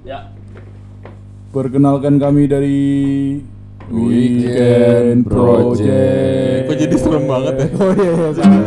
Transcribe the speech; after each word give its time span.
Ya. 0.00 0.32
Perkenalkan 1.52 2.16
kami 2.16 2.48
dari 2.48 2.80
Weekend 3.92 5.28
Project. 5.28 6.72
Kok 6.72 6.76
jadi 6.78 6.96
serem 6.96 7.28
banget 7.28 7.54
ya? 7.60 7.66
Oh 7.76 7.92
iya, 7.92 8.12
iya 8.16 8.30
salah. 8.32 8.64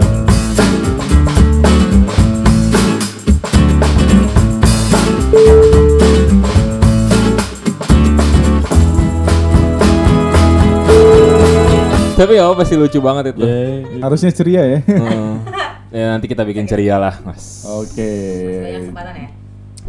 Tapi 12.13 12.37
ya 12.37 12.45
pasti 12.53 12.77
lucu 12.77 12.99
banget 13.01 13.33
itu. 13.33 13.41
Harusnya 14.05 14.29
ceria 14.29 14.63
ya. 14.69 14.79
Hmm. 14.85 15.41
Ya 15.89 16.13
nanti 16.13 16.29
kita 16.29 16.45
bikin 16.45 16.69
ceria 16.69 17.01
lah, 17.01 17.17
Mas. 17.25 17.65
Oke. 17.65 18.05
Banyak 18.61 18.81
kesempatan 18.85 19.13
ya. 19.17 19.42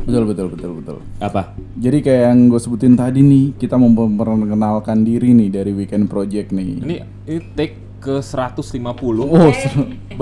Betul 0.05 0.23
betul 0.29 0.47
betul 0.53 0.71
betul. 0.85 0.97
Apa? 1.17 1.57
Jadi 1.81 1.99
kayak 2.05 2.23
yang 2.29 2.41
gue 2.53 2.61
sebutin 2.61 2.93
tadi 2.93 3.25
nih, 3.25 3.57
kita 3.57 3.81
mau 3.81 3.89
memperkenalkan 3.89 5.01
diri 5.01 5.33
nih 5.33 5.49
dari 5.49 5.73
Weekend 5.73 6.13
Project 6.13 6.53
nih. 6.53 6.85
Ini 6.85 6.97
ini 7.25 7.39
take 7.57 7.85
ke 8.05 8.21
150 8.21 8.85
Oh, 9.25 9.53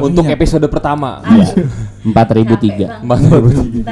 untuk 0.07 0.23
episode 0.31 0.63
pertama. 0.71 1.19
4003. 2.07 3.03
Bang. 3.03 3.03
Bang, 3.03 3.21
Ntar 3.27 3.43
dulu, 3.43 3.51
itu 3.59 3.83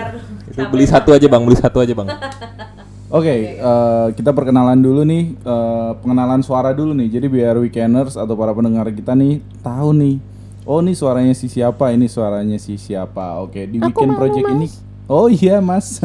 capek, 0.54 0.70
beli 0.70 0.86
satu 0.86 1.10
aja 1.10 1.26
bang, 1.26 1.42
beli 1.42 1.58
satu 1.58 1.78
aja 1.82 1.92
bang. 1.94 2.08
Oke, 3.18 3.58
eh, 3.58 4.06
kita 4.14 4.30
perkenalan 4.30 4.78
dulu 4.78 5.02
nih, 5.02 5.34
eh, 5.34 5.90
pengenalan 5.98 6.46
suara 6.46 6.70
dulu 6.70 6.94
nih. 6.94 7.18
Jadi 7.18 7.26
biar 7.26 7.58
weekenders 7.58 8.14
atau 8.14 8.38
para 8.38 8.54
pendengar 8.54 8.86
kita 8.94 9.18
nih 9.18 9.42
tahu 9.58 9.90
nih. 9.90 10.16
Oh, 10.62 10.78
nih 10.78 10.94
suaranya 10.94 11.34
si 11.34 11.50
siapa, 11.50 11.90
ini 11.90 12.06
suaranya 12.06 12.54
si 12.62 12.78
siapa. 12.78 13.42
Oke, 13.42 13.66
di 13.66 13.82
Weekend 13.82 14.14
Project 14.14 14.46
ini. 14.54 14.66
Oh 15.10 15.26
iya, 15.26 15.58
Mas. 15.58 15.98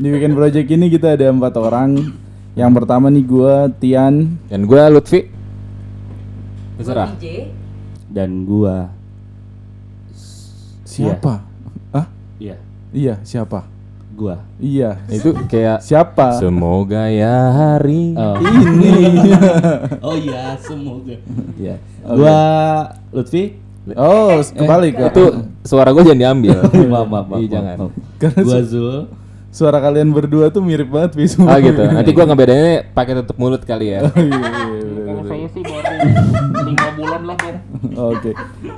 di 0.00 0.08
Weekend 0.08 0.32
Project 0.32 0.72
ini 0.72 0.88
kita 0.88 1.12
ada 1.12 1.28
empat 1.28 1.52
orang. 1.60 2.16
Yang 2.56 2.70
pertama 2.80 3.12
nih 3.12 3.20
gua 3.20 3.68
Tian. 3.76 4.40
Dan 4.48 4.64
gue 4.64 4.80
Lutfi. 4.88 5.20
Gua 5.28 6.80
Terserah. 6.80 7.12
Dan 8.08 8.48
gua 8.48 8.88
Siapa? 10.88 11.44
Ah? 11.92 12.08
Iya, 12.40 12.56
Iya, 12.88 13.20
siapa? 13.20 13.68
gua. 14.16 14.40
Iya. 14.56 14.96
Itu 15.12 15.36
kayak 15.44 15.84
Siapa? 15.84 16.40
semoga 16.40 17.04
ya 17.12 17.52
hari 17.52 18.16
Oh. 18.16 18.40
Ini. 18.40 18.96
oh 20.08 20.16
iya, 20.16 20.56
semoga. 20.56 21.20
Iya. 21.60 21.76
Gua 22.00 22.38
Lutfi. 23.12 23.67
Oh, 23.94 24.36
kebalik. 24.42 24.94
itu 24.98 25.24
suara 25.62 25.88
gue 25.88 26.02
jangan 26.02 26.18
diambil. 26.18 26.58
maaf, 26.92 27.06
maaf, 27.06 27.26
maaf. 27.26 27.38
Iya, 27.38 27.46
maaf, 27.46 27.48
jangan. 27.48 27.76
maaf. 27.78 27.92
Karena 28.18 28.40
Gua 28.42 28.58
su- 28.58 28.68
Zul. 28.68 28.98
suara 29.48 29.78
kalian 29.78 30.08
berdua 30.10 30.46
tuh 30.48 30.60
mirip 30.60 30.88
banget 30.88 31.12
Vis. 31.14 31.38
Ah 31.38 31.56
gitu. 31.56 31.80
Nanti 31.96 32.10
gue 32.10 32.20
ngebedainnya 32.22 32.90
pakai 32.90 33.12
tutup 33.16 33.36
mulut 33.36 33.62
kali 33.62 33.86
ya. 33.90 34.00
Oh, 34.08 34.18
iya, 34.18 34.28
iya, 34.28 34.66
bener, 34.84 35.04
bener. 35.08 35.24
Saya 35.24 35.46
sih 35.48 35.62
baru 35.62 35.96
lima 36.64 36.88
bulan 36.94 37.22
lah 37.24 37.36
kan. 37.36 37.54
Oke. 38.10 38.30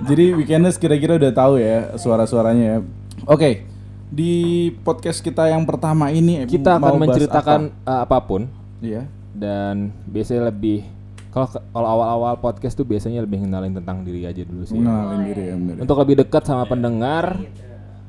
Jadi 0.05 0.25
weekenders 0.33 0.77
kira-kira 0.77 1.17
udah 1.17 1.33
tahu 1.33 1.55
ya 1.57 1.95
suara-suaranya 1.95 2.65
ya. 2.67 2.79
Oke. 3.25 3.67
Di 4.07 4.33
podcast 4.81 5.19
kita 5.19 5.47
yang 5.47 5.63
pertama 5.63 6.11
ini 6.11 6.43
Kita 6.45 6.77
mau 6.77 6.91
akan 6.91 6.95
bahas 6.97 7.03
menceritakan 7.09 7.61
apa? 7.77 7.87
uh, 7.87 8.01
apa 8.05 8.19
pun 8.21 8.43
Iya. 8.81 9.07
dan 9.31 9.95
biasanya 10.05 10.51
lebih 10.51 10.83
kalau 11.31 11.47
kalau 11.49 11.89
awal-awal 11.89 12.35
podcast 12.37 12.75
tuh 12.75 12.83
biasanya 12.83 13.23
lebih 13.23 13.41
ngenalin 13.41 13.73
tentang 13.73 14.03
diri 14.03 14.25
aja 14.25 14.43
dulu 14.43 14.63
sih. 14.63 14.75
Mengenalin 14.75 15.21
diri 15.25 15.43
ya 15.47 15.55
bener. 15.55 15.75
Untuk 15.81 15.97
lebih 15.97 16.17
dekat 16.19 16.43
sama 16.45 16.65
pendengar 16.65 17.39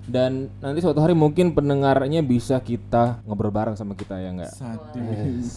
dan 0.06 0.50
nanti 0.58 0.82
suatu 0.82 0.98
hari 0.98 1.14
mungkin 1.14 1.54
pendengarnya 1.54 2.20
bisa 2.20 2.58
kita 2.58 3.22
ngobrol 3.24 3.50
bareng 3.50 3.78
sama 3.78 3.94
kita 3.94 4.18
ya 4.18 4.30
enggak. 4.30 4.52
Sadis. 4.52 5.50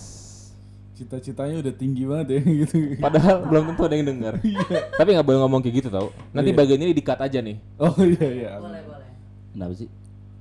Cita-citanya 0.95 1.59
udah 1.59 1.75
tinggi 1.75 2.07
banget 2.07 2.39
ya 2.39 2.41
gitu. 2.63 2.95
Padahal 3.03 3.43
belum 3.45 3.75
tentu 3.75 3.83
ada 3.83 3.95
yang 3.97 4.07
dengar. 4.07 4.35
Tapi 5.01 5.09
nggak 5.11 5.27
boleh 5.27 5.39
ngomong 5.43 5.59
kayak 5.59 5.75
gitu 5.83 5.89
tau. 5.91 6.15
Nanti 6.31 6.55
Iya. 6.55 6.59
bagian 6.63 6.81
ini 6.81 6.93
di-cut 6.95 7.19
aja 7.19 7.39
nih. 7.43 7.57
Oh 7.83 7.99
iya 7.99 8.29
iya. 8.31 8.53
Boleh, 8.63 8.81
boleh. 8.87 9.09
Kenapa 9.51 9.73
sih? 9.75 9.89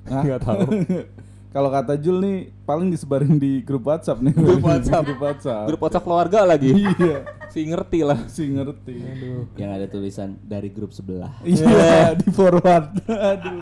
Nggak 0.05 0.41
tahu. 0.43 0.61
Kalau 1.53 1.69
kata 1.69 1.93
Jul 1.95 2.17
nih 2.17 2.37
paling 2.65 2.89
disebarin 2.89 3.37
di 3.37 3.61
grup 3.61 3.85
WhatsApp 3.85 4.19
nih. 4.19 4.33
Grup 4.33 4.65
WhatsApp. 4.65 5.05
grup 5.05 5.21
WhatsApp. 5.21 5.65
Grup 5.69 5.81
WhatsApp 5.81 6.03
keluarga 6.03 6.39
lagi. 6.43 6.73
Iya. 6.73 7.29
Si 7.47 7.61
ngerti 7.61 7.99
lah. 8.01 8.19
Si 8.25 8.49
ngerti. 8.49 8.95
Yang 9.53 9.69
ada 9.71 9.85
tulisan 9.85 10.33
dari 10.41 10.67
grup 10.67 10.89
sebelah. 10.89 11.29
Iya, 11.43 11.69
di 12.19 12.25
forward. 12.27 12.97
Aduh. 13.05 13.53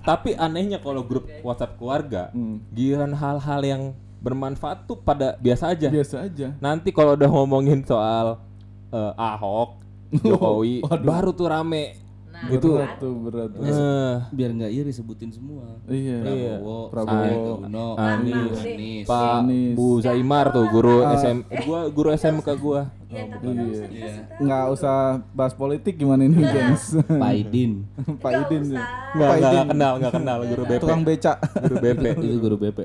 Tapi 0.00 0.32
anehnya 0.32 0.80
kalau 0.80 1.04
grup 1.04 1.28
WhatsApp 1.40 1.76
keluarga, 1.76 2.32
Hmm. 2.32 2.64
giliran 2.72 3.12
hal-hal 3.12 3.60
yang 3.60 3.82
bermanfaat 4.18 4.84
tuh 4.84 4.96
pada 4.96 5.36
biasa 5.36 5.76
aja. 5.76 5.92
Biasa 5.92 6.24
aja. 6.24 6.56
Nanti 6.56 6.88
kalau 6.88 7.12
udah 7.12 7.28
ngomongin 7.28 7.84
soal 7.84 8.40
eh, 8.88 9.12
Ahok, 9.14 9.76
Jokowi, 10.24 10.80
Waduh. 10.80 11.04
baru 11.04 11.30
tuh 11.32 11.48
rame. 11.48 12.00
Nah, 12.34 12.50
Itu 12.50 12.66
berat 12.74 12.98
tuh 12.98 13.14
berat. 13.16 13.50
eh, 13.56 14.14
Biar 14.28 14.50
nggak 14.52 14.72
iri 14.74 14.90
sebutin 14.90 15.30
semua. 15.30 15.78
Iya. 15.86 16.18
Prabowo, 16.20 16.78
Prabowo. 16.90 17.14
Sandiaga 17.14 17.52
Uno, 17.62 17.86
Anies, 17.94 18.58
Anies. 18.58 19.06
Pak 19.06 19.22
Anies. 19.40 19.74
Bu 19.74 19.86
Zaimar 19.98 20.46
tuh 20.50 20.66
guru 20.66 21.06
SM 21.08 21.38
gua 21.62 21.80
guru 21.88 22.08
SMK 22.10 22.48
gua. 22.56 22.90
Ya, 23.06 23.22
nggak 23.30 23.54
usah 23.70 23.86
Iya. 23.88 24.14
Nggak 24.36 24.64
usah 24.68 24.96
bahas 25.30 25.54
politik 25.54 25.94
gimana 25.94 26.22
ini, 26.22 26.42
gengs. 26.42 26.98
Pak 26.98 27.32
Idin. 27.32 27.86
Pak 28.24 28.32
Idin. 28.42 28.62
tuh. 28.68 28.82
Nggak, 29.14 29.24
Pak 29.24 29.36
nggak, 29.36 29.38
Idin. 29.38 29.54
nggak 29.54 29.66
kenal, 29.70 29.92
nggak 29.96 30.12
kenal 30.12 30.38
guru 30.44 30.62
BP. 30.68 30.80
Tukang 30.82 31.02
beca. 31.02 31.32
Guru 31.62 31.76
BP. 31.78 32.04
Itu 32.26 32.36
guru 32.42 32.56
BP. 32.58 32.78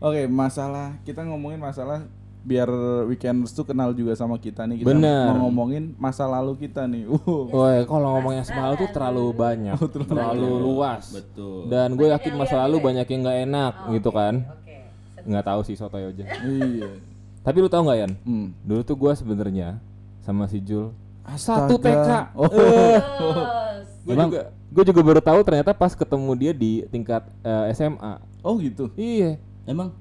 Oke, 0.00 0.22
masalah 0.26 0.98
kita 1.02 1.22
ngomongin 1.22 1.56
masalah 1.56 2.04
biar 2.44 2.68
weekenders 3.08 3.56
tuh 3.56 3.64
kenal 3.64 3.96
juga 3.96 4.12
sama 4.12 4.36
kita 4.36 4.68
nih. 4.68 4.84
Kita 4.84 4.92
Bener. 4.92 5.32
mau 5.32 5.48
ngomongin 5.48 5.96
masa 5.96 6.28
lalu 6.28 6.68
kita 6.68 6.84
nih. 6.84 7.08
Uh. 7.24 7.48
Woi, 7.48 7.88
kalau 7.88 8.20
ngomongnya 8.20 8.44
semalam 8.44 8.76
tuh 8.76 8.90
terlalu 8.92 9.32
banyak, 9.32 9.80
terlalu 9.88 10.50
luas. 10.60 11.08
Betul. 11.08 11.72
Dan 11.72 11.96
gue 11.96 12.12
yakin 12.12 12.36
masa 12.36 12.68
lalu 12.68 12.84
banyak 12.84 13.06
yang 13.08 13.20
nggak 13.24 13.38
enak 13.48 13.72
gitu 13.96 14.10
kan. 14.12 14.44
Oke. 14.44 14.76
Nggak 15.24 15.44
tahu 15.48 15.60
sih 15.64 15.74
soto 15.74 15.96
aja. 15.96 16.24
Iya. 16.44 17.00
Tapi 17.40 17.56
lu 17.64 17.68
tahu 17.72 17.88
nggak 17.88 17.98
Yan? 18.04 18.12
Hmm. 18.28 18.48
Dulu 18.60 18.80
tuh 18.84 18.96
gue 19.00 19.12
sebenarnya 19.16 19.80
sama 20.20 20.44
si 20.52 20.60
Jul 20.60 20.92
Astaga. 21.24 21.64
satu 21.64 21.74
TK. 21.80 22.08
Oh. 22.36 22.48
Terus. 22.52 23.88
Gue 24.04 24.14
juga 24.20 24.40
gue 24.52 24.84
juga 24.92 25.00
baru 25.00 25.20
tahu 25.24 25.40
ternyata 25.48 25.72
pas 25.72 25.96
ketemu 25.96 26.30
dia 26.36 26.52
di 26.52 26.84
tingkat 26.92 27.24
eh, 27.40 27.72
SMA. 27.72 28.20
Oh 28.44 28.60
gitu. 28.60 28.92
Iya. 29.00 29.40
Emang 29.64 29.96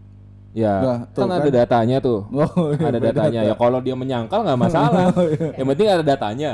Ya, 0.53 0.73
Lah, 0.85 0.99
tuh 1.09 1.25
kan, 1.25 1.33
kan. 1.33 1.41
ada 1.41 1.49
datanya 1.49 1.97
tuh. 1.97 2.29
Oh, 2.37 2.69
iya, 2.77 2.85
ada 2.93 2.99
datanya. 3.01 3.41
data. 3.41 3.49
Ya 3.49 3.55
kalau 3.57 3.81
dia 3.81 3.95
menyangkal 3.97 4.45
nggak 4.45 4.59
masalah. 4.61 5.09
Oh, 5.17 5.25
iya. 5.25 5.49
Yang 5.57 5.67
penting 5.73 5.87
ada 5.89 6.03
datanya. 6.05 6.51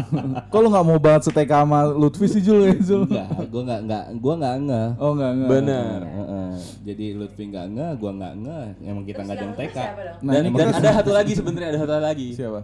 Kok 0.52 0.60
lu 0.64 0.68
nggak 0.72 0.86
mau 0.88 0.96
banget 0.96 1.28
seteka 1.28 1.60
sama 1.60 1.84
Lutfi 1.84 2.24
sih 2.32 2.40
Jul 2.40 2.64
ya 2.64 2.76
Jul? 2.80 3.04
enggak, 3.04 3.28
gua 3.52 3.60
enggak 3.68 3.80
enggak 3.84 4.04
gua 4.16 4.34
enggak 4.40 4.54
ngeh. 4.64 4.88
Oh 4.96 5.10
enggak 5.12 5.30
enggak. 5.36 5.48
Bener. 5.52 5.98
Heeh. 6.00 6.50
Jadi 6.88 7.06
Lutfi 7.12 7.42
enggak 7.44 7.66
ngeh, 7.76 7.90
gua 8.00 8.10
enggak 8.16 8.32
ngeh. 8.40 8.66
Emang 8.88 9.04
kita 9.04 9.20
enggak 9.20 9.36
ada 9.36 9.44
yang 9.44 9.54
TK. 9.60 9.76
Nah, 10.24 10.32
dan 10.32 10.42
dan 10.56 10.68
ada 10.72 10.90
satu 10.96 11.10
lagi 11.12 11.32
sebenarnya 11.36 11.68
ada 11.76 11.80
satu 11.84 11.92
lagi. 12.00 12.28
siapa? 12.32 12.60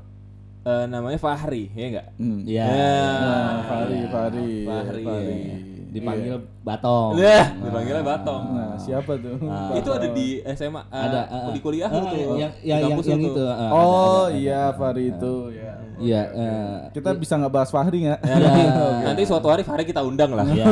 Eh, 0.68 0.84
namanya 0.88 1.16
Fahri, 1.16 1.68
ya 1.72 1.86
enggak? 1.86 2.06
Hmm. 2.16 2.40
Iya. 2.44 2.64
Nah, 2.64 3.56
Fahri, 3.64 3.98
Fahri, 4.08 4.50
Fahri. 4.64 5.04
Fahri. 5.04 5.40
Dipanggil 5.88 6.36
Batong. 6.60 7.16
Nah, 7.16 7.46
dipanggilnya 7.64 8.04
Batong. 8.04 8.42
Nah, 8.52 8.72
siapa 8.76 9.12
tuh? 9.16 9.40
Nah. 9.40 9.72
itu 9.72 9.88
ada 9.88 10.08
di 10.12 10.26
SMA, 10.52 10.82
eh, 10.92 11.02
Ada 11.08 11.20
uh, 11.32 11.50
di 11.56 11.60
kuliah 11.64 11.88
uh, 11.88 12.04
tuh. 12.04 12.36
yang 12.36 12.52
yang 12.60 12.92
yang, 12.92 13.00
yang 13.00 13.20
itu. 13.24 13.40
uh, 13.40 13.56
ada, 13.56 13.72
Oh 13.72 14.28
ada, 14.28 14.36
iya 14.36 14.60
ada. 14.68 14.76
Fahri 14.76 15.04
itu 15.08 15.34
ya. 15.56 15.72
Iya, 15.98 16.22
eh, 16.30 16.74
Kita 16.94 17.10
bisa 17.18 17.34
nggak 17.40 17.52
bahas 17.52 17.70
Fahri 17.74 18.06
nggak? 18.06 18.20
Ya, 18.22 18.36
nanti 19.10 19.22
suatu 19.26 19.50
hari 19.50 19.66
Fahri 19.66 19.82
kita 19.82 20.04
undang 20.04 20.30
lah. 20.36 20.46
Iya. 20.46 20.66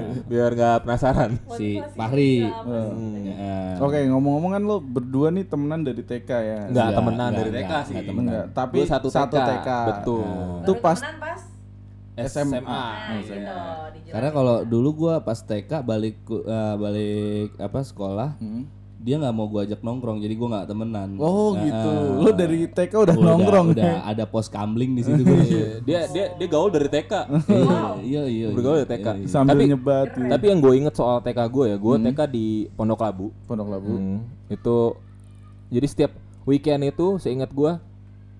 Biar 0.30 0.50
nggak 0.54 0.76
penasaran. 0.86 1.40
si 1.56 1.80
Fahri. 1.96 2.44
Heeh. 2.46 3.80
Oke 3.80 3.98
ngomong-ngomong 4.06 4.52
kan 4.54 4.62
lo 4.62 4.76
berdua 4.78 5.32
nih 5.34 5.48
temenan 5.48 5.82
dari 5.82 6.04
TK 6.04 6.30
ya? 6.30 6.60
Enggak 6.68 6.88
temenan 6.94 7.30
dari 7.34 7.50
TK 7.50 7.72
sih. 7.88 7.94
enggak 7.98 8.44
tapi 8.54 8.84
satu, 8.84 9.08
satu 9.10 9.40
TK. 9.40 9.68
Betul. 9.88 10.24
Itu 10.62 10.72
pas 10.78 11.00
temenan 11.00 11.18
pas 11.18 11.49
SMA. 12.22 12.58
SMA. 12.58 12.64
Nah, 12.64 12.92
Iya. 13.14 13.36
gitu. 13.94 14.10
Karena 14.10 14.30
kalau 14.30 14.56
dulu 14.62 14.88
gua 14.96 15.14
pas 15.18 15.38
TK 15.38 15.80
balik 15.80 16.16
eh, 16.26 16.74
balik 16.76 17.50
apa 17.56 17.80
sekolah, 17.80 18.36
Hmm. 18.36 18.66
dia 18.96 19.16
nggak 19.16 19.32
mau 19.32 19.46
gua 19.46 19.62
ajak 19.62 19.80
nongkrong, 19.80 20.18
jadi 20.18 20.34
gua 20.34 20.48
nggak 20.50 20.66
temenan. 20.66 21.08
Oh 21.16 21.52
Nah, 21.52 21.62
gitu. 21.62 21.90
eh, 21.90 22.20
Lo 22.20 22.30
dari 22.30 22.58
TK 22.66 22.92
udah 22.92 23.14
udah, 23.14 23.26
nongkrong 23.26 23.66
udah 23.72 23.84
ya? 23.86 23.98
ada 24.04 24.24
pos 24.24 24.46
kamling 24.46 24.92
di 24.92 25.02
situ 25.02 25.22
gua. 25.22 25.40
Iya, 25.40 25.66
dia 25.80 26.00
dia 26.06 26.24
dia 26.34 26.48
gaul 26.48 26.68
dari 26.68 26.88
TK. 26.88 27.12
Iya, 27.48 27.80
iya, 28.00 28.22
iya. 28.26 28.46
Bergaul 28.50 28.76
iya, 28.76 28.84
dari 28.84 28.92
TK. 28.94 29.06
iya. 29.16 29.26
Sambil 29.26 29.56
Tapi- 29.56 29.68
nyebat 29.68 30.08
gitu. 30.12 30.28
Tapi 30.28 30.44
yang 30.46 30.58
gue 30.58 30.74
inget 30.76 30.94
soal 30.94 31.16
TK 31.18 31.40
gue 31.46 31.64
ya, 31.66 31.76
gue 31.76 31.94
TK 32.02 32.20
di 32.26 32.46
Pondok 32.70 33.00
Labu. 33.00 33.26
Pondok 33.44 33.68
Labu. 33.68 33.92
Hmm, 33.92 34.18
itu 34.48 34.78
jadi 35.68 35.86
setiap 35.86 36.12
weekend 36.42 36.82
itu 36.84 37.16
seingat 37.16 37.48
gue 37.48 37.72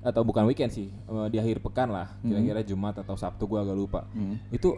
atau 0.00 0.22
bukan 0.22 0.44
weekend 0.44 0.70
sih 0.70 0.88
eh, 0.88 1.26
di 1.28 1.36
akhir 1.36 1.60
pekan 1.60 1.88
lah 1.88 2.08
kira-kira 2.20 2.60
Jumat 2.62 2.96
atau 2.96 3.14
Sabtu 3.14 3.44
gue 3.44 3.58
agak 3.58 3.74
lupa 3.74 4.00
Hmm. 4.10 4.40
itu 4.48 4.72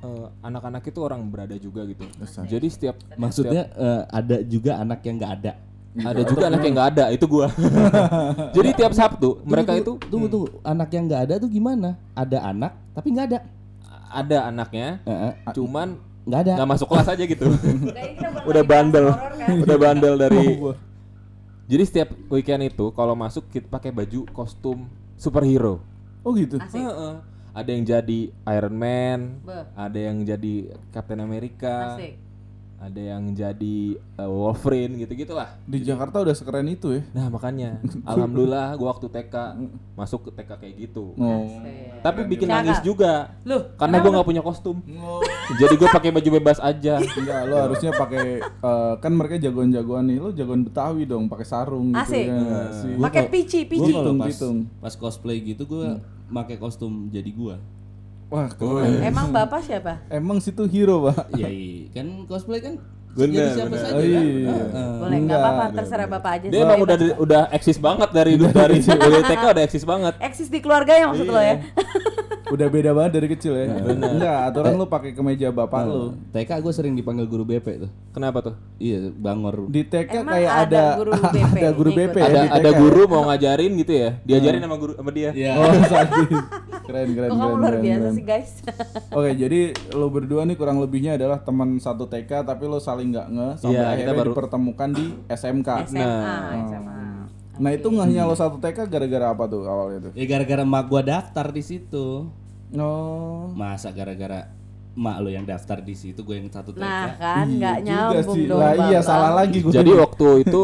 eh, 0.00 0.26
anak-anak 0.40 0.84
itu 0.84 1.00
orang 1.00 1.22
berada 1.24 1.56
juga 1.56 1.80
gitu. 1.84 2.04
Jadi 2.44 2.66
setiap 2.66 2.96
Maksudnya 3.14 3.70
eh, 3.70 4.02
ada 4.06 4.36
juga 4.42 4.76
anak 4.76 5.00
yang 5.00 5.16
nggak 5.16 5.34
ada. 5.34 5.52
ada 5.94 6.22
juga 6.22 6.50
anak 6.50 6.60
yang 6.60 6.74
nggak 6.74 6.90
ada 6.92 7.04
itu 7.08 7.24
gua. 7.24 7.46
Jadi 8.56 8.68
tiap 8.74 8.92
Sabtu 8.92 9.38
mereka 9.46 9.78
itu 9.78 9.94
Tunggu 10.02 10.26
tunggu, 10.26 10.58
anak 10.60 10.90
yang 10.90 11.04
nggak 11.06 11.22
ada 11.24 11.34
tuh 11.38 11.46
gimana? 11.46 11.94
Ada 12.12 12.38
anak 12.44 12.72
tapi 12.92 13.08
nggak 13.10 13.26
ada. 13.30 13.38
ada 14.10 14.38
anaknya, 14.46 15.02
eh, 15.02 15.32
cuman 15.50 15.98
nggak 16.22 16.40
ada. 16.42 16.52
nggak 16.54 16.70
masuk 16.70 16.86
kelas 16.86 17.08
aja 17.10 17.24
gitu. 17.24 17.46
Udah 18.44 18.62
bandel, 18.70 19.10
kan? 19.10 19.58
udah 19.58 19.76
bandel 19.76 20.14
dari. 20.14 20.44
Jadi 21.64 21.82
setiap 21.88 22.08
weekend 22.28 22.68
itu 22.68 22.92
kalau 22.92 23.16
masuk 23.16 23.48
kita 23.48 23.64
pakai 23.72 23.88
baju 23.88 24.28
kostum 24.36 24.84
superhero. 25.16 25.80
Oh 26.20 26.36
gitu. 26.36 26.60
Asik. 26.60 26.80
Heeh. 26.84 27.14
Ada 27.54 27.70
yang 27.70 27.84
jadi 27.86 28.20
Iron 28.50 28.74
Man, 28.74 29.20
Beh. 29.46 29.62
ada 29.78 29.94
yang 29.94 30.26
jadi 30.26 30.74
Captain 30.90 31.22
America, 31.22 31.94
Asik. 31.94 32.18
Ada 32.84 33.00
yang 33.00 33.32
jadi 33.32 33.96
uh, 34.20 34.28
Wolverine 34.28 35.00
gitu-gitulah. 35.00 35.56
Di 35.64 35.80
Jakarta 35.80 36.20
udah 36.20 36.36
sekeren 36.36 36.68
itu 36.68 37.00
ya. 37.00 37.02
Nah 37.16 37.32
makanya, 37.32 37.80
alhamdulillah 38.12 38.76
gua 38.76 38.92
waktu 38.92 39.08
TK 39.08 39.34
masuk 39.96 40.28
ke 40.28 40.30
TK 40.36 40.50
kayak 40.60 40.74
gitu. 40.84 41.16
Oh. 41.16 41.48
Asik. 41.48 42.04
Tapi 42.04 42.20
bikin 42.28 42.44
Cakep. 42.52 42.56
nangis 42.60 42.78
juga, 42.84 43.32
Loh, 43.48 43.72
karena 43.80 44.04
gua 44.04 44.10
nggak 44.20 44.28
punya 44.28 44.42
kostum. 44.44 44.84
Jadi 45.60 45.74
gua 45.80 45.88
pakai 45.96 46.12
baju 46.12 46.28
bebas 46.36 46.60
aja. 46.60 47.00
Enggak, 47.00 47.40
lo 47.48 47.56
harusnya 47.56 47.90
pakai 47.96 48.44
eh, 48.44 48.94
kan 49.00 49.12
mereka 49.16 49.40
jagoan-jagoan 49.40 50.04
nih, 50.04 50.18
lo 50.20 50.28
jagoan 50.36 50.60
Betawi 50.68 51.08
dong, 51.08 51.24
pakai 51.32 51.46
sarung 51.48 51.96
gitu 51.96 52.04
Asik. 52.04 52.26
ya 52.28 52.40
pakai 53.00 53.22
pici, 53.32 53.60
Gua 53.64 53.88
pici. 53.88 53.92
pas, 54.20 54.36
pas 54.84 54.94
cosplay 55.00 55.40
gitu 55.40 55.64
gue 55.64 55.96
pakai 56.28 56.60
kostum 56.60 57.08
jadi 57.08 57.30
gua. 57.32 57.56
Wah, 58.34 58.50
keren. 58.50 58.98
Emang 59.00 59.30
bapak 59.30 59.62
siapa? 59.62 60.02
Emang 60.10 60.42
situ 60.42 60.66
hero, 60.66 61.06
Pak. 61.06 61.30
Iya, 61.32 61.46
iya. 61.46 61.86
kan 61.94 62.26
cosplay 62.26 62.58
kan 62.58 62.74
Bener, 63.14 63.30
jadi 63.30 63.50
siapa 63.54 63.70
bener. 63.70 63.78
saja 63.80 63.94
Oh, 63.94 64.02
kan? 64.02 64.24
iya. 64.26 64.50
Heeh. 64.50 64.90
Boleh 64.98 65.18
nggak 65.22 65.38
Enggak, 65.38 65.38
apa-apa, 65.38 65.64
terserah 65.72 66.08
bapak 66.10 66.30
aja. 66.34 66.46
Dia 66.50 66.60
emang 66.60 66.80
udah 66.82 66.96
udah 67.16 67.42
eksis 67.48 67.78
banget 67.78 68.08
dari 68.10 68.32
dari 68.34 68.76
dari 68.82 69.18
TK 69.22 69.42
udah 69.46 69.62
eksis 69.62 69.84
banget. 69.86 70.14
eksis 70.18 70.48
di 70.50 70.58
keluarganya 70.58 71.04
maksud 71.06 71.30
lo 71.30 71.38
ya? 71.38 71.62
Udah 72.44 72.66
beda 72.68 72.90
banget 72.90 73.12
dari 73.14 73.28
kecil 73.30 73.54
ya. 73.54 73.66
Enggak, 73.86 74.38
aturan 74.50 74.74
lo 74.74 74.90
pakai 74.90 75.14
kemeja 75.14 75.54
bapak 75.54 75.86
lo. 75.86 76.18
TK 76.28 76.50
gue 76.58 76.72
sering 76.74 76.92
dipanggil 76.92 77.24
guru 77.24 77.46
BP 77.46 77.86
tuh. 77.86 77.90
Kenapa 78.10 78.42
tuh? 78.42 78.54
Iya, 78.76 79.06
Bangor. 79.08 79.70
Di 79.70 79.86
TK 79.86 80.10
Emang 80.20 80.34
kayak 80.34 80.50
ada 80.50 80.66
ada 80.66 80.84
guru 80.98 81.12
BP 81.38 81.54
ada 81.54 81.70
guru? 81.70 81.90
BP 81.92 82.16
ya 82.18 82.26
ada 82.50 82.66
TK. 82.68 82.78
guru 82.82 83.00
mau 83.06 83.22
ngajarin 83.30 83.72
gitu 83.78 83.92
ya, 83.94 84.10
diajarin 84.26 84.58
sama 84.58 84.74
guru 84.74 84.92
sama 84.98 85.10
dia. 85.14 85.30
Iya. 85.30 85.52
Oh. 85.54 85.70
Keren, 86.94 87.10
keren, 87.10 87.26
Kok 87.26 87.34
kamu 87.34 87.42
keren, 87.44 87.58
luar 87.58 87.72
keren, 87.72 87.82
biasa 87.82 87.98
keren. 87.98 88.14
sih 88.14 88.24
guys? 88.24 88.50
Oke, 89.18 89.30
jadi 89.34 89.60
lo 89.92 90.06
berdua 90.08 90.42
nih 90.44 90.54
kurang 90.54 90.78
lebihnya 90.78 91.18
adalah 91.18 91.38
teman 91.38 91.74
satu 91.76 92.06
TK 92.06 92.30
tapi 92.44 92.64
lo 92.64 92.78
saling 92.78 93.10
nggak 93.10 93.28
nge 93.28 93.48
sampai 93.58 93.74
kita 93.74 93.90
akhirnya 93.90 94.14
baru- 94.14 94.30
dipertemukan 94.30 94.88
di 94.92 95.06
SMK. 95.26 95.68
SMA, 95.84 96.06
Nah. 96.22 96.54
SMA. 96.62 96.94
Nah, 97.54 97.70
itu 97.70 97.86
ngehnya 97.88 98.22
lo 98.22 98.34
satu 98.34 98.56
TK 98.56 98.86
gara-gara 98.86 99.26
apa 99.28 99.44
tuh 99.44 99.62
awalnya 99.64 99.98
tuh? 100.00 100.12
Ya 100.12 100.22
gara-gara 100.24 100.62
emak 100.62 100.84
gua 100.84 101.02
daftar 101.02 101.50
di 101.50 101.62
situ. 101.62 102.30
Oh. 102.72 103.50
Masa 103.52 103.90
gara-gara 103.90 104.54
emak 104.92 105.16
lo 105.18 105.28
yang 105.28 105.42
daftar 105.44 105.78
di 105.78 105.92
situ 105.92 106.22
gue 106.22 106.36
yang 106.36 106.46
satu 106.48 106.70
TK. 106.70 106.78
Nah 106.78 107.10
kan 107.16 107.42
Iya 107.44 107.54
nggak 107.56 107.78
nyambung 107.84 108.22
sih. 108.32 108.46
dong 108.46 108.58
Lah 108.58 108.72
iya 108.86 109.00
salah 109.00 109.34
lagi 109.34 109.58
gue. 109.58 109.70
Jadi 109.72 109.90
waktu 109.92 110.26
itu 110.42 110.62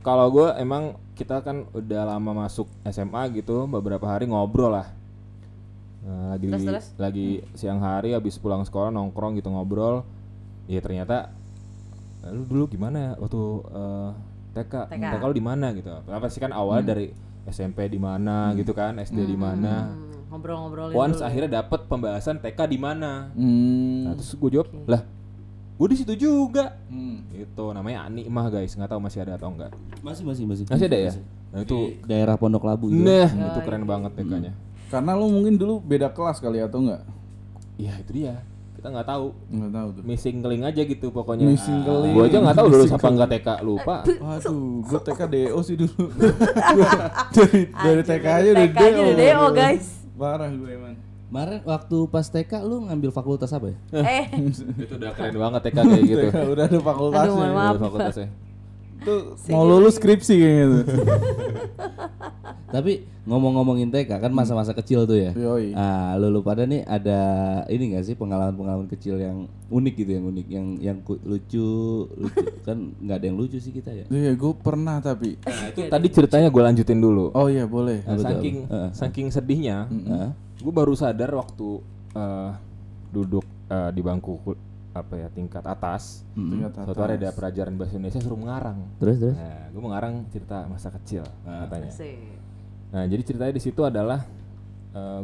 kalau 0.00 0.30
gue 0.30 0.46
emang 0.56 0.94
kita 1.12 1.38
kan 1.40 1.66
udah 1.72 2.02
lama 2.08 2.32
masuk 2.40 2.70
SMA 2.84 3.22
gitu, 3.32 3.66
beberapa 3.68 4.02
hari 4.04 4.24
ngobrol 4.24 4.70
lah. 4.72 4.86
Nah, 6.02 6.34
lagi 6.34 6.46
Terus, 6.48 6.64
terus? 6.64 6.86
lagi 6.96 7.26
siang 7.52 7.78
hari 7.78 8.10
habis 8.10 8.34
pulang 8.34 8.62
sekolah 8.62 8.90
nongkrong 8.90 9.38
gitu 9.38 9.48
ngobrol. 9.48 10.02
Ya 10.66 10.78
ternyata 10.78 11.30
"Eh, 12.20 12.30
lu 12.30 12.42
dulu 12.42 12.64
gimana 12.68 12.96
ya 12.98 13.12
waktu 13.16 13.40
eh, 13.70 14.10
TK? 14.52 14.74
TK. 14.90 15.04
TK 15.14 15.22
lu 15.22 15.34
di 15.34 15.44
mana 15.44 15.66
gitu. 15.70 15.90
Apa 16.04 16.26
sih 16.26 16.38
kan 16.38 16.50
awal 16.50 16.82
dari 16.82 17.14
SMP 17.44 17.86
di 17.86 17.98
mana 17.98 18.50
gitu 18.54 18.70
kan, 18.72 18.98
SD 18.98 19.24
di 19.24 19.34
mana. 19.34 19.90
Hmm, 19.90 20.26
ngobrol-ngobrolin 20.28 20.94
Once 20.94 21.18
dulu. 21.18 21.26
akhirnya 21.26 21.50
dapet 21.60 21.80
pembahasan 21.86 22.38
TK 22.38 22.60
di 22.66 22.78
mana. 22.78 23.30
Hmm. 23.32 24.06
Nah, 24.06 24.12
terus 24.14 24.30
gue 24.32 24.50
jawab, 24.52 24.68
"Lah, 24.86 25.02
gue 25.72 25.86
di 25.88 25.96
situ 25.96 26.14
juga." 26.14 26.78
Hmm. 26.86 27.26
Itu 27.30 27.70
namanya 27.70 28.06
Ani 28.06 28.26
mah 28.26 28.46
guys, 28.48 28.70
nggak 28.72 28.86
tahu 28.88 29.00
masih 29.00 29.22
ada 29.22 29.34
atau 29.34 29.50
enggak. 29.50 29.70
Masih 30.00 30.22
masih 30.22 30.44
masih. 30.44 30.64
Masih 30.66 30.86
ada 30.86 30.98
ya? 31.00 31.12
Nah 31.50 31.60
Itu 31.60 31.94
itu 31.94 32.06
daerah 32.06 32.34
Pondok 32.34 32.62
Labu 32.62 32.88
itu. 32.88 32.98
Nah, 32.98 33.28
Oh, 33.28 33.48
itu 33.50 33.60
keren 33.62 33.82
iya. 33.82 33.88
banget 33.88 34.10
TK-nya. 34.14 34.52
Karena 34.92 35.16
lo 35.16 35.24
mungkin 35.32 35.56
dulu 35.56 35.80
beda 35.80 36.12
kelas 36.12 36.36
kali 36.36 36.60
atau 36.60 36.84
enggak? 36.84 37.00
Iya, 37.80 37.96
itu 38.04 38.12
dia. 38.12 38.44
Kita 38.76 38.92
nggak 38.92 39.08
tahu. 39.08 39.32
Enggak 39.48 39.72
tahu 39.72 39.88
tuh. 39.96 40.02
Missing 40.04 40.36
link 40.44 40.62
aja 40.68 40.82
gitu 40.84 41.06
pokoknya. 41.08 41.48
Missing 41.48 41.80
link. 41.80 42.12
Gua 42.12 42.24
aja 42.28 42.38
nggak 42.44 42.56
tahu 42.60 42.66
lulus 42.68 42.92
apa 42.92 43.08
enggak 43.08 43.28
TK, 43.32 43.48
lupa. 43.64 43.96
Waduh, 44.04 44.84
gue 44.84 45.00
TK 45.00 45.20
DO 45.32 45.58
sih 45.64 45.76
dulu. 45.80 46.04
Dari 47.36 47.60
dari 47.72 48.02
Anjir, 48.04 48.04
TK 48.04 48.26
aja 48.28 48.48
udah 48.52 48.66
TK 48.68 48.76
aja 48.84 49.00
udah 49.00 49.16
DO, 49.16 49.32
Waduh. 49.32 49.52
guys. 49.56 49.86
Parah 50.12 50.50
gue 50.52 50.68
emang. 50.68 50.94
Kemarin 51.32 51.60
waktu 51.64 51.98
pas 52.12 52.26
TK 52.28 52.52
lu 52.60 52.76
ngambil 52.92 53.10
fakultas 53.16 53.48
apa 53.56 53.72
ya? 53.72 53.76
Eh, 53.96 54.26
itu 54.44 54.92
udah 55.00 55.16
keren 55.16 55.40
banget 55.40 55.60
TK 55.72 55.78
kayak 55.80 56.04
gitu. 56.04 56.26
TK 56.28 56.36
udah 56.52 56.64
ada 56.68 56.78
fakultasnya. 56.84 57.32
Aduh, 57.32 57.56
maaf. 57.56 57.72
Udah 57.72 57.84
fakultasnya. 57.88 58.28
Tuh 59.02 59.22
mau 59.48 59.64
lulus 59.64 59.96
skripsi 59.96 60.34
kayaknya 60.36 60.66
tuh. 60.68 60.84
Tapi 62.72 63.04
ngomong-ngomongin 63.28 63.92
TK 63.92 64.16
kan 64.16 64.32
masa-masa 64.32 64.72
kecil 64.72 65.04
tuh 65.04 65.20
ya. 65.20 65.36
Yoi. 65.36 65.76
Ah, 65.76 66.16
lu, 66.16 66.32
lu 66.32 66.40
pada 66.40 66.64
nih 66.64 66.80
ada 66.88 67.20
ini 67.68 67.92
gak 67.92 68.08
sih 68.08 68.16
pengalaman-pengalaman 68.16 68.88
kecil 68.88 69.20
yang 69.20 69.44
unik 69.68 69.94
gitu 70.00 70.10
yang 70.16 70.24
unik 70.26 70.46
yang 70.48 70.66
yang 70.80 70.98
lucu 71.04 71.68
lucu 72.08 72.40
kan 72.66 72.76
nggak 72.96 73.16
ada 73.20 73.26
yang 73.28 73.36
lucu 73.36 73.60
sih 73.60 73.70
kita 73.70 73.92
ya. 73.92 74.04
Iya, 74.08 74.32
gue 74.32 74.52
pernah 74.56 75.04
tapi. 75.04 75.36
Nah, 75.44 75.68
itu 75.68 75.80
tadi 75.86 76.06
ceritanya 76.08 76.48
gue 76.48 76.62
lanjutin 76.64 76.96
dulu. 76.96 77.28
Oh 77.36 77.52
iya 77.52 77.68
boleh. 77.68 78.00
Nah, 78.08 78.16
saking 78.16 78.56
Heeh. 78.66 78.88
saking 78.96 79.26
sedihnya, 79.28 79.86
Hah? 80.08 80.32
gue 80.56 80.72
baru 80.72 80.96
sadar 80.96 81.28
waktu 81.36 81.68
eh, 82.16 82.50
duduk 83.12 83.44
eh, 83.68 83.90
di 83.92 84.00
bangku 84.00 84.40
apa 84.92 85.14
ya 85.16 85.28
tingkat 85.32 85.64
atas. 85.64 86.24
Tingkat 86.32 86.72
Suatu 86.84 87.00
hari 87.00 87.16
ada 87.16 87.28
atas. 87.28 87.36
pelajaran 87.36 87.76
bahasa 87.76 87.96
Indonesia 87.96 88.20
suruh 88.20 88.40
mengarang. 88.40 88.78
Terus 88.96 89.16
terus. 89.20 89.36
Nah, 89.36 89.68
gue 89.68 89.82
mengarang 89.84 90.14
cerita 90.32 90.64
masa 90.68 90.88
kecil 90.88 91.24
katanya. 91.44 91.92
asik. 91.92 92.41
Nah, 92.92 93.08
jadi 93.08 93.22
ceritanya 93.24 93.54
di 93.56 93.62
situ 93.62 93.80
adalah 93.82 94.20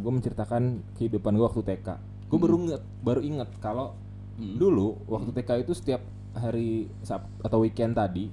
gue 0.01 0.13
menceritakan 0.13 0.97
kehidupan 0.97 1.37
gue 1.37 1.45
waktu 1.45 1.61
TK. 1.61 1.89
Gue 2.33 2.39
baru 2.41 2.57
inget, 2.65 2.83
baru 3.05 3.21
inget 3.21 3.49
kalau 3.61 3.93
dulu 4.41 4.97
waktu 5.05 5.31
TK 5.37 5.69
itu 5.69 5.73
setiap 5.77 6.01
hari 6.33 6.89
Sab 7.05 7.29
atau 7.45 7.61
weekend 7.61 7.93
tadi 7.99 8.31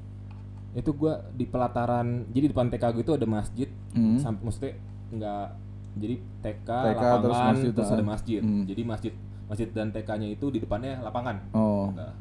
itu 0.75 0.92
gue 0.92 1.13
di 1.36 1.48
pelataran, 1.48 2.27
jadi 2.32 2.48
di 2.48 2.50
depan 2.51 2.68
TK 2.68 2.84
gue 2.96 3.04
itu 3.04 3.15
ada 3.15 3.27
masjid, 3.27 3.68
Hmm. 3.96 4.20
sampai 4.20 4.42
maksudnya 4.44 4.74
nggak 5.15 5.48
jadi 5.96 6.15
TK, 6.44 6.70
TK 6.70 7.04
lapangan 7.04 7.54
terus 7.56 7.75
terus, 7.80 7.92
ada 7.96 8.04
ah. 8.04 8.10
masjid. 8.12 8.42
Hmm. 8.44 8.63
Jadi 8.68 8.82
masjid 8.84 9.13
masjid 9.48 9.68
dan 9.72 9.88
TK-nya 9.96 10.27
itu 10.36 10.51
di 10.51 10.60
depannya 10.60 11.00
lapangan. 11.00 11.38
Oh. 11.56 11.96
Nah, 11.96 12.12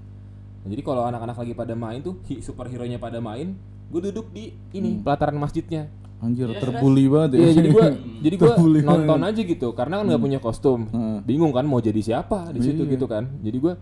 jadi 0.71 0.83
kalau 0.87 1.03
anak-anak 1.03 1.35
lagi 1.35 1.53
pada 1.57 1.75
main 1.75 1.99
tuh 1.99 2.21
superhero 2.39 2.87
nya 2.87 3.03
pada 3.03 3.19
main, 3.19 3.59
gue 3.91 4.01
duduk 4.11 4.31
di 4.31 4.55
ini 4.71 5.03
pelataran 5.03 5.35
masjidnya. 5.35 5.91
Anjir 6.19 6.49
terbully 6.55 7.05
banget 7.07 7.31
ya. 7.31 7.39
Iya 7.41 7.51
jadi 7.55 7.69
gua 7.69 7.87
jadi 8.25 8.35
gua 8.35 8.49
Terbully 8.51 8.81
nonton 8.81 9.07
banget. 9.17 9.31
aja 9.31 9.41
gitu 9.45 9.69
karena 9.73 9.95
kan 9.97 10.05
nggak 10.07 10.23
punya 10.23 10.39
kostum. 10.39 10.81
Heeh. 10.87 11.17
Bingung 11.23 11.51
kan 11.51 11.65
mau 11.65 11.79
jadi 11.79 12.01
siapa 12.01 12.49
di 12.51 12.61
situ 12.61 12.83
Iya. 12.83 12.93
gitu 12.93 13.07
kan. 13.07 13.29
Jadi 13.39 13.57
gua 13.59 13.75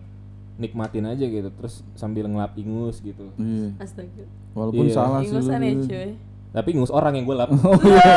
nikmatin 0.53 1.05
aja 1.05 1.23
gitu 1.23 1.49
terus 1.49 1.81
sambil 1.93 2.25
ngelap 2.25 2.53
ingus 2.55 2.99
gitu. 2.99 3.31
Iya. 3.35 3.77
Astaga. 3.77 4.25
Walaupun 4.53 4.85
Iya. 4.85 4.93
salah 4.93 5.19
sih 5.21 5.29
lu. 5.29 5.39
Ingusan 5.39 5.61
ya 5.61 5.73
cuy. 5.79 6.11
Tapi 6.53 6.69
ingus 6.71 6.91
orang 6.91 7.13
yang 7.15 7.25
gua 7.25 7.35
lap. 7.39 7.49
Oh 7.63 7.79
iya. 7.79 8.13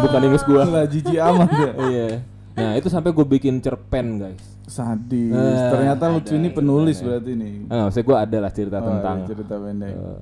Bukan 0.00 0.20
ingus 0.24 0.44
gua. 0.44 0.62
Lah 0.64 0.84
jijik 0.84 1.16
amat 1.16 1.48
ya. 1.50 1.70
iya. 1.90 2.08
Nah, 2.54 2.78
itu 2.78 2.86
sampai 2.86 3.10
gue 3.10 3.26
bikin 3.28 3.58
cerpen, 3.58 4.14
guys. 4.16 4.38
Sadis. 4.64 5.26
Eh, 5.26 5.70
Ternyata 5.74 6.06
ada 6.06 6.22
ini 6.30 6.46
penulis 6.48 6.94
ceritanya. 6.94 7.18
berarti 7.18 7.32
nih. 7.34 7.54
Ah, 7.66 7.80
maksudnya 7.82 8.06
gue 8.06 8.16
ada 8.20 8.36
lah 8.38 8.52
cerita 8.54 8.78
Oh, 8.78 8.86
tentang 8.86 9.16
iya, 9.18 9.26
cerita 9.26 9.54
pendek. 9.58 9.90
eh, 9.90 10.18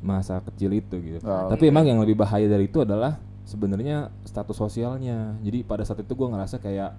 masa 0.00 0.40
kecil 0.42 0.72
itu 0.72 0.96
gitu. 0.98 1.20
Oh, 1.22 1.48
Tapi 1.48 1.68
emang 1.68 1.84
yang 1.84 1.98
lebih 1.98 2.14
bahaya 2.14 2.44
dari 2.44 2.66
itu 2.66 2.80
adalah 2.80 3.16
sebenarnya 3.44 4.08
status 4.22 4.56
sosialnya. 4.56 5.36
Jadi 5.40 5.60
pada 5.60 5.82
saat 5.82 6.00
itu 6.00 6.10
gue 6.10 6.26
ngerasa 6.26 6.56
kayak 6.56 6.96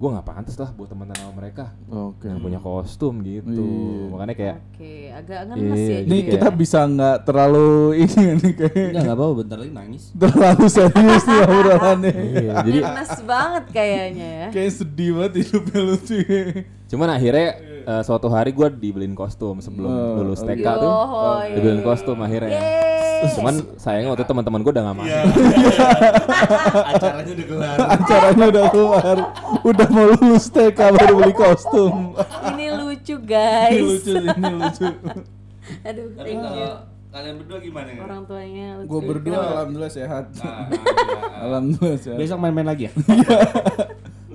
gue 0.00 0.08
nggak 0.08 0.24
pantas 0.24 0.56
lah 0.56 0.72
buat 0.72 0.88
teman 0.88 1.12
sama 1.12 1.28
mereka 1.36 1.76
Oke. 1.86 2.24
yang 2.24 2.40
punya 2.40 2.56
kostum 2.56 3.20
gitu. 3.20 3.52
Iya. 3.52 4.08
Makanya 4.08 4.32
kayak 4.32 4.56
Oke, 4.72 4.92
agak 5.12 5.40
ngenes 5.44 5.76
Iya, 5.76 5.92
ya. 5.92 5.98
Nih 6.08 6.20
gitu 6.24 6.30
kita 6.32 6.48
ya. 6.48 6.56
bisa 6.56 6.78
nggak 6.88 7.16
terlalu 7.20 7.68
ini 8.08 8.22
nih 8.34 8.52
kayak 8.56 8.74
Enggak 8.80 9.02
enggak 9.04 9.14
apa-apa 9.14 9.34
bentar 9.44 9.56
lagi 9.60 9.72
nangis. 9.76 10.02
terlalu 10.24 10.66
serius 10.66 11.22
nih 11.22 11.38
obrolannya. 11.44 12.12
iya, 12.16 12.52
jadi 12.64 12.78
ngenes 12.80 13.12
banget 13.22 13.64
kayaknya 13.70 14.28
ya. 14.32 14.48
Kayak 14.48 14.72
sedih 14.72 15.10
banget 15.12 15.32
hidupnya 15.44 15.80
Lutfi. 15.84 16.20
cuman 16.90 17.08
akhirnya 17.12 17.48
eh, 17.90 18.02
suatu 18.02 18.28
hari 18.28 18.50
gue 18.50 18.68
dibeliin 18.70 19.12
kostum 19.12 19.58
sebelum 19.58 19.90
Oh, 19.90 20.22
lulus 20.22 20.40
oke. 20.40 20.52
TK 20.52 20.66
tuh 20.76 20.86
Yohoy. 20.86 21.48
dibeliin 21.52 21.82
kostum 21.82 22.18
akhirnya. 22.18 22.54
Yeay. 22.56 22.98
Cuman 23.32 23.52
sayangnya 23.76 24.08
waktu 24.08 24.22
itu 24.22 24.30
teman-teman 24.30 24.60
gue 24.60 24.72
udah 24.72 24.80
gak 24.82 24.96
masuk. 24.96 25.12
Acaranya 26.90 27.32
udah 27.32 27.46
kelar. 27.46 27.76
Acaranya 27.94 28.44
udah 28.48 28.64
keluar, 28.70 29.16
udah 29.62 29.88
mau 29.90 30.06
lulus 30.10 30.46
TK 30.48 30.78
baru 30.90 31.12
beli 31.18 31.34
kostum. 31.34 32.16
Ini 32.48 32.66
lucu 32.72 33.14
guys. 33.20 33.72
Ini 33.72 33.82
lucu, 33.82 34.12
ini 34.16 34.52
lucu. 34.56 34.86
Aduh, 35.88 36.06
Tapi 36.10 36.24
thank 36.26 36.40
you. 36.40 36.48
kalau 36.48 36.72
kalian 37.10 37.34
berdua 37.38 37.58
gimana 37.60 37.88
ya? 37.90 38.00
Orang 38.00 38.20
tuanya 38.24 38.66
lucu. 38.78 38.88
Gue 38.88 39.00
berdua 39.04 39.36
alhamdulillah 39.52 39.92
sehat. 39.92 40.24
Alhamdulillah 41.36 41.98
sehat. 42.00 42.16
Besok 42.16 42.38
main-main 42.38 42.66
lagi 42.66 42.88
ya? 42.88 42.92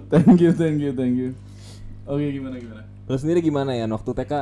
Thank 0.07 0.37
you, 0.39 0.51
thank 0.53 0.77
you, 0.77 0.91
thank 0.93 1.15
you. 1.17 1.33
Oke, 2.05 2.21
gimana 2.29 2.55
gimana? 2.55 2.85
Lo 3.05 3.13
sendiri 3.21 3.37
gimana 3.37 3.77
ya? 3.77 3.85
Waktu 3.85 4.17
TK 4.17 4.33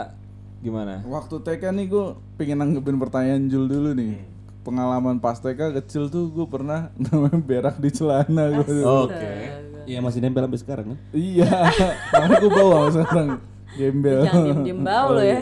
gimana? 0.63 1.03
Waktu 1.03 1.35
TK 1.43 1.63
nih 1.75 1.85
gue 1.91 2.05
pengen 2.39 2.63
nanggepin 2.63 2.95
pertanyaan 2.95 3.51
Jul 3.51 3.67
dulu 3.67 3.91
nih. 3.91 4.23
Pengalaman 4.63 5.19
pas 5.19 5.35
TK 5.35 5.75
kecil 5.83 6.07
tuh 6.07 6.31
gue 6.31 6.47
pernah 6.47 6.87
namanya 7.11 7.43
berak 7.43 7.75
di 7.83 7.91
celana 7.91 8.63
gue. 8.63 8.79
Oke. 8.87 9.35
Iya 9.83 9.99
masih 9.99 10.23
nempel 10.23 10.47
sampai 10.47 10.61
sekarang 10.63 10.85
kan? 10.95 10.99
Iya, 11.11 11.51
makanya 12.15 12.39
gue 12.39 12.51
bawa 12.55 12.87
sekarang 12.87 13.27
gembel. 13.75 14.23
Jangan 14.23 14.43
diem-diem 14.47 14.79
bau 14.79 15.09
lo 15.11 15.23
ya. 15.27 15.41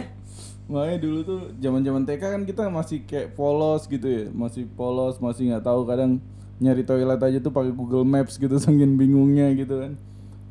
Makanya 0.66 0.98
dulu 0.98 1.20
tuh 1.22 1.40
zaman-zaman 1.62 2.02
TK 2.10 2.24
kan 2.26 2.42
kita 2.42 2.64
masih 2.74 3.06
kayak 3.06 3.38
polos 3.38 3.86
gitu 3.86 4.08
ya, 4.10 4.24
masih 4.34 4.66
polos, 4.74 5.22
masih 5.22 5.54
nggak 5.54 5.62
tahu 5.62 5.86
kadang 5.86 6.18
nyari 6.58 6.82
toilet 6.82 7.22
aja 7.22 7.38
tuh 7.38 7.54
pakai 7.54 7.70
Google 7.70 8.02
Maps 8.02 8.42
gitu 8.42 8.58
saking 8.66 8.98
bingungnya 8.98 9.54
gitu 9.54 9.78
kan. 9.78 9.94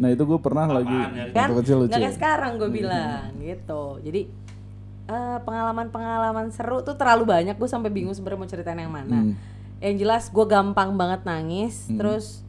Nah 0.00 0.08
itu 0.08 0.22
gue 0.24 0.40
pernah 0.40 0.64
lagi 0.66 0.96
kan 1.30 1.52
waktu 1.52 1.54
kecil 1.60 1.76
lucu. 1.78 1.92
nggak 1.92 2.00
kayak 2.00 2.16
sekarang 2.16 2.52
gue 2.56 2.70
bilang 2.72 3.36
gitu. 3.38 4.00
Jadi 4.00 4.20
eh, 5.06 5.38
pengalaman-pengalaman 5.38 6.48
seru 6.48 6.80
tuh 6.80 6.96
terlalu 6.96 7.28
banyak. 7.28 7.54
Gue 7.54 7.68
sampai 7.68 7.92
bingung 7.92 8.16
sebenarnya 8.16 8.40
mau 8.40 8.48
ceritain 8.48 8.80
yang 8.80 8.90
mana. 8.90 9.20
Hmm. 9.22 9.34
yang 9.80 9.96
jelas 9.96 10.28
gue 10.28 10.44
gampang 10.44 10.92
banget 10.92 11.24
nangis 11.24 11.88
terus 11.88 12.44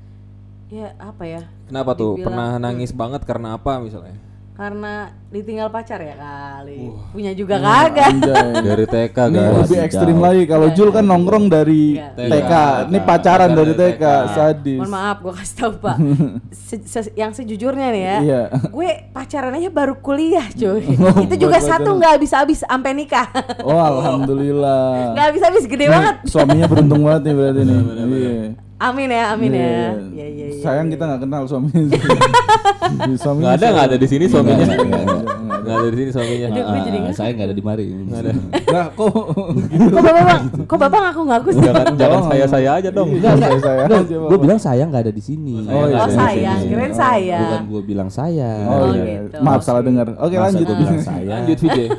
ya 0.67 0.91
apa 0.98 1.24
ya? 1.24 1.41
Kenapa 1.67 1.91
tuh? 1.93 2.15
Dibilang- 2.15 2.27
Pernah 2.27 2.50
nangis 2.58 2.91
banget 2.91 3.22
karena 3.24 3.55
apa 3.55 3.79
misalnya? 3.79 4.15
karena 4.51 5.10
ditinggal 5.31 5.74
pacar 5.74 5.98
ya 5.98 6.13
kali 6.62 6.77
punya 7.10 7.32
juga 7.34 7.56
kagak 7.58 8.08
Anjay. 8.08 8.50
Dari 8.62 8.86
TK 8.86 9.18
Ini 9.20 9.34
guys. 9.36 9.58
lebih 9.60 9.80
ekstrim 9.82 10.18
lagi 10.18 10.44
kalau 10.46 10.68
Jul 10.70 10.89
kan 10.89 11.03
nongkrong 11.03 11.46
dari 11.48 11.98
Iya. 11.98 12.13
TK. 12.13 12.53
Ini 12.88 13.00
pacaran 13.01 13.50
dari 13.51 13.74
TK, 13.74 14.03
sadis. 14.30 14.77
mohon 14.77 14.91
maaf 14.91 15.18
gue 15.20 15.34
kasih 15.34 15.56
tahu 15.58 15.72
pak 15.80 15.98
Se- 16.70 16.86
se- 16.86 17.13
yang 17.13 17.32
sejujurnya 17.32 17.88
nih 17.89 18.03
ya 18.03 18.18
Iya. 18.22 18.41
gue 18.63 18.89
pacaran 19.10 19.51
aja 19.51 19.70
baru 19.70 19.98
kuliah 19.98 20.46
cuy 20.48 20.86
Oh, 21.01 21.18
itu 21.20 21.36
juga 21.39 21.58
satu 21.58 21.91
nggak 21.94 22.12
habis-habis 22.15 22.62
sampai 22.62 22.94
nikah 22.94 23.25
Oh 23.68 23.75
alhamdulillah. 23.75 25.12
nggak 25.12 25.25
habis-habis 25.27 25.65
gede 25.65 25.82
Nih, 25.82 25.91
banget 25.91 26.15
Suaminya 26.25 26.65
beruntung 26.65 27.01
banget 27.01 27.22
nih 27.24 27.34
berarti 27.34 27.62
nih. 27.62 27.80
Iya. 27.82 28.36
amin 28.80 29.10
ya 29.10 29.24
amin 29.32 29.51
Iya, 29.51 29.60
ya 29.60 29.68
iya. 29.68 29.89
Iya, 29.91 30.27
iya, 30.27 30.46
iya, 30.48 30.62
Sayang 30.62 30.88
iya. 30.88 30.94
kita 30.94 31.03
nggak 31.06 31.22
kenal 31.22 31.41
suaminya. 31.44 31.98
suaminya 33.15 33.50
Nggak 33.50 33.56
ada, 33.56 33.68
nggak 33.68 33.86
ada 33.88 33.98
di 33.98 34.08
sini 34.08 34.25
suaminya. 34.25 34.63
Ada, 34.63 34.75
nggak 34.75 35.01
ada, 35.01 35.18
nggak 35.71 35.79
ada. 35.79 35.87
Di 35.87 35.97
sini 35.97 36.11
suaminya. 36.11 36.47
Aduh, 36.47 36.61
gue 36.61 36.79
jadi 36.81 36.91
Ah, 36.91 37.01
nggak- 37.01 37.15
saya 37.15 37.31
nggak 37.31 37.47
ada 37.47 37.55
di 37.55 37.63
mari. 37.63 37.85
Nggak 37.87 38.19
ada. 38.19 38.31
Nah, 38.71 38.87
kok 38.89 39.09
kok 39.11 40.01
bapak 40.01 40.37
kok 40.63 40.77
bapak 40.77 40.99
ngaku-ngaku 41.01 41.49
sih 41.51 41.61
Jangan 41.61 41.85
jangan 41.93 42.21
saya 42.25 42.45
saya 42.47 42.69
aja 42.73 42.89
dong. 42.89 43.09
Iya, 43.11 43.31
saya 43.35 43.59
saya 43.59 43.83
Gue 44.07 44.39
bilang 44.39 44.59
sayang 44.59 44.87
nggak 44.89 45.03
ada 45.03 45.13
di 45.13 45.19
sini. 45.21 45.55
Oh, 45.65 45.85
iya, 45.85 46.07
sayang 46.07 46.59
kirain 46.65 46.87
Oh, 46.87 46.97
saya 46.97 47.39
Bukan 47.41 47.63
gue 47.67 47.81
bilang 47.83 48.09
sayang. 48.09 48.63
Oh, 48.63 48.75
Oh, 48.81 48.93
iya. 48.93 49.03
gitu. 49.21 49.35
Maaf 49.39 49.61
salah 49.61 49.81
dengar. 49.81 50.07
Oke, 50.17 50.35
lanjut. 50.35 50.63
gua 50.63 50.77
bilang 50.77 50.99
sayang. 50.99 51.39
Lanjut 51.41 51.57
VJ. 51.57 51.79
Eh. 51.79 51.89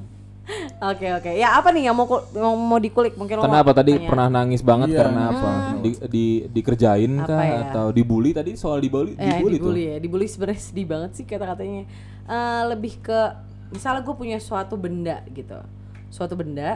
oke 0.84 1.06
oke 1.16 1.30
ya 1.32 1.56
apa 1.56 1.72
nih 1.72 1.88
yang 1.88 1.96
mau 1.96 2.04
ku- 2.04 2.20
mau, 2.34 2.52
mau 2.52 2.76
dikulik 2.76 3.16
mungkin 3.16 3.40
lo 3.40 3.48
Kenapa 3.48 3.64
mau 3.64 3.72
tadi 3.74 3.96
tanya. 3.96 4.04
pernah 4.04 4.28
nangis 4.30 4.60
banget 4.60 4.88
Iya. 4.92 4.98
karena 5.00 5.22
apa? 5.26 5.48
Di, 5.80 5.90
di 6.04 6.24
dikerjain 6.46 7.12
Apa 7.16 7.28
kah 7.30 7.40
ya? 7.42 7.56
atau 7.64 7.86
dibully 7.90 8.30
tadi 8.30 8.52
soal 8.52 8.76
dibully 8.78 9.16
Eh, 9.16 9.24
dibully, 9.30 9.56
dibully, 9.56 9.82
tuh. 9.82 9.88
ya 9.88 9.96
dibully 9.98 10.26
sebenarnya 10.28 10.60
sedih 10.60 10.84
banget 10.84 11.10
sih 11.16 11.24
kata-katanya 11.24 11.88
Eh, 12.24 12.62
lebih 12.72 13.04
ke 13.04 13.20
misalnya 13.68 14.00
gue 14.00 14.16
punya 14.16 14.40
suatu 14.40 14.80
benda 14.80 15.20
gitu. 15.28 15.60
Suatu 16.08 16.32
benda 16.38 16.72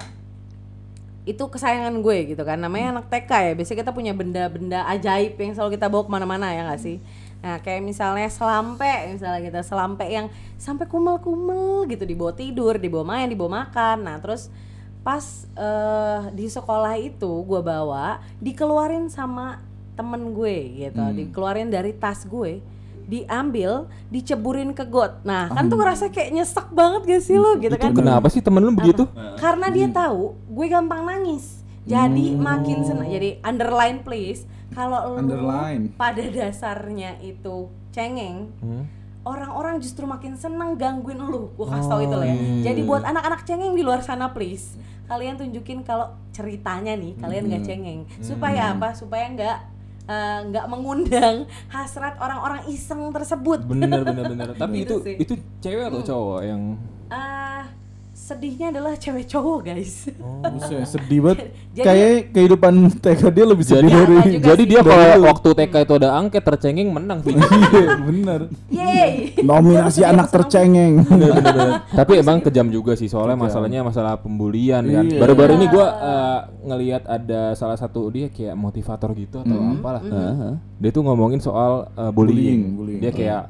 itu 1.25 1.41
kesayangan 1.41 2.05
gue 2.05 2.37
gitu 2.37 2.43
kan. 2.45 2.61
Namanya 2.61 3.01
anak 3.01 3.09
TK 3.09 3.31
ya. 3.33 3.53
Biasanya 3.57 3.79
kita 3.85 3.93
punya 3.97 4.13
benda-benda 4.13 4.85
ajaib 4.93 5.41
yang 5.41 5.53
selalu 5.57 5.81
kita 5.81 5.89
bawa 5.89 6.05
ke 6.05 6.11
mana-mana 6.13 6.53
ya 6.53 6.69
nggak 6.69 6.81
sih? 6.81 7.01
Nah 7.41 7.63
kayak 7.65 7.81
misalnya 7.81 8.29
selampe 8.29 8.89
misalnya 9.09 9.41
kita 9.41 9.61
selampe 9.65 10.05
yang 10.05 10.29
sampai 10.61 10.85
kumel-kumel 10.85 11.89
gitu. 11.89 12.05
Dibawa 12.05 12.33
tidur 12.37 12.77
dibawa 12.77 13.17
main 13.17 13.33
dibawa 13.33 13.65
makan. 13.65 14.05
Nah 14.05 14.21
terus 14.21 14.53
pas 15.01 15.49
eh, 15.57 16.21
di 16.37 16.45
sekolah 16.45 17.01
itu 17.01 17.41
gue 17.49 17.61
bawa 17.65 18.21
dikeluarin 18.37 19.09
sama 19.09 19.65
temen 19.97 20.37
gue 20.37 20.85
gitu. 20.89 21.01
Dikeluarin 21.17 21.73
dari 21.73 21.97
tas 21.97 22.29
gue 22.29 22.61
diambil 23.09 23.89
diceburin 24.07 24.71
ke 24.71 24.85
got. 24.85 25.25
Nah 25.25 25.49
kan 25.49 25.67
tuh 25.67 25.81
ngerasa 25.81 26.13
kayak 26.13 26.31
nyesek 26.31 26.69
banget 26.71 27.09
gak 27.09 27.23
sih 27.25 27.35
lo 27.35 27.57
gitu 27.57 27.73
kan? 27.75 27.91
Kenapa 27.91 28.29
sih 28.29 28.39
temen 28.39 28.61
lu 28.61 28.71
begitu? 28.71 29.09
karena 29.37 29.67
dia 29.69 29.89
tahu 29.89 30.37
gue 30.47 30.67
gampang 30.69 31.03
nangis. 31.03 31.65
Jadi 31.83 32.37
makin 32.37 32.85
senang 32.85 33.09
jadi 33.09 33.41
underline 33.41 34.05
please 34.05 34.45
kalau 34.71 35.17
lu 35.17 35.33
Underline. 35.33 35.89
pada 35.97 36.21
dasarnya 36.21 37.17
itu 37.19 37.67
cengeng 37.89 38.53
Hmm? 38.61 38.85
orang-orang 39.25 39.81
justru 39.81 40.05
makin 40.05 40.37
senang 40.37 40.77
gangguin 40.77 41.17
lu. 41.19 41.49
Gue 41.53 41.65
kasih 41.65 41.89
tau 41.89 42.01
itu 42.01 42.13
lah 42.13 42.29
ya. 42.29 42.37
Jadi 42.69 42.81
buat 42.83 43.03
anak-anak 43.03 43.41
cengeng 43.43 43.73
di 43.73 43.81
luar 43.81 44.01
sana 44.01 44.31
please 44.31 44.77
kalian 45.05 45.41
tunjukin 45.41 45.81
kalau 45.81 46.13
ceritanya 46.31 46.93
nih 46.93 47.17
kalian 47.17 47.49
nggak 47.49 47.65
cengeng. 47.65 48.01
Supaya 48.21 48.73
apa? 48.73 48.93
Supaya 48.93 49.25
nggak 49.29 49.59
eh, 50.09 50.39
nggak 50.43 50.67
mengundang 50.67 51.37
hasrat 51.69 52.17
orang-orang 52.17 52.65
iseng 52.67 53.13
tersebut 53.13 53.61
Bener 53.63 54.01
bener 54.03 54.25
bener. 54.27 54.49
Tapi 54.59 54.83
Gitu 54.83 54.97
itu 54.97 55.05
sih. 55.05 55.15
itu 55.21 55.35
cewek 55.61 55.85
atau 55.87 56.01
cowok 56.03 56.41
yang 56.43 56.63
Ah, 57.09 57.65
sedihnya 58.29 58.67
adalah 58.69 58.93
cewek 58.93 59.25
cowok 59.25 59.59
guys 59.65 60.13
Buset, 60.45 60.85
sedih 60.85 61.21
banget. 61.25 61.49
Jadi- 61.79 61.87
Kayak 61.89 62.13
kehidupan 62.31 62.75
TK 63.01 63.23
dia 63.31 63.45
lebih 63.47 63.65
sedih 63.65 63.89
Jadi- 63.89 64.05
dari 64.19 64.33
jadi 64.39 64.63
sih. 64.63 64.69
dia 64.69 64.81
kalau 64.83 65.25
waktu 65.25 65.49
TK 65.55 65.75
itu 65.79 65.95
ada 65.97 66.09
angket 66.13 66.43
tercengeng 66.45 66.89
menang 66.91 67.25
VJ. 67.25 67.39
Iya, 67.69 67.89
bener. 68.01 68.41
Yeay 68.69 69.13
Nominasi 69.41 70.03
anak 70.03 70.29
tercengeng. 70.29 71.01
Bener, 71.09 71.31
bener, 71.33 71.55
bener. 71.55 71.71
Tapi 71.89 72.13
emang 72.17 72.39
kejam 72.41 72.69
juga 72.69 72.93
sih 72.93 73.07
soalnya 73.07 73.39
masalahnya 73.39 73.81
masalah 73.81 74.19
pembulian 74.19 74.85
kan. 74.85 75.05
Iya. 75.07 75.19
Baru-baru 75.19 75.57
ini 75.57 75.67
gua 75.69 75.87
eh, 75.89 76.39
ngelihat 76.67 77.03
ada 77.07 77.55
salah 77.55 77.77
satu 77.77 78.11
dia 78.11 78.29
kayak 78.29 78.53
motivator 78.55 79.15
gitu 79.15 79.41
atau 79.41 79.57
apalah. 79.73 80.03
Heeh. 80.03 80.53
Dia 80.77 80.91
tuh 80.91 81.03
ngomongin 81.03 81.39
soal 81.39 81.89
eh, 81.91 82.11
bullying. 82.11 82.37
Bullying, 82.37 82.63
bullying. 82.75 83.01
Dia 83.01 83.11
kayak 83.11 83.43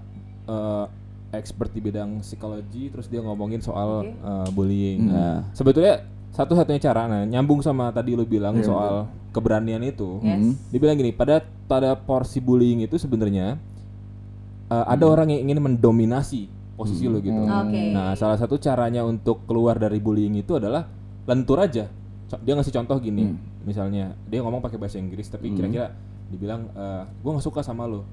eh, 0.46 0.84
expert 1.28 1.68
di 1.72 1.80
bidang 1.84 2.24
psikologi 2.24 2.88
terus 2.88 3.06
dia 3.12 3.20
ngomongin 3.20 3.60
soal 3.60 4.04
Oke. 4.04 4.12
eh, 4.16 4.48
bullying. 4.52 5.00
Hmm. 5.08 5.12
Nah, 5.12 5.36
sebetulnya 5.52 6.04
satu-satunya 6.32 6.80
cara 6.80 7.08
nah 7.08 7.22
nyambung 7.26 7.60
sama 7.64 7.90
tadi 7.90 8.14
lu 8.14 8.22
bilang 8.22 8.60
Iya, 8.60 8.68
soal 8.70 8.94
keberanian 9.34 9.82
itu. 9.84 10.22
Yes. 10.24 10.56
Dia 10.72 10.78
bilang 10.80 10.96
gini, 10.96 11.12
pada 11.12 11.44
pada 11.68 11.92
porsi 11.98 12.40
bullying 12.40 12.84
itu 12.86 12.96
sebenarnya 12.96 13.60
uh, 14.72 14.86
ada 14.88 15.04
orang 15.04 15.34
yang 15.34 15.48
ingin 15.48 15.58
mendominasi 15.60 16.48
posisi 16.78 17.10
lo 17.10 17.18
gitu. 17.18 17.42
Oke. 17.44 17.82
Nah, 17.92 18.14
salah 18.14 18.38
satu 18.38 18.56
caranya 18.56 19.02
untuk 19.02 19.44
keluar 19.44 19.76
dari 19.76 19.98
bullying 19.98 20.38
itu 20.38 20.56
adalah 20.56 20.86
lentur 21.26 21.58
aja. 21.58 21.90
Dia 22.44 22.52
ngasih 22.54 22.72
contoh 22.76 23.00
gini, 23.00 23.32
misalnya 23.64 24.12
dia 24.28 24.44
ngomong 24.44 24.60
pakai 24.60 24.76
bahasa 24.76 25.00
Inggris 25.00 25.32
tapi 25.32 25.48
kira-kira 25.56 25.96
dibilang 26.28 26.68
eh 26.76 27.08
gue 27.08 27.30
nggak 27.32 27.44
suka 27.44 27.60
sama 27.64 27.88
lo. 27.88 28.04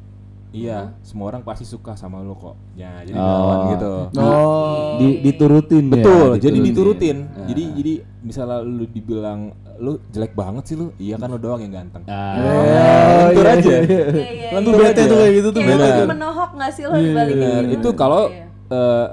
Iya, 0.56 0.80
semua 1.02 1.28
orang 1.28 1.44
pasti 1.44 1.64
suka 1.64 1.94
sama 1.94 2.20
lo 2.20 2.32
kok. 2.34 2.56
Ya, 2.74 3.04
jadi 3.04 3.12
Oh. 3.14 3.28
lawan 3.28 3.60
gitu. 3.70 3.94
Oh. 4.16 4.96
Di, 4.96 5.08
diturutin 5.22 5.84
ya. 5.86 5.94
Betul, 5.94 6.30
jadi 6.40 6.58
diturutin. 6.62 7.18
Nah. 7.28 7.46
Jadi 7.46 7.64
jadi 7.76 7.94
misalnya 8.22 8.58
lu 8.60 8.88
dibilang 8.88 9.52
lu 9.76 10.00
jelek 10.08 10.32
banget 10.32 10.64
sih 10.66 10.76
lu, 10.76 10.96
iya 10.96 11.20
kan 11.20 11.28
lu 11.28 11.36
doang 11.36 11.60
yang 11.60 11.76
ganteng. 11.76 12.08
Ah. 12.08 12.40
Oh, 12.40 13.28
Lentur 13.28 13.44
iya, 13.44 13.54
aja. 13.54 13.68
iya, 13.68 13.80
iya. 13.82 14.04
Iya, 14.08 14.26
iya, 14.32 14.50
Lentur 14.56 14.74
iya. 14.74 14.82
bete 14.82 15.02
tuh 15.04 15.18
kayak 15.18 15.34
gitu 15.34 15.50
tuh 15.52 15.62
Kayak 15.62 15.76
bete. 15.76 15.84
lagi 15.86 16.04
menohok 16.08 16.50
gak 16.56 16.72
sih 16.72 16.84
lo 16.84 16.96
dibalik 16.96 17.34
Bener, 17.36 17.62
gitu? 17.62 17.76
itu 17.76 17.90
kalau 17.94 18.22
Iya. 18.32 18.46
eh, 18.72 19.08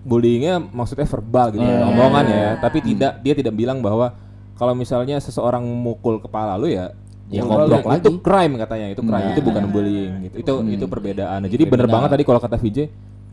bullyingnya 0.00 0.54
maksudnya 0.64 1.04
verbal 1.04 1.46
gitu, 1.52 1.60
Iya. 1.60 1.84
omongan 1.84 2.24
ya. 2.26 2.48
Tapi 2.56 2.78
tidak 2.80 3.12
dia 3.20 3.34
tidak 3.36 3.52
bilang 3.52 3.78
bahwa 3.78 4.16
kalau 4.56 4.72
misalnya 4.72 5.20
seseorang 5.20 5.60
mukul 5.62 6.18
kepala 6.18 6.56
lu 6.56 6.66
ya 6.66 6.96
Ya, 7.28 7.44
goblok 7.44 7.68
goblok 7.68 7.84
lah. 7.84 7.96
itu 7.96 8.08
lagi. 8.10 8.20
crime 8.22 8.52
katanya 8.56 8.86
itu 8.88 9.02
crime 9.02 9.20
Nah. 9.20 9.32
itu 9.32 9.40
bukan 9.42 9.62
bullying 9.68 10.12
gitu 10.24 10.34
itu 10.38 10.52
itu 10.72 10.84
perbedaan 10.84 11.40
jadi 11.44 11.64
bener 11.64 11.84
Benar. 11.84 11.94
banget 11.94 12.08
tadi 12.10 12.22
kalau 12.24 12.40
kata 12.40 12.56
VJ 12.56 12.78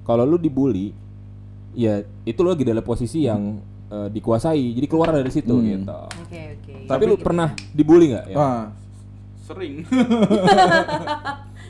kalau 0.03 0.23
lu 0.23 0.35
dibully 0.35 0.91
ya 1.71 1.93
itu 2.21 2.39
lu 2.39 2.49
lagi 2.49 2.63
dalam 2.63 2.81
posisi 2.81 3.23
yang 3.23 3.55
eh, 3.87 4.07
dikuasai 4.09 4.75
jadi 4.75 4.85
keluar 4.85 5.11
dari 5.11 5.31
situ 5.31 5.55
gitu 5.61 5.95
Oke 6.19 6.41
oke. 6.59 6.73
tapi 6.85 7.03
lu 7.05 7.15
pernah 7.15 7.55
dibully 7.71 8.11
nggak 8.11 8.25
ya 8.27 8.35
Wah, 8.35 8.61
sering. 9.41 9.85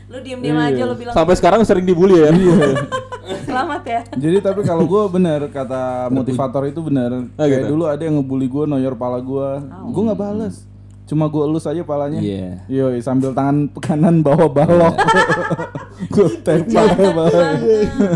Lu 0.05 0.21
diem-diem 0.21 0.53
aja 0.55 0.85
lu 0.85 0.93
bilang 0.93 1.13
sampai 1.13 1.33
sekarang 1.33 1.65
sering 1.65 1.81
dibully 1.81 2.21
ya 2.21 2.29
Selamat 3.41 3.81
ya. 3.81 4.01
Jadi 4.13 4.37
tapi 4.37 4.61
kalau 4.61 4.85
gue 4.85 5.01
bener 5.09 5.49
kata 5.49 6.13
motivator 6.13 6.69
itu 6.69 6.77
bener. 6.77 7.25
Ah, 7.33 7.49
Kayak 7.49 7.65
gitu? 7.65 7.69
dulu 7.73 7.83
ada 7.89 7.97
yang 7.99 8.21
ngebully 8.21 8.45
gue, 8.45 8.63
noyor 8.69 8.93
pala 8.93 9.17
gue, 9.17 9.49
gue 9.65 10.01
nggak 10.05 10.19
bales. 10.19 10.61
Cuma 11.05 11.29
gue 11.29 11.43
elus 11.45 11.69
aja 11.69 11.85
palanya. 11.85 12.17
Iya. 12.17 12.65
Yoi 12.65 12.97
sambil 12.97 13.29
tangan 13.29 13.69
kanan 13.77 14.25
bawa 14.25 14.49
balok. 14.49 14.95
gue 16.13 16.29
tembak 16.41 16.97
ya 16.97 17.11
balok. 17.13 17.45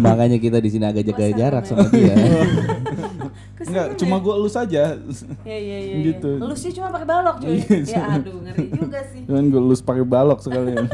Makanya 0.01 0.37
kita 0.41 0.57
di 0.57 0.69
sini 0.73 0.89
agak 0.89 1.05
jaga 1.05 1.29
jarak 1.37 1.63
sama 1.69 1.85
dia. 1.93 2.17
Enggak, 3.69 3.87
cuma 4.01 4.17
gue 4.17 4.33
elus 4.33 4.55
aja. 4.57 4.97
Iya 5.45 5.57
iya 5.61 5.77
iya. 5.85 5.95
Gitu. 6.01 6.41
Lu 6.41 6.55
sih 6.57 6.73
cuma 6.73 6.89
pakai 6.89 7.05
balok 7.05 7.35
cuy. 7.45 7.61
Iya, 7.61 7.77
ya 7.85 8.03
aduh 8.17 8.41
ngeri 8.41 8.65
juga 8.73 8.99
sih. 9.13 9.21
Cuman 9.29 9.45
gue 9.53 9.61
elus 9.61 9.81
pakai 9.85 10.05
balok 10.07 10.39
sekalian. 10.41 10.89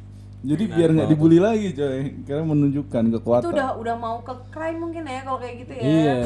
Jadi 0.50 0.64
biar 0.72 0.88
nggak 0.96 1.08
dibully 1.12 1.36
lagi 1.36 1.76
coy, 1.76 2.24
karena 2.24 2.48
menunjukkan 2.48 3.02
Itu 3.12 3.20
kekuatan. 3.20 3.52
udah 3.52 3.68
udah 3.76 3.94
mau 4.00 4.24
ke 4.24 4.32
crime 4.48 4.80
mungkin 4.80 5.04
ya 5.04 5.20
kalau 5.20 5.36
kayak 5.36 5.54
gitu 5.66 5.72
ya. 5.76 5.82
Iya. 5.84 6.16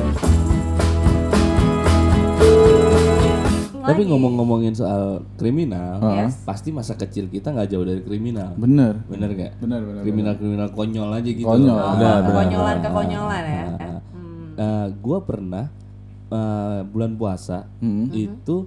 Tapi 3.84 4.00
Lagi. 4.00 4.10
ngomong-ngomongin 4.10 4.72
soal 4.72 5.04
kriminal, 5.36 6.00
Yes. 6.00 6.40
pasti 6.42 6.72
masa 6.72 6.96
kecil 6.96 7.28
kita 7.28 7.52
nggak 7.52 7.68
jauh 7.68 7.84
dari 7.84 8.00
kriminal. 8.00 8.56
Bener, 8.56 8.96
Bener 9.04 9.28
gak? 9.30 9.52
bener, 9.58 9.80
bener. 9.80 10.02
Kriminal-kriminal 10.02 10.68
konyol 10.72 11.10
aja 11.12 11.30
gitu. 11.30 11.44
Konyol. 11.44 11.76
Oh, 11.76 11.92
benar. 11.94 12.18
kekonyolan 12.24 12.76
kekonyolan 12.80 13.42
ya. 13.44 13.64
Nah, 13.66 14.00
Hmm. 14.10 14.52
eh, 14.56 14.86
gua 14.98 15.18
pernah 15.20 15.66
eh, 16.26 16.80
bulan 16.82 17.14
puasa 17.14 17.68
Hmm. 17.78 18.08
itu 18.10 18.66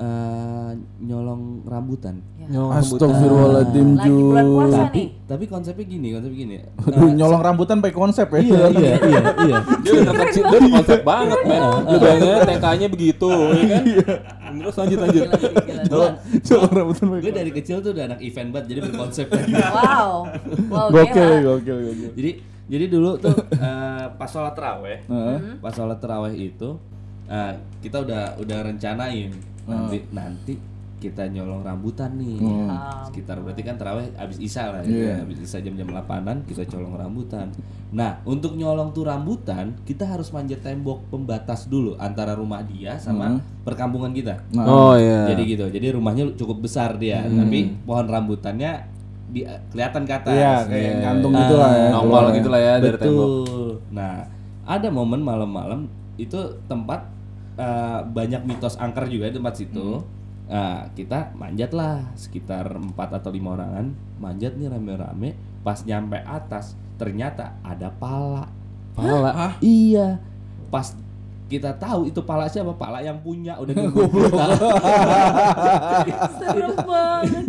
eh, 0.00 0.70
nyolong 1.00 1.60
rambutan. 1.62 2.24
Nyolong 2.50 2.72
Astagfirullahaladzim 2.74 3.88
Lagi 3.94 4.10
bulan 4.10 4.42
Ju. 4.42 4.50
puasa 4.50 4.78
Tapi 4.82 4.98
nih. 4.98 5.08
tapi 5.22 5.44
konsepnya 5.46 5.84
gini, 5.86 6.08
konsepnya 6.10 6.38
gini. 6.40 6.54
Aduh, 6.82 7.10
nyolong 7.12 7.38
rambutan 7.38 7.76
pakai 7.78 7.94
konsep 7.94 8.26
ya. 8.26 8.40
iya, 8.40 8.64
iya, 8.72 8.92
iya, 8.98 9.22
iya. 9.46 9.58
Dia 9.84 9.92
udah 10.02 10.14
kecil, 10.18 10.42
dia 10.48 10.60
konsep 10.72 11.00
banget 11.04 11.38
men 11.44 11.62
Lu 11.84 11.96
bayangin 11.96 12.42
TK-nya 12.42 12.86
begitu 12.88 13.28
ya 13.54 13.64
kan 13.70 13.84
Terus 14.50 14.74
lanjut 14.74 14.98
lanjut. 14.98 15.24
Nyolong 16.42 16.72
rambutan 16.72 17.04
pakai 17.06 17.22
Gue 17.22 17.32
dari 17.36 17.52
kecil 17.52 17.76
tuh 17.78 17.90
udah 17.92 18.04
anak 18.08 18.20
event 18.20 18.48
banget, 18.50 18.66
jadi 18.66 18.80
berkonsep. 18.82 19.26
Wow. 19.30 20.10
Wow, 20.66 20.86
Gokil, 20.90 21.30
gokil, 21.44 21.76
gokil. 21.84 22.10
jadi 22.16 22.30
jadi 22.66 22.84
dulu 22.86 23.18
tuh 23.18 23.34
eh, 23.52 24.06
pas 24.14 24.26
sholat 24.26 24.54
teraweh, 24.54 25.02
Heeh. 25.02 25.38
pas 25.58 25.70
sholat 25.70 25.98
teraweh 25.98 26.30
itu 26.32 26.78
eh, 27.26 27.52
kita 27.78 28.02
udah 28.02 28.38
udah 28.38 28.58
rencanain 28.64 29.30
nanti 29.70 29.98
nanti 30.10 30.54
kita 31.00 31.32
nyolong 31.32 31.64
rambutan 31.64 32.12
nih. 32.20 32.36
Sekitar 33.08 33.40
berarti 33.40 33.64
kan 33.64 33.80
teraweh 33.80 34.12
abis 34.20 34.36
isya 34.36 34.68
lah 34.68 34.84
ya. 34.84 34.92
Iya. 34.92 35.14
abis 35.24 35.48
isya 35.48 35.64
jam 35.64 35.72
jam 35.72 35.88
8an 35.88 36.44
kita 36.44 36.68
colong 36.68 36.92
rambutan. 36.92 37.48
Nah 37.90 38.20
untuk 38.28 38.52
nyolong 38.52 38.92
tuh 38.92 39.08
rambutan 39.08 39.72
kita 39.88 40.04
harus 40.04 40.28
manjat 40.28 40.60
tembok 40.60 41.08
pembatas 41.08 41.72
dulu 41.72 41.96
antara 41.96 42.36
rumah 42.36 42.60
dia 42.60 43.00
sama 43.00 43.40
perkampungan 43.64 44.12
kita. 44.12 44.44
Nah, 44.52 44.68
Oh 44.68 44.94
iya. 45.00 45.32
Jadi 45.32 45.42
gitu. 45.56 45.64
Jadi 45.72 45.86
rumahnya 45.96 46.36
cukup 46.36 46.68
besar 46.68 47.00
dia 47.00 47.24
tapi 47.24 47.72
pohon 47.88 48.04
rambutannya 48.04 48.84
di, 49.30 49.40
kelihatan 49.72 50.02
ke 50.04 50.12
atas. 50.12 50.36
Iya, 50.36 50.54
kayak 50.68 50.94
gantung 51.00 51.32
Ah, 51.32 51.40
gitu 51.40 51.54
lah 51.56 51.70
ya. 51.72 51.88
Nongol 51.96 52.24
gitu 52.36 52.48
lah 52.52 52.60
ya 52.60 52.74
dari 52.76 52.96
Betul. 53.00 53.08
tembok 53.08 53.30
Nah, 53.90 54.12
ada 54.68 54.88
momen 54.92 55.24
malam-malam 55.24 55.88
itu 56.20 56.36
tempat 56.68 57.08
eh, 57.60 58.00
banyak 58.08 58.42
mitos 58.48 58.80
angker 58.80 59.04
juga 59.12 59.28
di 59.28 59.36
tempat 59.36 59.54
situ. 59.60 60.00
Nah, 60.50 60.90
kita 60.98 61.30
manjat 61.38 61.70
lah 61.70 62.10
sekitar 62.18 62.74
4 62.74 62.90
atau 62.98 63.30
lima 63.30 63.54
orangan, 63.54 63.86
manjat 64.18 64.58
nih 64.58 64.66
rame-rame. 64.66 65.38
Pas 65.62 65.78
nyampe 65.86 66.18
atas, 66.26 66.74
ternyata 66.98 67.54
ada 67.62 67.92
pala. 67.94 68.50
Pala 68.98 69.54
Iya. 69.62 70.18
Pas 70.66 70.98
kita 71.50 71.74
tahu 71.74 72.06
itu 72.06 72.22
pala 72.22 72.46
siapa, 72.46 72.74
pala 72.78 73.02
yang 73.02 73.18
punya 73.22 73.58
udah 73.58 73.74
nunggu. 73.74 74.06
Serem 76.38 76.78
banget. 76.78 77.44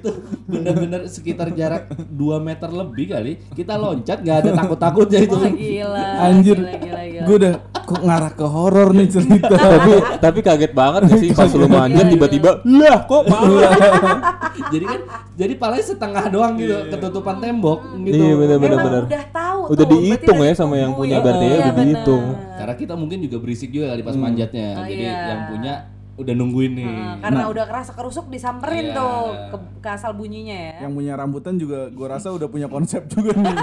itu 0.00 0.10
benar-benar 0.48 1.00
sekitar 1.04 1.52
jarak 1.52 1.92
2 1.92 2.40
meter 2.40 2.72
lebih 2.72 3.12
kali 3.12 3.32
kita 3.52 3.76
loncat 3.76 4.24
nggak 4.24 4.36
ada 4.44 4.50
takut-takutnya 4.56 5.18
itu 5.28 5.36
Wah 5.36 5.52
gila. 5.52 6.08
Anjir. 6.24 6.56
Gila, 6.56 6.72
gila, 6.80 7.02
gila. 7.04 7.26
Gue 7.28 7.36
udah 7.36 7.54
kok 7.86 8.02
ngarah 8.02 8.32
ke 8.34 8.42
horor 8.42 8.90
nih 8.90 9.06
cerita. 9.06 9.54
Tapi 9.78 9.92
tapi 10.18 10.38
kaget 10.42 10.72
banget 10.74 11.00
gak 11.06 11.18
sih 11.22 11.30
pas 11.30 11.46
lu 11.54 11.70
manjat 11.70 12.10
tiba-tiba 12.10 12.50
Lah 12.66 13.06
kok 13.06 13.22
pala 13.24 13.70
jadi 14.74 14.84
kan 14.84 15.00
jadi 15.38 15.54
palanya 15.54 15.84
setengah 15.86 16.24
doang 16.26 16.58
gitu 16.58 16.74
ketutupan 16.90 17.38
tembok 17.38 17.80
gitu. 18.02 18.18
Iya 18.18 18.34
Emang 18.34 18.60
bener 18.82 19.02
udah 19.06 19.24
tahu 19.30 19.60
Udah 19.70 19.86
dihitung 19.86 20.38
ya 20.42 20.52
sama 20.52 20.74
yang 20.76 20.92
punya 20.92 21.18
ya. 21.18 21.22
berarti 21.22 21.44
ya, 21.44 21.48
Iya, 21.48 21.58
udah 21.62 21.74
dihitung. 21.78 22.24
karena 22.56 22.74
kita 22.74 22.94
mungkin 22.98 23.18
juga 23.22 23.36
berisik 23.38 23.70
juga 23.70 23.94
kali 23.94 24.02
pas 24.02 24.16
manjatnya. 24.16 24.68
Oh, 24.74 24.84
jadi 24.84 25.04
iya. 25.06 25.18
yang 25.30 25.40
punya 25.52 25.74
udah 26.16 26.32
nungguin 26.32 26.72
nih 26.74 26.88
Nah, 26.88 27.20
karena 27.20 27.44
udah 27.46 27.64
kerasa 27.66 27.92
kerusuk 27.92 28.26
disamperin 28.26 28.88
Iya. 28.88 28.96
tuh 28.96 29.16
ke, 29.46 29.56
ke 29.78 29.88
asal 29.90 30.12
bunyinya 30.12 30.56
ya. 30.56 30.74
yang 30.82 30.92
punya 30.92 31.12
rambutan 31.12 31.54
juga 31.54 31.86
gue 31.86 32.06
rasa 32.06 32.30
udah 32.30 32.46
punya 32.46 32.66
konsep 32.66 33.04
juga 33.06 33.32
nih. 33.32 33.52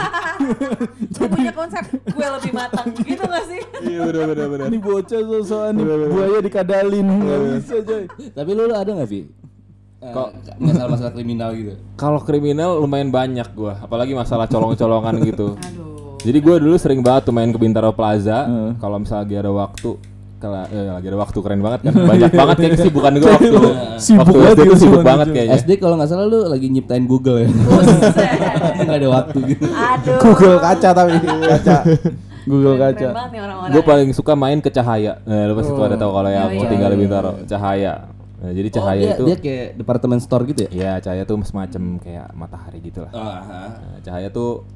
Lu 1.14 1.26
punya 1.28 1.52
konsep 1.52 1.84
gue 1.90 2.28
lebih 2.30 2.52
matang 2.52 2.88
gitu 3.04 3.24
gak 3.24 3.46
sih? 3.48 3.62
Iya 3.84 4.00
bener 4.06 4.24
bener 4.28 4.48
bener 4.48 4.66
Ini 4.68 4.78
bocah 4.80 5.22
sosokan 5.24 5.72
nih 5.74 5.84
buaya 6.08 6.40
dikadalin 6.40 7.08
nggak 7.20 7.40
bisa 7.56 7.76
coy. 7.82 8.04
tapi 8.30 8.50
lu, 8.52 8.64
lu 8.64 8.74
ada 8.74 8.92
nggak 8.92 9.10
Vi 9.10 9.22
Kok- 10.04 10.32
masalah-masalah 10.58 11.12
kriminal 11.12 11.50
gitu 11.54 11.74
Kalau 11.96 12.20
kriminal 12.20 12.76
lumayan 12.78 13.08
banyak 13.08 13.48
gua 13.52 13.80
Apalagi 13.80 14.12
masalah 14.12 14.46
colong-colongan 14.46 15.16
gitu 15.24 15.56
Aduh. 15.58 16.20
Jadi 16.20 16.40
gue 16.40 16.56
dulu 16.58 16.76
sering 16.76 17.00
banget 17.00 17.26
tuh 17.26 17.34
main 17.34 17.50
ke 17.50 17.58
Bintaro 17.58 17.92
Plaza. 17.92 18.48
Kalau 18.78 18.96
misalnya 18.96 19.24
lagi 19.24 19.36
ada 19.38 19.52
waktu, 19.52 20.00
kalau 20.44 20.60
eh, 20.68 20.92
lagi 20.92 21.08
ada 21.08 21.16
waktu 21.18 21.38
keren 21.40 21.62
banget 21.64 21.80
kan. 21.82 21.94
Banyak 21.96 22.32
banget 22.44 22.58
kayak 22.60 22.78
sih 22.78 22.92
bukan 22.92 23.12
gue 23.16 23.30
waktu. 23.30 23.56
Sibuk 23.96 24.28
waktu 24.28 24.38
SD 24.44 24.52
tuh 24.54 24.66
gitu 24.66 24.76
sibuk 24.78 25.02
banget 25.02 25.28
kayaknya. 25.32 25.56
SD 25.56 25.72
kalau 25.80 25.96
nggak 25.96 26.10
salah 26.10 26.26
lu 26.28 26.40
lagi 26.46 26.68
nyiptain 26.68 27.06
Google 27.06 27.40
ya 27.40 27.50
Buset. 27.72 28.30
nggak 28.84 28.98
ada 29.00 29.10
waktu 29.10 29.38
gitu 29.50 29.64
Aduh. 29.66 30.20
Google 30.20 30.58
kaca 30.60 30.90
tapi 30.92 31.14
kaca. 31.24 31.78
Google 32.44 32.76
Keren 32.76 32.92
kaca. 32.92 33.10
Gue 33.72 33.82
paling 33.82 34.10
suka 34.12 34.36
main 34.36 34.60
ke 34.60 34.68
Cahaya. 34.68 35.24
Nah, 35.24 35.48
lu 35.48 35.56
pasti 35.56 35.72
pada 35.72 35.96
tahu 35.96 36.12
kalau 36.12 36.28
yang 36.28 36.44
Oh, 36.46 36.52
iya. 36.54 36.68
tinggal 36.68 36.90
di 36.92 36.98
Bintaro, 37.00 37.32
Cahaya. 37.48 37.94
Nah, 38.38 38.52
jadi 38.52 38.68
oh, 38.68 38.74
Cahaya 38.76 39.00
dia, 39.00 39.14
itu 39.16 39.24
dia 39.24 39.38
kayak 39.40 39.68
departemen 39.80 40.20
store 40.20 40.44
gitu 40.46 40.68
ya 40.68 40.70
ya 40.70 40.92
Cahaya 41.00 41.24
tuh 41.24 41.40
semacam 41.42 41.96
kayak 41.98 42.28
matahari 42.36 42.84
gitu 42.84 43.00
lah. 43.00 43.12
oh, 43.12 43.24
aha. 43.24 43.62
Nah, 43.72 44.00
Cahaya 44.04 44.28
tuh 44.28 44.68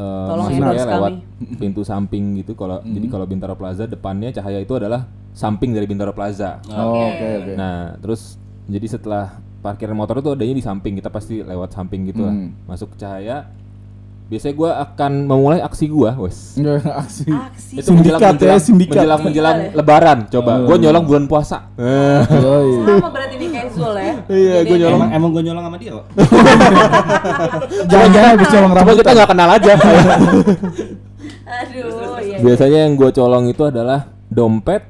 eh, 0.00 0.26
Tolong 0.26 0.46
masuknya 0.48 0.60
endorse 0.64 0.86
lewat 0.86 1.12
kami. 1.12 1.54
pintu 1.56 1.80
samping 1.82 2.24
gitu. 2.36 2.52
Kalau 2.54 2.80
jadi 2.80 3.06
kalau 3.06 3.26
Bintaro 3.26 3.54
Plaza 3.54 3.84
depannya 3.84 4.32
Cahaya 4.32 4.58
itu 4.58 4.72
adalah 4.72 5.04
samping 5.30 5.70
dari 5.70 5.84
Bintaro 5.84 6.10
Plaza. 6.10 6.58
Oh, 6.66 7.04
Oke 7.06 7.26
oke. 7.38 7.52
Nah, 7.54 7.94
terus 7.98 8.40
jadi 8.64 8.86
setelah 8.86 9.24
parkiran 9.60 9.92
motor 9.92 10.18
itu 10.18 10.30
adanya 10.30 10.54
di 10.54 10.64
samping, 10.64 10.96
kita 10.96 11.08
pasti 11.08 11.44
lewat 11.44 11.70
samping 11.70 12.08
gitu 12.08 12.24
lah. 12.24 12.32
Hmm. 12.32 12.56
Masuk 12.64 12.96
Cahaya. 12.96 13.52
Biasanya 14.26 14.54
gua 14.54 14.70
akan 14.80 15.26
memulai 15.26 15.58
aksi 15.58 15.90
gua, 15.90 16.14
wes. 16.16 16.54
Aksi. 16.94 17.26
Aksi. 17.26 17.82
Itu 17.82 17.90
Sindikat 17.90 18.38
ya, 18.38 18.56
sindikat. 18.56 19.02
menjelang 19.02 19.20
menjelang 19.20 19.56
Gila 19.58 19.66
deh. 19.66 19.74
lebaran. 19.74 20.18
Coba, 20.30 20.52
gua 20.62 20.76
nyolong 20.78 21.02
bulan 21.02 21.24
puasa. 21.26 21.66
Eh. 21.74 22.22
Yoi. 22.38 22.94
Sama 22.94 23.10
berarti 23.10 23.34
nih 23.34 23.48
kayak 23.48 23.49
Zul 23.70 23.94
ya. 23.94 24.14
Iya, 24.32 24.56
gua 24.62 24.76
nyolong. 24.76 24.98
emang 24.98 25.10
emang 25.12 25.30
gue 25.30 25.42
nyolong 25.42 25.64
sama 25.64 25.76
dia 25.76 25.90
kok 25.92 26.06
Jangan-jangan 27.90 28.28
habis 28.30 28.48
colong 28.48 28.70
Coba 28.70 28.78
rambut. 28.80 28.96
kita 28.98 29.10
nggak 29.12 29.28
kenal 29.28 29.48
aja. 29.50 29.72
Aduh, 31.50 31.88
iya. 32.20 32.36
Biasanya 32.40 32.78
yang 32.84 32.94
gua 32.94 33.10
colong 33.10 33.44
itu 33.46 33.62
adalah 33.62 34.00
dompet. 34.26 34.82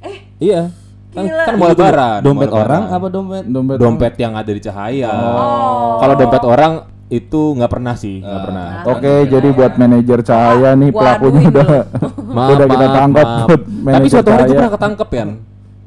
Eh, 0.00 0.16
Iya. 0.42 0.68
Kan, 1.10 1.24
Gila. 1.24 1.44
kan 1.44 1.54
mau 1.54 1.68
lebaran. 1.68 2.18
dompet 2.20 2.50
orang 2.50 2.82
apa 2.90 3.06
dompet 3.06 3.42
Dompet. 3.46 3.76
dompet 3.78 4.14
yang 4.18 4.34
ada 4.34 4.50
di 4.50 4.58
Cahaya. 4.58 5.10
Oh. 5.10 6.02
Kalau 6.02 6.14
dompet 6.14 6.42
orang 6.42 6.72
itu 7.06 7.54
nggak 7.54 7.70
pernah 7.70 7.94
sih, 7.94 8.18
nggak 8.18 8.42
pernah. 8.42 8.66
Oke, 8.84 9.14
jadi 9.28 9.48
buat 9.48 9.72
manajer 9.76 10.18
cahaya 10.20 10.74
nih 10.74 10.90
pelakunya 10.90 11.42
udah 11.46 11.66
Maaf, 12.26 12.48
udah 12.50 12.66
kita 12.66 12.86
tangkap 12.90 13.26
maaf. 13.28 13.46
Tapi 13.46 13.54
manajer 13.78 14.10
suatu 14.10 14.28
hari 14.28 14.34
gue 14.34 14.48
cahaya. 14.48 14.58
pernah 14.58 14.72
ketangkep 14.74 15.08
ya. 15.08 15.24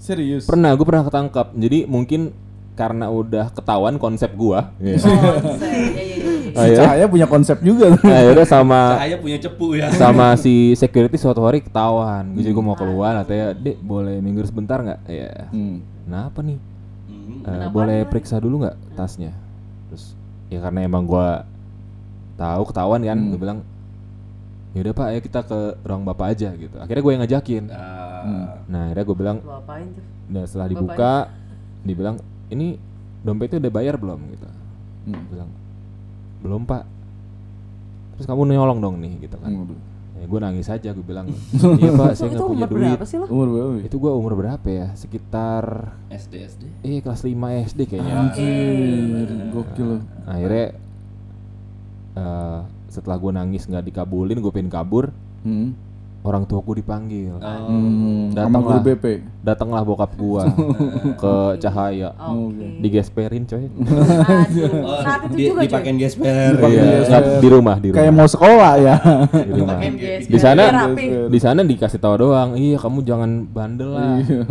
Serius. 0.07 0.47
Pernah, 0.47 0.71
gue 0.71 0.85
pernah 0.87 1.03
ketangkep. 1.03 1.47
Jadi 1.59 1.83
mungkin 1.83 2.31
karena 2.79 3.09
udah 3.11 3.51
ketahuan 3.51 3.99
konsep 3.99 4.31
gua. 4.37 4.71
Oh, 4.79 4.95
set. 4.95 5.11
Iya, 5.11 5.75
iya, 5.83 6.01
iya. 6.15 6.15
Si 6.47 6.61
Ayo. 6.71 6.77
cahaya 6.79 7.05
punya 7.09 7.27
konsep 7.27 7.57
juga. 7.59 7.97
Akhirnya 7.99 8.47
sama 8.47 9.01
Cahaya 9.01 9.17
punya 9.17 9.37
cepu 9.41 9.75
ya 9.75 9.89
sama 9.91 10.37
si 10.39 10.77
security 10.77 11.17
suatu 11.19 11.41
hari 11.43 11.59
ketahuan. 11.65 12.37
Jadi 12.37 12.49
gue 12.53 12.63
mau 12.63 12.77
keluar, 12.77 13.17
katanya, 13.25 13.57
"Dek, 13.57 13.77
boleh 13.81 14.21
minggir 14.21 14.45
sebentar 14.47 14.79
nggak?" 14.79 14.99
Iya. 15.09 15.49
Hmm. 15.51 15.81
Kenapa 16.05 16.39
nih? 16.45 16.57
Hmm. 17.09 17.41
Eh, 17.43 17.67
boleh 17.73 17.99
periksa 18.07 18.37
dulu 18.39 18.63
nggak 18.63 18.77
tasnya? 18.95 19.33
Terus 19.91 20.13
ya 20.47 20.63
karena 20.63 20.87
emang 20.87 21.03
gua 21.03 21.43
tahu 22.37 22.69
ketahuan 22.69 23.01
kan, 23.01 23.17
gue 23.17 23.39
bilang 23.41 23.59
ya 24.77 24.85
udah 24.85 24.93
pak, 24.93 25.05
ayo 25.09 25.19
kita 25.25 25.41
ke 25.41 25.59
ruang 25.81 26.05
bapak 26.05 26.37
aja 26.37 26.53
gitu. 26.53 26.77
Akhirnya 26.77 27.01
gue 27.01 27.11
yang 27.17 27.21
ngajakin. 27.25 27.63
Ah, 28.19 28.47
Nah, 28.65 28.81
akhirnya 28.85 29.03
gue 29.03 29.17
bilang, 29.17 29.37
Lu 29.39 29.53
apain 29.53 29.87
tuh? 29.89 30.03
nah 30.27 30.43
setelah 30.43 30.67
dibuka, 30.67 31.13
dibilang 31.81 32.15
ini 32.47 32.75
dompetnya 33.19 33.59
udah 33.59 33.73
bayar 33.73 33.95
belum 33.95 34.19
gitu. 34.29 34.47
Hmm. 35.05 35.23
Bilang 35.27 35.49
belum 36.37 36.61
pak. 36.63 36.83
terus 38.13 38.25
kamu 38.25 38.49
nyolong 38.51 38.79
dong 38.79 38.95
nih 38.97 39.13
gitu 39.19 39.35
kan 39.35 39.49
Waduh. 39.51 39.77
ya, 40.15 40.25
gue 40.25 40.39
nangis 40.39 40.67
aja 40.67 40.89
gue 40.89 41.01
bilang 41.01 41.29
iya 41.77 41.91
pak 41.91 42.13
saya 42.13 42.29
nggak 42.29 42.41
punya 42.43 42.57
umur 42.59 42.69
duit 42.71 42.81
berapa 42.89 43.05
sih 43.05 43.17
lo? 43.17 43.25
Umur 43.27 43.47
berapa? 43.47 43.69
Wi? 43.71 43.81
itu 43.85 43.95
gue 43.95 44.11
umur 44.11 44.33
berapa 44.35 44.67
ya 44.67 44.87
sekitar 44.91 45.63
SD 46.07 46.33
SD. 46.43 46.63
eh 46.83 46.97
kelas 46.99 47.21
5 47.21 47.29
SD 47.67 47.79
kayaknya 47.85 48.13
Anjir, 48.15 49.27
gokil. 49.51 49.85
loh. 49.87 50.01
akhirnya 50.25 50.65
eh, 52.15 52.59
setelah 52.87 53.17
gue 53.17 53.31
nangis 53.31 53.63
nggak 53.63 53.85
dikabulin 53.85 54.37
gue 54.37 54.51
pengen 54.51 54.71
kabur 54.71 55.13
Hmm. 55.39 55.77
Orang 56.19 56.43
tua 56.43 56.59
gue 56.59 56.75
dipanggil 56.77 57.33
Hmm. 57.37 58.29
Sama 58.29 58.47
Datang 58.49 58.63
guru. 58.63 58.79
BP. 58.83 59.05
datanglah 59.39 59.79
bokap 59.81 60.11
gua 60.13 60.43
ke 61.21 61.33
Cahaya 61.57 62.11
Oke. 62.17 62.67
digesperin 62.79 63.43
coy 63.43 63.63
Oh, 64.83 64.99
saat 64.99 65.23
itu 65.29 65.55
di, 65.55 65.63
dipakein 65.63 65.95
gesper. 65.95 66.51
Iya, 66.57 66.83
nggak, 67.01 67.23
di 67.37 67.47
rumah 67.47 67.75
di 67.77 67.87
rumah 67.87 67.97
Kayak 67.97 68.13
mau 68.13 68.27
sekolah 68.27 68.71
ya. 68.75 68.95
di 69.31 69.51
rumah 69.53 69.77
gesper, 69.79 70.27
di 70.27 70.37
sana 70.37 70.63
di 71.27 71.39
sana 71.39 71.59
dikasih 71.61 71.95
tahu 71.97 72.15
doang 72.21 72.49
iya 72.53 72.75
kamu 72.75 72.99
jangan 73.01 73.29
bandel 73.45 73.89
lah 73.89 74.19
Iya. 74.19 74.41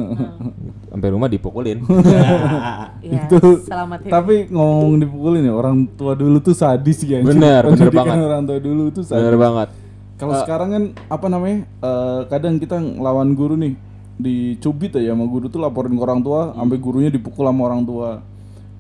sampai 0.89 1.09
rumah 1.11 1.29
dipukulin 1.29 1.79
Iya, 3.05 3.21
itu 3.23 3.41
selamat 3.63 3.99
ya. 4.03 4.11
tapi 4.11 4.49
ngomong 4.49 4.97
dipukulin 4.99 5.43
ya 5.43 5.53
orang 5.53 5.77
tua 5.93 6.13
dulu 6.13 6.41
tuh 6.41 6.53
sadis 6.53 6.99
ya 7.01 7.21
anjir. 7.21 7.31
Bener, 7.31 7.63
bener 7.67 7.91
banget. 7.91 8.17
orang 8.19 8.43
tua 8.45 8.59
dulu 8.59 8.83
tuh 8.91 9.03
sadis 9.03 9.21
bener 9.21 9.37
banget 9.37 9.69
kalau 10.17 10.35
sekarang 10.41 10.69
kan 10.73 10.85
apa 11.13 11.27
namanya 11.29 11.59
eh, 11.85 12.21
kadang 12.33 12.57
kita 12.57 12.81
ngelawan 12.81 13.37
guru 13.37 13.55
nih 13.57 13.77
dicubit 14.17 14.97
aja 14.97 15.13
sama 15.13 15.29
guru 15.29 15.53
tuh 15.53 15.61
laporin 15.61 15.93
ke 15.93 16.03
orang 16.03 16.25
tua 16.25 16.57
sampai 16.57 16.79
gurunya 16.81 17.11
dipukul 17.13 17.45
sama 17.45 17.63
orang 17.69 17.85
tua. 17.85 18.11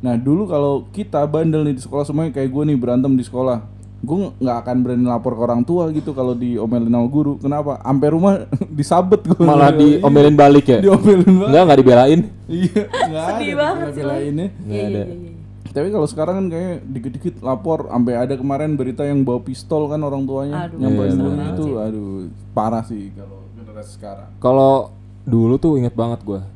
Nah 0.01 0.14
dulu 0.16 0.49
kalau 0.49 0.88
kita 0.92 1.25
bandel 1.29 1.64
nih 1.68 1.77
di 1.77 1.83
sekolah 1.85 2.05
semuanya 2.09 2.33
kayak 2.33 2.49
gue 2.49 2.62
nih 2.72 2.77
berantem 2.81 3.12
di 3.16 3.25
sekolah 3.25 3.77
gue 3.96 4.16
nggak 4.38 4.57
akan 4.61 4.77
berani 4.85 5.05
lapor 5.09 5.33
ke 5.35 5.42
orang 5.42 5.62
tua 5.64 5.88
gitu 5.92 6.12
kalau 6.16 6.33
diomelin 6.33 6.88
sama 6.88 7.09
guru. 7.12 7.33
Kenapa? 7.37 7.81
Sampai 7.85 8.09
rumah 8.12 8.35
disabet 8.79 9.20
gue 9.25 9.44
malah 9.44 9.72
diomelin 9.77 10.37
balik 10.37 10.66
ya? 10.72 10.79
Diomelin 10.81 11.20
banget 11.25 11.49
enggak 11.53 11.62
nggak 11.68 11.79
dibelain? 11.85 12.20
Iya 12.49 12.83
nggak 12.88 13.25
ada 13.25 13.37
Sedih 13.37 13.55
banget 13.57 13.87
sih. 13.92 14.01
bela-belainnya. 14.01 14.46
Iya, 14.64 14.72
iya, 14.72 14.85
ada. 14.88 15.03
iya, 15.05 15.16
iya. 15.16 15.36
Tapi 15.77 15.93
kalau 15.93 16.09
sekarang 16.09 16.35
kan 16.41 16.47
kayak 16.49 16.89
dikit-dikit 16.89 17.35
lapor 17.45 17.85
sampai 17.87 18.17
ada 18.17 18.33
kemarin 18.33 18.75
berita 18.75 19.05
yang 19.05 19.21
bawa 19.21 19.45
pistol 19.45 19.93
kan 19.93 20.01
orang 20.01 20.25
tuanya 20.25 20.73
Aduh, 20.73 20.81
yang 20.81 20.91
bawa 20.91 21.05
iya, 21.05 21.12
pistol 21.12 21.29
bener. 21.29 21.53
itu 21.53 21.67
aduh 21.77 22.09
parah 22.51 22.81
sih 22.81 23.12
kalau 23.12 23.39
generasi 23.53 23.91
sekarang. 23.93 24.29
kalau 24.41 24.75
dulu 25.23 25.61
tuh 25.61 25.77
inget 25.77 25.93
banget 25.93 26.25
gua 26.25 26.49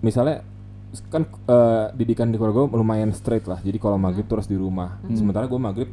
misalnya 0.00 0.40
kan 1.06 1.28
eh, 1.28 1.84
didikan 1.92 2.32
di 2.32 2.40
keluarga 2.40 2.64
gua 2.64 2.80
lumayan 2.80 3.12
straight 3.12 3.44
lah 3.44 3.60
jadi 3.60 3.76
kalau 3.76 4.00
maghrib 4.00 4.24
terus 4.24 4.48
di 4.48 4.56
rumah 4.56 4.96
sementara 5.12 5.44
gua 5.44 5.60
maghrib 5.60 5.92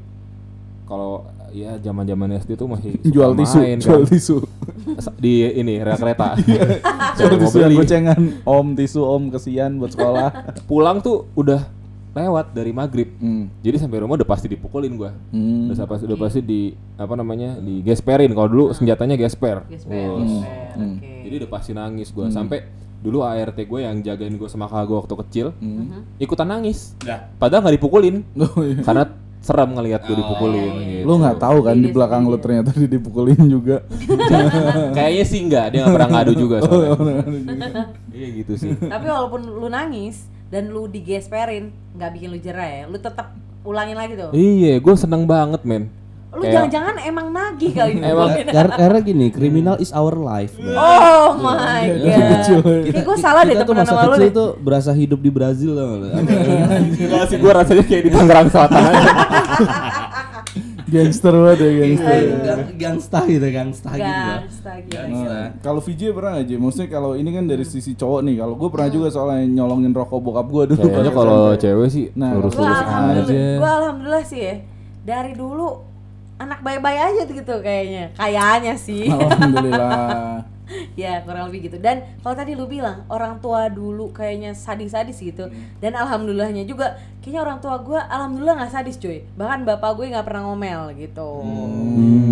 kalau 0.86 1.28
ya 1.50 1.76
zaman 1.76 2.06
zaman 2.06 2.39
SD 2.39 2.56
tuh 2.56 2.72
masih 2.72 2.96
suka 3.04 3.12
Jual 3.12 3.32
tisu, 3.34 3.58
main, 3.58 3.78
jual 3.80 4.00
kan. 4.00 4.08
tisu. 4.08 4.38
di 5.18 5.44
ini 5.44 5.82
rel 5.82 5.98
kereta 5.98 6.39
Jual 7.18 7.32
Cari 7.32 7.36
tisu 7.38 7.58
yang 7.58 7.74
gocengan. 7.74 8.20
Om 8.44 8.68
tisu, 8.76 9.02
om 9.02 9.24
kesian 9.28 9.76
buat 9.76 9.91
sekolah. 9.91 10.30
pulang 10.68 11.00
tuh 11.00 11.28
udah 11.34 11.63
lewat 12.15 12.45
dari 12.49 12.71
maghrib 12.71 13.12
hmm. 13.13 13.60
jadi 13.60 13.75
sampai 13.78 13.99
rumah 13.99 14.15
udah 14.15 14.25
pasti 14.25 14.47
dipukulin 14.47 14.95
gua 14.95 15.12
Hmm. 15.30 15.67
udah 15.67 15.84
pasti 15.84 16.04
udah 16.06 16.17
pasti 16.17 16.39
di 16.39 16.62
apa 16.93 17.13
namanya 17.13 17.60
di 17.60 17.80
gesperin 17.82 18.32
kalau 18.32 18.47
dulu 18.47 18.65
senjatanya 18.71 19.13
gesper 19.15 19.67
Gesper, 19.67 19.91
Oh. 20.08 20.17
gesper, 20.17 20.73
Hmm. 20.73 20.95
oke. 20.95 21.12
jadi 21.21 21.36
udah 21.38 21.49
pasti 21.51 21.71
nangis 21.71 22.10
gua 22.10 22.28
sampai 22.30 22.63
dulu 22.97 23.21
ART 23.21 23.60
gue 23.60 23.80
yang 23.80 24.01
jagain 24.01 24.34
gue 24.34 24.47
sama 24.47 24.65
kakak 24.65 24.86
gue 24.88 24.97
waktu 24.97 25.15
kecil 25.21 25.47
ikutan 26.17 26.47
nangis 26.47 26.97
Dah. 26.97 27.30
padahal 27.36 27.62
nggak 27.62 27.75
dipukulin 27.75 28.25
Oh, 28.41 28.60
iya. 28.60 28.82
karena 28.82 29.04
serem 29.38 29.69
ngelihat 29.71 30.01
gue 30.01 30.15
dipukulin 30.15 30.71
gitu. 30.82 31.06
Lu 31.06 31.21
nggak 31.21 31.38
tahu 31.38 31.58
kan 31.62 31.78
di 31.78 31.86
Iya, 31.86 31.93
belakang 31.93 32.21
iya. 32.23 32.32
lu 32.32 32.38
ternyata 32.39 32.69
di- 32.73 32.89
dipukulin 32.89 33.38
juga. 33.45 33.86
kayaknya 34.97 35.23
sih 35.23 35.39
enggak 35.39 35.65
dia 35.69 35.80
nggak 35.82 35.93
pernah 35.93 36.10
ngadu 36.12 36.34
juga 36.34 36.58
Oh, 36.58 36.65
soalnya 36.65 37.21
iya 38.17 38.28
gitu 38.34 38.54
sih 38.56 38.71
Tapi 38.73 39.06
walaupun 39.06 39.41
lu 39.45 39.67
nangis 39.67 40.25
dan 40.48 40.70
lu 40.70 40.86
digesperin, 40.86 41.70
nggak 41.94 42.10
bikin 42.12 42.30
lu 42.30 42.38
jerah 42.38 42.66
ya. 42.66 42.84
Lu 42.86 42.96
tetap 42.96 43.34
ulangin 43.62 43.96
lagi 43.96 44.14
tuh. 44.14 44.30
iya 44.32 44.78
gue 44.78 44.94
seneng 44.94 45.26
banget 45.26 45.62
men 45.64 45.90
Lu 46.36 46.44
jangan-jangan 46.44 47.00
emang 47.02 47.32
nagih 47.32 47.72
kali 47.72 47.96
ini. 47.96 48.04
Emang- 48.04 48.36
Karena, 48.44 48.76
karena 48.76 49.00
gini, 49.00 49.26
criminal 49.32 49.80
is 49.80 49.96
our 49.96 50.12
life. 50.14 50.52
Oh 50.60 51.32
my 51.34 51.88
kecil. 51.88 52.60
god. 52.60 52.92
Kayak 52.92 53.06
gue 53.08 53.18
salah 53.18 53.42
deh 53.42 53.56
masa 53.56 53.88
sama 53.88 54.20
lu 54.20 54.28
tuh 54.30 54.50
berasa 54.60 54.92
hidup 54.92 55.18
di 55.18 55.32
Brazil? 55.32 55.80
Enggak 55.80 57.32
sih 57.32 57.40
gue 57.40 57.52
rasanya 57.56 57.84
kayak 57.88 58.04
di 58.04 58.12
Tangerang 58.12 58.52
Selatan 58.52 58.82
aja 58.84 59.12
Gangster 60.86 61.34
banget 61.34 61.60
ya 61.60 61.71
gangster. 61.76 62.13
Gang- 62.39 62.69
Gangsta 62.76 63.19
gitu, 63.26 63.48
gangsta 63.48 63.89
gitu. 63.91 64.06
Gangsta 64.06 64.71
gitu. 64.80 64.93
Gangsta. 64.93 65.32
Nah, 65.32 65.48
kalau 65.60 65.80
VJ 65.80 66.02
pernah 66.12 66.34
aja, 66.38 66.56
maksudnya 66.56 66.89
kalau 66.89 67.12
ini 67.13 67.30
kan 67.30 67.45
dari 67.45 67.65
sisi 67.65 67.91
cowok 67.93 68.19
nih, 68.21 68.36
kalau 68.38 68.54
gue 68.54 68.69
pernah 68.69 68.89
juga 68.89 69.08
soalnya 69.10 69.43
nyolongin 69.48 69.91
rokok 69.91 70.19
bokap 70.19 70.48
gue 70.48 70.63
dulu. 70.71 70.82
kayaknya 70.84 71.12
kalau 71.12 71.41
cewek 71.56 71.89
sih 71.89 72.06
Nah, 72.13 72.30
Gue 72.32 72.38
lurus-lurus 72.39 72.80
alhamdulillah, 72.80 73.26
aja 73.26 73.41
gue 73.58 73.71
alhamdulillah 73.76 74.24
sih 74.24 74.39
ya. 74.39 74.56
Dari 75.04 75.32
dulu 75.34 75.67
anak 76.36 76.60
baik-baik 76.62 77.00
aja 77.02 77.21
gitu 77.26 77.54
kayaknya. 77.60 78.04
Kayaknya 78.13 78.74
sih. 78.76 79.06
Alhamdulillah. 79.08 80.45
ya 81.01 81.21
kurang 81.21 81.49
lebih 81.49 81.67
gitu. 81.67 81.78
Dan 81.78 82.01
kalau 82.19 82.34
tadi 82.34 82.54
lu 82.54 82.65
bilang 82.65 83.06
orang 83.08 83.38
tua 83.38 83.67
dulu 83.67 84.10
kayaknya 84.12 84.51
sadis-sadis 84.51 85.17
gitu. 85.17 85.47
Dan 85.78 85.93
alhamdulillahnya 85.93 86.63
juga 86.63 86.95
kayaknya 87.19 87.41
orang 87.41 87.58
tua 87.60 87.80
gue 87.80 87.97
alhamdulillah 87.97 88.56
nggak 88.60 88.73
sadis 88.73 88.97
cuy. 88.97 89.23
Bahkan 89.34 89.63
bapak 89.63 89.91
gue 89.95 90.06
nggak 90.10 90.25
pernah 90.25 90.41
ngomel 90.47 90.93
gitu. 90.95 91.30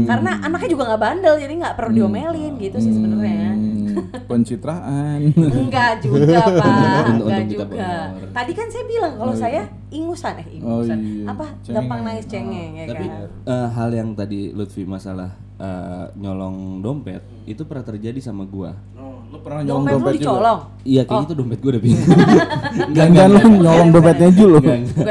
Karena 0.04 0.32
anaknya 0.42 0.70
juga 0.70 0.84
nggak 0.92 1.02
bandel 1.02 1.36
jadi 1.38 1.54
nggak 1.54 1.76
perlu 1.76 1.92
diomelin 1.94 2.54
gitu 2.58 2.78
sih 2.78 2.92
sebenarnya. 2.92 3.52
Hmm, 3.54 4.26
pencitraan. 4.28 5.20
enggak 5.32 6.02
juga 6.02 6.42
pak. 6.60 7.06
enggak 7.14 7.46
juga. 7.46 7.66
benar. 7.70 8.10
tadi 8.34 8.52
kan 8.52 8.68
saya 8.68 8.84
bilang 8.84 9.14
kalau 9.16 9.34
saya 9.34 9.62
ingusan 9.90 10.34
eh 10.42 10.48
ingusan. 10.58 10.98
Oh, 10.98 11.06
iya. 11.06 11.26
apa? 11.30 11.46
Cengeng. 11.62 11.76
gampang 11.78 12.00
nangis 12.02 12.26
cengeng 12.26 12.72
ya 12.74 12.86
Tapi 12.90 13.06
kan? 13.06 13.30
eh, 13.46 13.68
hal 13.70 13.90
yang 13.94 14.10
tadi 14.14 14.50
Lutfi 14.52 14.84
masalah 14.84 15.30
eh, 15.64 16.06
nyolong 16.20 16.84
dompet 16.84 17.24
itu 17.48 17.64
pernah 17.64 17.88
terjadi 17.88 18.20
sama 18.20 18.44
gua. 18.44 18.76
Oh, 19.00 19.24
lu 19.32 19.40
pernah 19.40 19.64
nyolong 19.64 19.88
dompet 19.88 19.96
lu 19.96 19.98
dompet 20.04 20.14
juga? 20.14 20.20
dicolong 20.20 20.60
Iya 20.84 21.02
kayak 21.08 21.22
gitu 21.24 21.34
dompet 21.40 21.60
gua 21.64 21.72
udah 21.72 21.84
pindah. 21.84 22.08
Jangan 22.96 23.28
lu 23.32 23.40
nyolong 23.64 23.90
dompetnya 23.96 24.30
Jul 24.36 24.50
lu. 24.52 24.60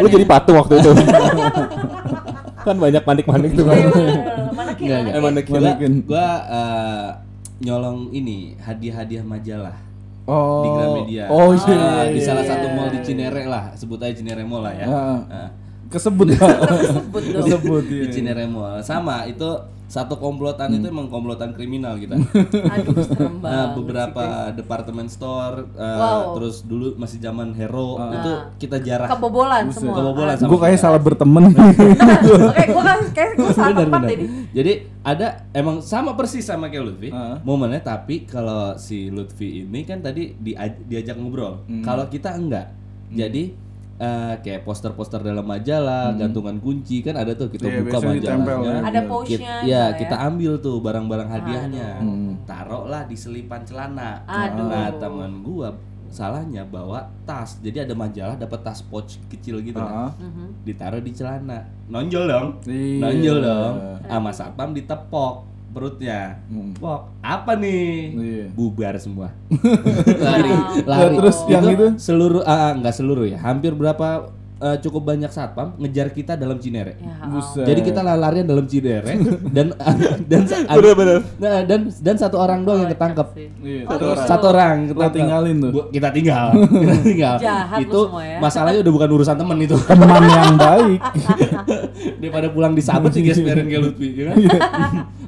lu 0.03 0.07
jadi 0.13 0.25
patung 0.29 0.57
waktu 0.61 0.75
itu 0.85 0.91
kan 2.67 2.77
banyak 2.79 3.03
panik-panik 3.03 3.51
tuh 3.59 3.67
kan 3.67 3.75
mana 4.55 4.71
Enggak, 4.79 4.99
enggak. 5.03 5.15
Eh, 5.15 5.23
manekin. 5.23 5.51
Gua, 5.51 5.61
Manekin. 5.63 5.93
gua 6.07 6.27
eh, 6.47 7.09
nyolong 7.63 7.99
ini 8.11 8.55
hadiah-hadiah 8.59 9.25
majalah 9.27 9.77
Oh. 10.23 10.63
di 10.63 10.69
Gramedia. 10.71 11.25
Oh 11.35 11.51
iya. 11.51 11.75
Ah, 11.75 12.03
di 12.07 12.23
iya, 12.23 12.27
salah 12.31 12.45
iya. 12.47 12.51
satu 12.55 12.67
mall 12.79 12.95
di 12.95 13.03
Cinere 13.03 13.43
lah, 13.43 13.75
sebut 13.75 13.99
aja 13.99 14.15
Cinere 14.15 14.47
Mall 14.47 14.63
lah 14.63 14.75
ya. 14.79 14.87
Ah, 14.87 15.49
Kesebut. 15.91 16.31
Kesebut 16.39 17.23
dong. 17.27 17.43
Kesebut 17.43 17.85
di 17.91 17.97
iya. 18.07 18.11
Cinere 18.15 18.47
Mall. 18.47 18.79
Sama 18.87 19.27
itu 19.27 19.51
satu 19.93 20.17
komplotan 20.17 20.73
itu 20.73 20.89
emang 20.89 21.05
komplotan 21.07 21.53
kriminal 21.53 21.95
kita. 21.95 22.17
aduh 22.73 22.97
serem 22.99 23.37
banget 23.37 23.53
Nah, 23.53 23.61
sih, 23.63 23.77
beberapa 23.77 24.25
guys. 24.25 24.57
departemen 24.57 25.07
store, 25.07 25.69
uh, 25.71 26.01
Wow. 26.01 26.21
terus 26.33 26.65
dulu 26.65 26.97
masih 26.97 27.21
zaman 27.21 27.53
Hero 27.53 28.01
itu 28.11 28.33
kita 28.59 28.81
jarah. 28.81 29.05
kebobolan 29.07 29.69
semua 29.69 29.93
Kebobolan 29.95 30.35
sama 30.35 30.49
Gue 30.49 30.59
kayak 30.59 30.73
kita. 30.73 30.85
salah 30.89 30.97
berteman. 30.99 31.45
Oke, 32.49 32.65
gue 32.67 32.83
kan 32.83 32.99
kayak 33.13 33.31
gue 33.37 33.51
salah 33.53 33.69
Benar, 33.71 33.85
tempat 33.85 34.01
benar. 34.01 34.11
jadi. 34.11 34.25
Jadi 34.51 34.73
ada 35.03 35.27
emang 35.53 35.77
sama 35.83 36.11
persis 36.13 36.41
sama 36.43 36.67
kayak 36.67 36.85
Lutfi 36.87 37.09
Heeh. 37.09 37.37
momennya 37.43 37.81
tapi 37.83 38.25
kalau 38.25 38.73
si 38.77 39.07
Lutfi 39.07 39.63
ini 39.63 39.85
kan 39.85 40.01
tadi 40.01 40.33
di, 40.33 40.57
diajak 40.83 41.15
ngobrol. 41.15 41.69
Kalau 41.81 42.09
kita 42.09 42.33
enggak. 42.33 42.73
Jadi 43.11 43.53
eh, 44.03 44.35
kayak 44.37 44.61
poster-poster 44.63 45.23
dalam 45.23 45.47
majalah, 45.47 46.11
gantungan 46.13 46.59
kunci 46.59 47.01
kan 47.01 47.15
ada 47.15 47.31
tuh 47.33 47.47
kita 47.47 47.65
Iya, 47.65 47.79
buka 47.81 47.99
majalahnya. 48.03 48.55
ya. 48.59 48.77
Ada 48.83 49.01
pouchnya 49.07 49.39
Kita, 49.39 49.55
gitu 49.61 49.71
ya, 49.71 49.85
kita 49.95 50.17
ambil 50.21 50.53
tuh 50.59 50.77
barang-barang 50.79 51.29
hadiahnya. 51.31 51.89
Hmm. 51.99 52.35
Taruhlah 52.43 53.07
di 53.07 53.15
selipan 53.15 53.63
celana. 53.63 54.19
Aduh. 54.25 54.67
Nah, 54.67 54.91
teman 54.93 55.41
gua 55.41 55.71
salahnya 56.09 56.67
bawa 56.67 57.01
tas. 57.23 57.57
Jadi 57.59 57.79
ada 57.81 57.95
majalah 57.95 58.37
dapat 58.37 58.61
tas 58.61 58.83
pouch 58.83 59.17
kecil 59.29 59.63
gitu 59.63 59.79
Ah. 59.79 60.11
kan. 60.11 60.21
Mhm. 60.21 60.47
Ditaruh 60.63 61.01
di 61.01 61.09
celana. 61.11 61.63
Nonjol 61.87 62.27
dong. 62.27 62.49
Iya. 62.65 63.01
Nonjol 63.01 63.39
dong. 63.41 63.75
Sama 64.03 64.31
satpam 64.31 64.75
ditepok 64.75 65.47
perutnya. 65.73 66.39
Hmm. 66.47 66.73
Pok, 66.73 67.01
apa 67.19 67.53
nih? 67.55 67.85
Iya. 68.13 68.45
Bubar 68.51 68.95
semua. 68.97 69.33
lari, 70.21 70.51
Wow. 70.51 70.85
lari. 70.85 71.15
Terus 71.17 71.37
yang 71.47 71.65
itu? 71.67 71.87
seluruh 71.99 72.43
ah 72.43 72.59
ah, 72.63 72.73
nggak 72.75 72.95
seluruh 72.95 73.27
ya. 73.27 73.39
Hampir 73.39 73.73
berapa 73.73 74.29
eh, 74.59 74.79
cukup 74.79 75.03
banyak 75.05 75.27
satpam 75.29 75.75
ngejar 75.77 76.09
kita 76.09 76.33
dalam 76.35 76.55
Cinere. 76.57 76.95
Ya 76.95 77.25
Buset. 77.25 77.65
Jadi 77.65 77.81
kita 77.83 78.01
lari-larian 78.01 78.45
dalam 78.45 78.63
Cinere 78.65 79.11
dan 79.57 79.75
dan 80.31 80.41
Bener-bener. 80.47 81.19
Nah, 81.37 81.65
dan 81.65 81.81
dan 81.91 82.15
satu 82.15 82.37
orang 82.37 82.63
doang 82.63 82.87
yang 82.87 82.93
ketangkep. 82.93 83.27
Iya, 83.59 83.83
Oh, 83.85 83.91
satu 83.91 83.99
gitu. 83.99 84.07
orang. 84.07 84.27
Satu 84.29 84.47
orang 84.49 84.77
Lo 84.79 84.87
ketangkep. 84.93 85.15
tinggalin 85.15 85.57
tuh. 85.59 85.71
Bu- 85.73 85.89
kita 85.91 86.09
tinggal. 86.11 86.47
kita 86.55 86.97
tinggal. 87.03 87.35
Jahat 87.39 87.79
itu 87.81 88.01
semua 88.05 88.23
ya. 88.23 88.39
masalahnya 88.39 88.81
udah 88.81 88.93
bukan 88.93 89.09
urusan 89.13 89.37
temen 89.37 89.59
itu. 89.61 89.77
Teman 89.83 90.23
yang 90.23 90.55
baik. 90.57 91.01
Daripada 92.19 92.47
pulang 92.49 92.73
disabet 92.73 93.11
sih 93.11 93.23
gesperin 93.25 93.67
kayak 93.67 93.83
Lutfi, 93.83 94.09
ya 94.13 94.25
kan? 94.31 94.37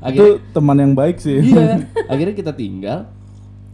Itu 0.04 0.20
akhirnya 0.20 0.52
teman 0.52 0.76
yang 0.76 0.92
baik 0.92 1.16
sih. 1.16 1.40
iya, 1.40 1.80
akhirnya 2.12 2.34
kita 2.34 2.52
tinggal. 2.52 3.08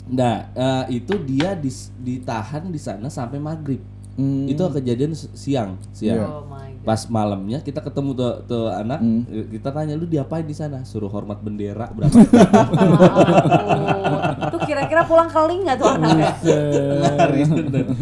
Nah, 0.06 0.50
eh, 0.50 0.98
itu 0.98 1.14
dia 1.20 1.54
dis- 1.54 1.90
ditahan 1.96 2.66
di 2.66 2.78
sana 2.78 3.06
sampai 3.06 3.38
maghrib. 3.38 3.78
Hmm. 4.14 4.46
Itu 4.46 4.66
kejadian 4.68 5.14
siang, 5.14 5.78
siang. 5.90 6.18
Oh 6.20 6.42
my 6.44 6.82
god. 6.82 6.84
Pas 6.84 7.02
malamnya 7.06 7.58
kita 7.58 7.78
ketemu 7.78 8.10
tuh, 8.12 8.32
tuh 8.44 8.66
anak, 8.68 8.98
Hmm. 8.98 9.22
kita 9.48 9.70
tanya 9.70 9.94
lu 9.94 10.04
diapain 10.04 10.42
di 10.42 10.52
sana? 10.52 10.82
Suruh 10.82 11.08
hormat 11.08 11.38
bendera 11.40 11.88
berapa? 11.88 12.10
Itu 13.70 14.29
kira-kira 14.90 15.06
pulang 15.06 15.30
kali 15.30 15.54
nggak 15.62 15.76
tuh 15.78 15.86
anaknya? 15.88 16.30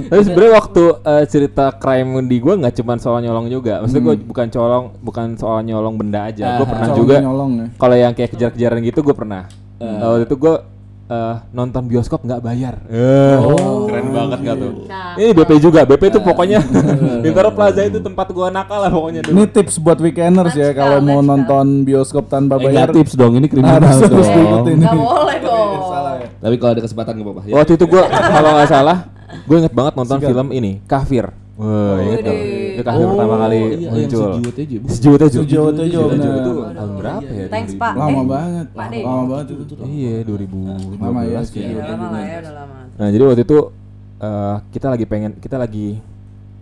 Tapi 0.09 0.23
sebenarnya 0.25 0.53
waktu 0.55 0.83
eh, 1.05 1.25
cerita 1.29 1.65
crime 1.75 2.25
di 2.25 2.37
gue 2.39 2.55
nggak 2.57 2.75
cuma 2.75 2.97
soal 2.97 3.21
nyolong 3.21 3.47
juga. 3.47 3.85
Maksudnya 3.85 4.03
gue 4.03 4.15
bukan 4.25 4.47
colong, 4.49 4.85
bukan 4.99 5.27
soal 5.37 5.61
nyolong 5.63 5.95
benda 5.95 6.25
aja. 6.25 6.57
Gue 6.57 6.65
Ah, 6.65 6.71
pernah 6.71 6.89
juga 6.97 7.15
nyolong 7.21 7.51
ya. 7.55 7.67
kalau 7.77 7.93
yang 7.95 8.13
kayak 8.13 8.31
kejar-kejaran 8.33 8.81
gitu 8.83 9.01
gue 9.03 9.13
pernah. 9.13 9.45
Eh, 9.79 9.85
waktu 10.01 10.25
itu 10.25 10.35
gue 10.35 10.55
eh, 11.09 11.35
nonton 11.51 11.83
bioskop 11.85 12.21
nggak 12.21 12.39
bayar. 12.39 12.75
Eh, 12.87 13.37
keren 13.85 14.09
banget 14.11 14.39
nggak 14.41 14.57
tuh? 14.57 14.73
Cakep. 14.85 15.17
Ini 15.17 15.31
BP 15.33 15.51
juga. 15.59 15.81
BP 15.83 16.03
itu 16.07 16.21
pokoknya 16.21 16.61
Bintaro 17.25 17.51
Plaza 17.51 17.81
itu 17.83 17.99
tempat 17.99 18.29
gue 18.29 18.47
nakal 18.49 18.79
lah 18.79 18.91
pokoknya 18.91 19.21
dulu. 19.23 19.35
Ini 19.35 19.45
tips 19.49 19.75
buat 19.79 19.99
weekenders 19.99 20.53
ya 20.53 20.71
kalau 20.71 21.01
mau 21.01 21.21
nonton 21.21 21.83
bioskop 21.83 22.29
tanpa 22.29 22.57
Eh, 22.59 22.69
bayar. 22.69 22.89
tips 22.91 23.13
dong, 23.15 23.35
ini 23.35 23.47
kriminal 23.47 23.79
Harus 23.79 24.05
harus 24.05 24.29
diikutin. 24.29 24.77
Nggak 24.79 24.95
boleh 24.95 25.37
dong. 25.41 25.71
Salah 25.85 26.15
ya. 26.17 26.29
Tapi 26.39 26.55
kalau 26.57 26.71
ada 26.71 26.83
kesempatan 26.83 27.13
nggak 27.15 27.27
apa-apa 27.27 27.43
ya. 27.45 27.55
Waktu 27.55 27.73
itu 27.75 27.85
gue 27.87 28.03
kalau 28.37 28.51
nggak 28.55 28.69
salah, 28.69 28.97
gue 29.43 29.57
inget 29.59 29.73
banget 29.73 29.93
nonton 29.95 30.19
film 30.21 30.49
ini 30.51 30.73
Kafir. 30.85 31.33
Wah, 31.59 31.99
tuh. 31.99 32.15
Widih. 32.15 32.41
Itu 32.79 32.83
Kafir 32.87 33.05
pertama 33.11 33.37
kali 33.43 33.59
iya, 33.83 33.91
muncul. 33.91 34.31
Bu. 34.79 34.87
Sejiwa 34.95 35.17
Tejo. 35.19 35.39
Sejiwa 35.43 35.71
Tejo, 35.75 36.01
benar. 36.07 36.35
Itu 36.39 36.53
tahun 36.71 36.91
berapa 36.95 37.31
ya? 37.35 37.47
Thanks 37.51 37.73
2000? 37.75 37.83
Pak. 37.83 37.93
Lama 37.99 38.23
banget. 38.23 38.67
Pak. 38.79 38.89
Lama 38.95 39.25
banget 39.27 39.47
itu. 39.51 39.65
Iya, 39.83 40.15
2012 40.23 41.03
Lama 41.03 41.21
ya, 41.27 41.41
kayaknya. 41.43 41.43
Sejiwa 41.43 41.83
Udah 41.83 41.97
lama 41.99 42.19
ya, 42.23 42.37
udah 42.39 42.55
lama. 42.55 42.77
Nah, 42.95 43.09
jadi 43.11 43.23
waktu 43.27 43.43
itu 43.43 43.59
eh, 44.23 44.57
kita 44.71 44.87
lagi 44.87 45.05
pengen 45.11 45.33
kita 45.43 45.57
lagi 45.59 45.89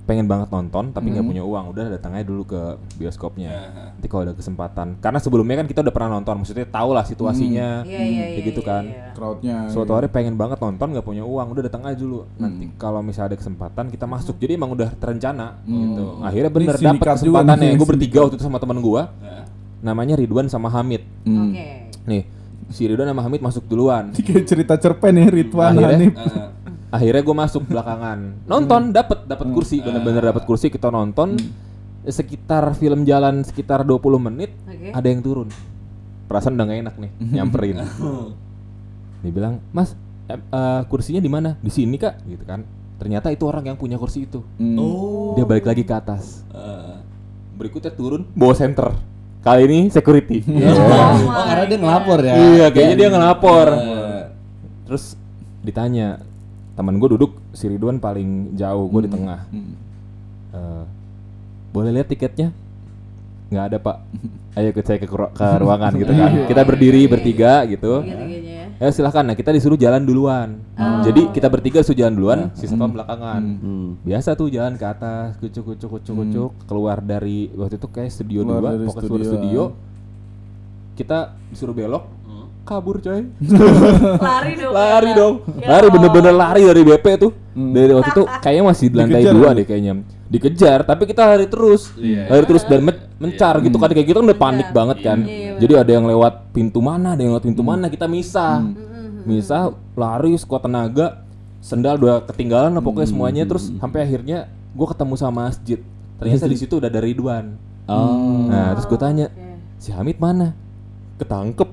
pengen 0.07 0.31
banget 0.31 0.49
nonton 0.55 0.95
tapi 0.95 1.11
nggak 1.11 1.27
punya 1.27 1.43
uang. 1.43 1.75
Udah 1.75 1.91
datang 1.91 2.15
aja 2.15 2.23
dulu 2.23 2.47
ke 2.47 2.61
bioskopnya. 2.95 3.51
Nanti 3.99 4.07
kalau 4.07 4.31
ada 4.31 4.35
kesempatan. 4.39 5.03
Karena 5.03 5.19
sebelumnya 5.19 5.59
kan 5.59 5.67
kita 5.67 5.83
udah 5.83 5.91
pernah 5.91 6.11
nonton, 6.17 6.39
maksudnya 6.39 6.63
tahu 6.71 6.95
lah 6.95 7.03
situasinya. 7.03 7.83
Iya 7.83 7.99
iya 7.99 8.07
iya. 8.07 8.25
Kayak 8.39 8.47
gitu 8.47 8.61
iya, 8.63 8.71
kan. 8.71 8.85
iya. 8.87 9.05
Crowdnya. 9.13 9.57
Suatu 9.69 9.93
hari 9.99 10.07
pengen 10.07 10.39
banget 10.39 10.63
nonton 10.63 10.95
nggak 10.95 11.03
punya 11.03 11.27
uang, 11.27 11.47
udah 11.51 11.63
datang 11.67 11.83
aja 11.83 11.99
dulu. 11.99 12.23
Nanti 12.39 12.71
kalau 12.79 13.03
misalnya 13.03 13.35
ada 13.35 13.39
kesempatan 13.43 13.91
kita 13.91 14.07
masuk. 14.07 14.39
Jadi 14.39 14.55
emang 14.55 14.71
udah 14.73 14.95
terencana 14.95 15.59
gitu. 15.67 16.23
Akhirnya 16.23 16.51
bener 16.55 16.75
dapat 16.79 17.07
kesempatannya. 17.19 17.67
nih, 17.67 17.71
Gue 17.75 17.89
bertiga 17.91 18.19
waktu 18.23 18.37
itu 18.39 18.47
sama 18.47 18.63
teman 18.63 18.79
gua. 18.79 19.11
Namanya 19.83 20.15
Ridwan 20.15 20.47
sama 20.47 20.71
Hamid. 20.71 21.03
Hmm. 21.27 21.51
Oke. 21.51 21.67
Nih, 22.07 22.23
si 22.71 22.87
Ridwan 22.87 23.11
sama 23.11 23.23
Hamid 23.27 23.43
masuk 23.43 23.67
duluan. 23.67 24.15
Kayak 24.15 24.47
cerita 24.47 24.75
cerpen 24.79 25.19
ya 25.19 25.27
Ridwan 25.27 25.75
Akhirnya- 25.75 25.91
Hanif. 25.99 26.15
Akhirnya 26.97 27.21
gue 27.21 27.37
masuk 27.37 27.63
belakangan. 27.69 28.49
Nonton 28.49 28.89
dapat 28.89 29.29
dapat 29.29 29.49
kursi, 29.53 29.85
bener-bener 29.85 30.25
dapat 30.25 30.49
kursi 30.49 30.73
kita 30.73 30.89
nonton. 30.89 31.37
Sekitar 32.07 32.73
film 32.73 33.05
jalan 33.05 33.45
sekitar 33.45 33.85
20 33.85 34.01
menit 34.17 34.57
Oke. 34.65 34.95
ada 34.97 35.07
yang 35.11 35.21
turun. 35.21 35.53
Perasaan 36.25 36.57
udah 36.57 36.65
gak 36.65 36.81
enak 36.89 36.95
nih, 36.97 37.11
nyamperin. 37.37 37.77
Dia 39.21 39.33
bilang, 39.35 39.61
"Mas, 39.77 39.93
em, 40.25 40.41
eh, 40.41 40.83
kursinya 40.89 41.21
di 41.21 41.29
mana? 41.29 41.61
Di 41.61 41.69
sini, 41.69 42.01
Kak." 42.01 42.25
gitu 42.25 42.47
kan. 42.49 42.65
Ternyata 42.97 43.29
itu 43.29 43.45
orang 43.45 43.69
yang 43.69 43.77
punya 43.77 44.01
kursi 44.01 44.25
itu. 44.25 44.41
Hmm. 44.57 44.79
Oh. 44.81 45.37
Dia 45.37 45.45
balik 45.45 45.69
lagi 45.69 45.85
ke 45.85 45.93
atas. 45.93 46.41
Eh. 46.55 46.97
Berikutnya 47.61 47.93
turun 47.93 48.25
bawa 48.33 48.57
center. 48.57 48.97
Kali 49.45 49.63
ini 49.69 49.79
security. 49.93 50.43
Oh, 51.27 51.43
karena 51.47 51.65
dia 51.69 51.79
ngelapor 51.79 52.19
ya. 52.23 52.35
Iya, 52.35 52.67
kayaknya 52.73 52.97
dia 52.97 53.09
ngelapor. 53.13 53.67
Eh, 53.75 54.23
Terus 54.87 55.05
ditanya, 55.63 56.23
teman 56.77 57.01
gue 57.01 57.09
duduk 57.11 57.41
si 57.51 57.67
Ridwan 57.67 57.97
paling 57.97 58.53
jauh, 58.55 58.85
gue 58.87 59.09
di 59.09 59.11
tengah. 59.11 59.41
Hmm. 59.49 59.73
Eh, 60.53 60.85
boleh 61.73 61.91
lihat 61.91 62.07
tiketnya? 62.07 62.53
Nggak 63.49 63.65
ada 63.65 63.79
pak. 63.81 63.97
Ayo 64.57 64.73
ikut 64.73 64.85
saya 64.85 64.97
ke, 64.97 65.07
ru- 65.07 65.33
ke 65.33 65.47
ruangan 65.61 65.93
gitu 65.97 66.13
kan. 66.13 66.31
Kita 66.49 66.63
berdiri 66.65 67.05
bertiga 67.05 67.65
gitu. 67.69 68.01
Ya. 68.05 68.17
Ya 68.77 68.89
silahkan. 68.93 69.25
Nah 69.25 69.33
kita 69.33 69.53
disuruh 69.53 69.77
jalan 69.77 70.05
duluan. 70.05 70.61
Jadi 70.77 71.33
kita 71.33 71.49
bertiga 71.49 71.81
disuruh 71.81 71.97
jalan 71.97 72.15
duluan, 72.17 72.39
si 72.53 72.65
Stone 72.65 72.93
belakangan. 72.93 73.41
hmm. 73.41 73.89
Biasa 74.05 74.33
tuh 74.33 74.49
jalan 74.49 74.77
ke 74.77 74.85
atas, 74.85 75.37
kucuk 75.37 75.77
kucuk 75.77 76.01
kucuk 76.01 76.15
kucuk, 76.15 76.51
keluar 76.69 77.01
dari 77.01 77.49
waktu 77.53 77.77
itu 77.77 77.89
kayak 77.89 78.13
studio 78.13 78.45
Keluar 78.45 78.77
dua, 78.77 78.89
pokoknya 78.89 79.09
studio, 79.09 79.29
studio. 79.29 79.63
Kita 80.97 81.37
disuruh 81.53 81.77
belok, 81.77 82.05
kabur 82.67 82.99
coy. 82.99 83.23
Lari 84.27 84.53
dong. 84.59 84.73
lari 84.75 85.11
dong. 85.15 85.35
Ya 85.63 85.79
lari 85.79 85.87
bener-bener 85.87 86.35
lari 86.35 86.63
dari 86.67 86.83
BP 86.83 87.07
tuh. 87.23 87.33
Dari 87.55 87.93
waktu 87.95 88.11
itu 88.11 88.23
kayaknya 88.43 88.65
masih 88.67 88.87
di 88.91 88.97
lantai 88.99 89.23
Dikejar 89.23 89.35
dua 89.39 89.49
deh 89.55 89.65
kayaknya. 89.65 89.93
Dikejar 90.27 90.79
tapi 90.83 91.03
kita 91.07 91.23
lari 91.23 91.47
terus. 91.47 91.95
Lari 91.97 92.45
terus 92.45 92.67
dan 92.67 92.83
men- 92.83 93.07
mencar 93.23 93.55
gitu 93.63 93.79
kan. 93.79 93.89
Kayak 93.95 94.07
gitu 94.11 94.17
kan 94.19 94.27
udah 94.27 94.41
panik 94.43 94.69
banget 94.75 94.99
kan. 95.07 95.19
Iya, 95.23 95.63
jadi 95.63 95.73
ada 95.87 95.91
yang 95.95 96.05
lewat 96.11 96.51
pintu 96.51 96.83
mana 96.83 97.15
ada 97.15 97.23
yang 97.23 97.33
lewat 97.39 97.47
pintu 97.47 97.63
mana 97.63 97.87
kita 97.87 98.11
misah. 98.11 98.67
Misah 99.23 99.71
lari 99.95 100.35
sekuat 100.35 100.67
tenaga 100.67 101.23
sendal 101.63 101.99
udah 102.03 102.27
ketinggalan 102.27 102.75
lah 102.75 102.83
pokoknya 102.83 103.09
semuanya. 103.09 103.43
Terus 103.47 103.71
sampai 103.79 104.03
akhirnya 104.03 104.51
gue 104.75 104.87
ketemu 104.91 105.15
sama 105.15 105.47
masjid. 105.47 105.79
Ternyata 106.19 106.45
di 106.51 106.57
situ 106.59 106.83
udah 106.83 106.91
ada 106.91 106.99
Ridwan. 106.99 107.55
Oh. 107.87 108.51
nah 108.51 108.75
terus 108.75 108.91
gue 108.91 108.99
tanya 108.99 109.31
si 109.79 109.95
Hamid 109.95 110.19
mana 110.19 110.59
ketangkep 111.17 111.69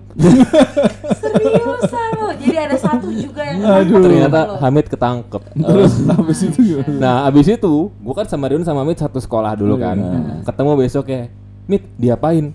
Seriusan 1.14 2.10
lo. 2.16 2.30
Jadi 2.34 2.56
ada 2.56 2.78
satu 2.78 3.08
juga 3.10 3.42
yang 3.44 3.86
ternyata 3.88 4.40
lo. 4.46 4.54
Hamid 4.58 4.86
ketangkep 4.88 5.42
Terus 5.70 5.94
habis 6.06 6.40
itu 6.42 6.60
gimana? 6.60 6.96
Nah 6.96 7.16
abis 7.26 7.48
itu 7.50 7.74
gue 7.90 8.14
kan 8.14 8.26
sama 8.26 8.48
Rion 8.48 8.64
sama 8.64 8.84
Mit 8.84 8.98
satu 8.98 9.18
sekolah 9.18 9.54
dulu 9.54 9.76
kan 9.76 9.98
Ketemu 10.42 10.72
besok 10.78 11.06
ya 11.08 11.28
Mit 11.66 11.84
diapain? 11.96 12.52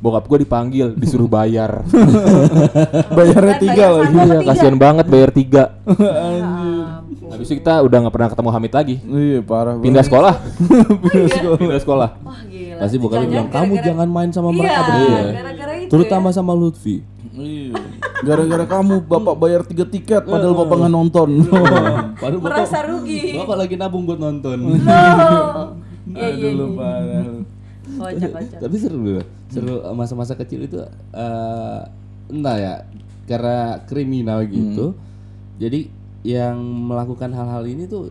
Bokap 0.00 0.24
gue 0.26 0.38
dipanggil 0.40 0.96
disuruh 0.96 1.28
bayar 1.28 1.84
Bayarnya 3.16 3.56
tiga 3.58 3.84
bayar 3.86 4.00
lagi. 4.00 4.16
Iya 4.16 4.38
kasihan 4.42 4.76
banget 4.76 5.06
bayar 5.06 5.28
tiga. 5.28 5.76
Habis 7.30 7.46
itu 7.46 7.60
kita 7.60 7.78
udah 7.80 8.08
gak 8.08 8.14
pernah 8.16 8.28
ketemu 8.28 8.48
Hamid 8.50 8.72
lagi 8.72 8.96
Iya 8.98 9.38
parah 9.40 9.76
banget. 9.76 9.84
Pindah 9.86 10.02
sekolah 10.02 10.34
Pindah 11.54 11.78
sekolah 11.78 12.08
Wah 12.18 12.40
gila. 12.42 12.80
Pasti 12.80 12.96
bokapnya 12.96 13.26
bilang 13.28 13.48
kamu 13.48 13.72
jangan 13.78 14.08
main 14.08 14.30
sama 14.32 14.48
Iya, 14.48 14.56
mereka 14.56 14.80
berdua. 14.80 15.20
gara-gara 15.30 15.44
itu 15.44 15.69
Terutama 15.90 16.30
ya. 16.30 16.34
sama 16.38 16.52
Lutfi. 16.54 17.02
Iya. 17.34 17.74
Gara-gara 18.22 18.64
kamu 18.64 19.02
bapak 19.04 19.34
bayar 19.34 19.60
tiga 19.66 19.84
tiket 19.84 20.22
padahal 20.22 20.54
bapak 20.54 20.76
nggak 20.86 20.94
nonton. 20.94 21.30
Padahal 22.20 22.40
bapak, 22.40 22.52
Merasa 22.62 22.78
rugi. 22.86 23.34
bapak 23.42 23.56
lagi 23.66 23.74
nabung 23.74 24.04
buat 24.06 24.20
nonton. 24.22 24.58
Oh. 24.70 25.74
Iya 26.10 26.26
iya. 26.26 26.42
Aduh 26.42 26.50
lu 26.58 26.66
iya. 26.66 26.78
parah. 26.78 27.24
Kocak 27.90 28.30
kocak. 28.34 28.58
Tapi 28.66 28.76
seru 28.80 28.98
loh. 28.98 29.26
Seru 29.52 29.74
masa-masa 29.94 30.34
kecil 30.34 30.66
itu 30.66 30.80
eh 31.14 31.80
entah 32.30 32.56
ya 32.58 32.74
karena 33.30 33.78
kriminal 33.86 34.42
gitu. 34.48 34.98
Jadi 35.60 35.86
yang 36.26 36.58
melakukan 36.60 37.30
hal-hal 37.30 37.62
ini 37.68 37.86
tuh 37.86 38.10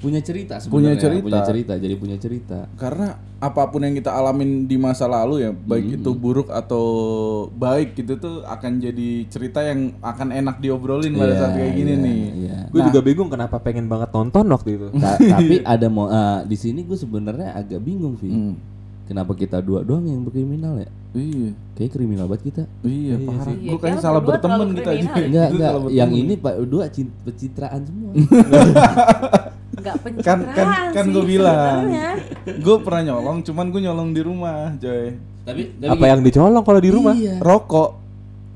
punya 0.00 0.18
cerita 0.18 0.56
Punya 0.62 0.96
sebenarnya. 0.96 0.98
cerita. 0.98 1.22
Punya 1.22 1.40
cerita. 1.44 1.72
Jadi 1.76 1.94
punya 1.94 2.16
cerita. 2.16 2.58
Karena 2.74 3.08
apa 3.36 3.62
pun 3.66 3.80
yang 3.80 3.92
kita 3.92 4.10
alamin 4.10 4.64
di 4.64 4.76
masa 4.76 5.04
lalu 5.04 5.40
ya, 5.40 5.52
baik 5.52 5.96
itu 5.96 6.10
buruk 6.10 6.48
atau 6.48 6.84
baik 7.50 7.94
gitu 7.94 8.16
tuh 8.16 8.42
akan 8.42 8.80
jadi 8.80 9.08
cerita 9.26 9.60
yang 9.60 9.96
akan 9.98 10.32
enak 10.34 10.56
diobrolin 10.58 11.12
pada 11.14 11.30
Iya, 11.30 11.38
saat 11.38 11.52
kayak 11.54 11.72
gini 11.74 11.90
iya, 11.90 12.00
nih. 12.00 12.20
iya. 12.38 12.58
Gue 12.66 12.80
juga 12.82 13.00
bingung 13.00 13.28
kenapa 13.28 13.56
pengen 13.58 13.86
banget 13.86 14.08
nonton 14.10 14.44
waktu 14.46 14.70
itu 14.74 14.86
Ta- 14.94 15.20
tapi 15.34 15.60
ada 15.62 15.86
mau 15.86 16.06
eh, 16.06 16.40
di 16.44 16.56
sini 16.56 16.80
gue 16.82 16.96
sebenarnya 16.96 17.52
agak 17.54 17.78
bingung 17.78 18.16
Vi. 18.16 18.28
Hmm. 18.28 18.54
Kenapa 19.10 19.34
kita 19.34 19.58
dua 19.58 19.82
doang 19.82 20.06
yang 20.06 20.22
berkriminal 20.22 20.78
ya? 20.78 20.88
Iya. 21.18 21.50
Kayak 21.74 21.90
kriminal 21.98 22.30
banget 22.30 22.42
kita. 22.46 22.62
Iya, 22.86 23.18
parah. 23.26 23.50
Iya, 23.50 23.70
Gue 23.74 23.78
kayaknya 23.82 23.98
kayak 23.98 24.04
salah 24.06 24.22
berteman 24.22 24.68
kita 24.70 24.90
aja. 24.94 25.08
kriminal. 25.10 25.26
Enggak, 25.26 25.48
enggak. 25.50 25.72
Yang 25.90 26.10
ini 26.14 26.34
Pak 26.38 26.54
dua 26.70 26.84
pencitraan 27.26 27.80
semua. 27.82 28.10
Enggak 29.80 29.94
kan 29.96 30.02
pencitraan 30.04 30.40
kan 30.52 30.68
kan 30.92 31.04
sih 31.08 31.12
gue 31.16 31.24
bilang 31.24 31.78
gue 32.44 32.76
pernah 32.84 33.02
nyolong 33.12 33.38
cuman 33.40 33.66
gue 33.72 33.80
nyolong 33.80 34.10
di 34.12 34.20
rumah 34.20 34.76
coy 34.76 35.16
tapi, 35.40 35.62
Apa 35.82 36.04
yang 36.04 36.20
dicolong 36.20 36.62
kalau 36.62 36.80
di 36.84 36.90
rumah? 36.92 37.14
Iya. 37.16 37.40
rokok 37.40 37.96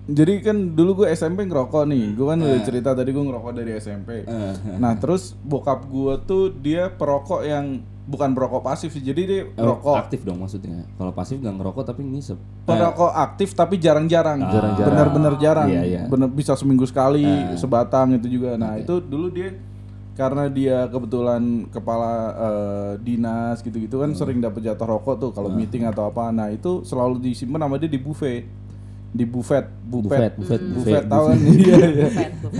jadi 0.05 0.45
kan 0.45 0.77
dulu 0.77 1.01
gue 1.05 1.17
SMP 1.17 1.49
ngerokok 1.49 1.89
nih 1.89 2.13
gue 2.13 2.27
kan 2.29 2.39
udah 2.45 2.61
cerita 2.61 2.93
tadi 2.93 3.09
gue 3.09 3.25
ngerokok 3.25 3.53
dari 3.57 3.73
SMP 3.81 4.29
Eh, 4.29 4.55
nah 4.77 4.93
terus 5.01 5.33
bokap 5.41 5.89
gue 5.89 6.15
tuh 6.29 6.53
dia 6.53 6.93
perokok 6.93 7.41
yang 7.41 7.81
bukan 8.05 8.33
perokok 8.33 8.61
pasif 8.61 8.93
sih. 8.93 9.01
Jadi 9.01 9.23
dia 9.25 9.41
Oh, 9.57 9.77
perokok 9.77 9.97
aktif 9.97 10.21
dong 10.23 10.39
maksudnya. 10.39 10.85
Kalau 10.95 11.11
pasif 11.11 11.41
nggak 11.41 11.55
ngerokok 11.55 11.85
tapi 11.85 12.05
ngisep. 12.05 12.37
perokok 12.63 13.11
aktif 13.11 13.53
tapi 13.53 13.77
jarang-jarang. 13.77 14.45
Jarang-jarang. 14.45 14.89
Bener-bener 14.93 15.35
jarang. 15.39 15.69
Iya, 15.69 15.83
iya. 15.83 16.03
Bener 16.05 16.29
bisa 16.29 16.53
seminggu 16.53 16.85
sekali 16.85 17.25
sebatang 17.57 18.15
itu 18.15 18.29
juga. 18.31 18.55
Nah, 18.55 18.77
itu 18.77 19.01
dulu 19.01 19.29
dia 19.29 19.57
karena 20.15 20.47
dia 20.47 20.87
kebetulan 20.87 21.43
kepala 21.69 22.13
eh, 22.31 22.93
dinas 23.03 23.59
gitu-gitu 23.59 23.99
kan 23.99 24.15
sering 24.15 24.39
dapat 24.39 24.63
jatah 24.63 24.87
rokok 24.87 25.19
tuh 25.19 25.31
kalau 25.33 25.51
meeting 25.51 25.85
atau 25.85 26.07
apa. 26.07 26.31
Nah, 26.31 26.49
itu 26.49 26.85
selalu 26.85 27.19
disimpan 27.21 27.65
sama 27.65 27.77
dia 27.77 27.89
di 27.89 27.99
buffet. 27.99 28.45
Di 29.11 29.23
buffet, 29.23 29.63
Buffet, 29.87 30.11
buffet, 30.11 30.33
buffet, 30.35 30.61
buffet, 30.61 30.61
buffet, 30.75 31.03
tahu 31.07 31.25
kan? 31.31 31.39
Iya, 31.55 31.77
iya. 31.87 32.09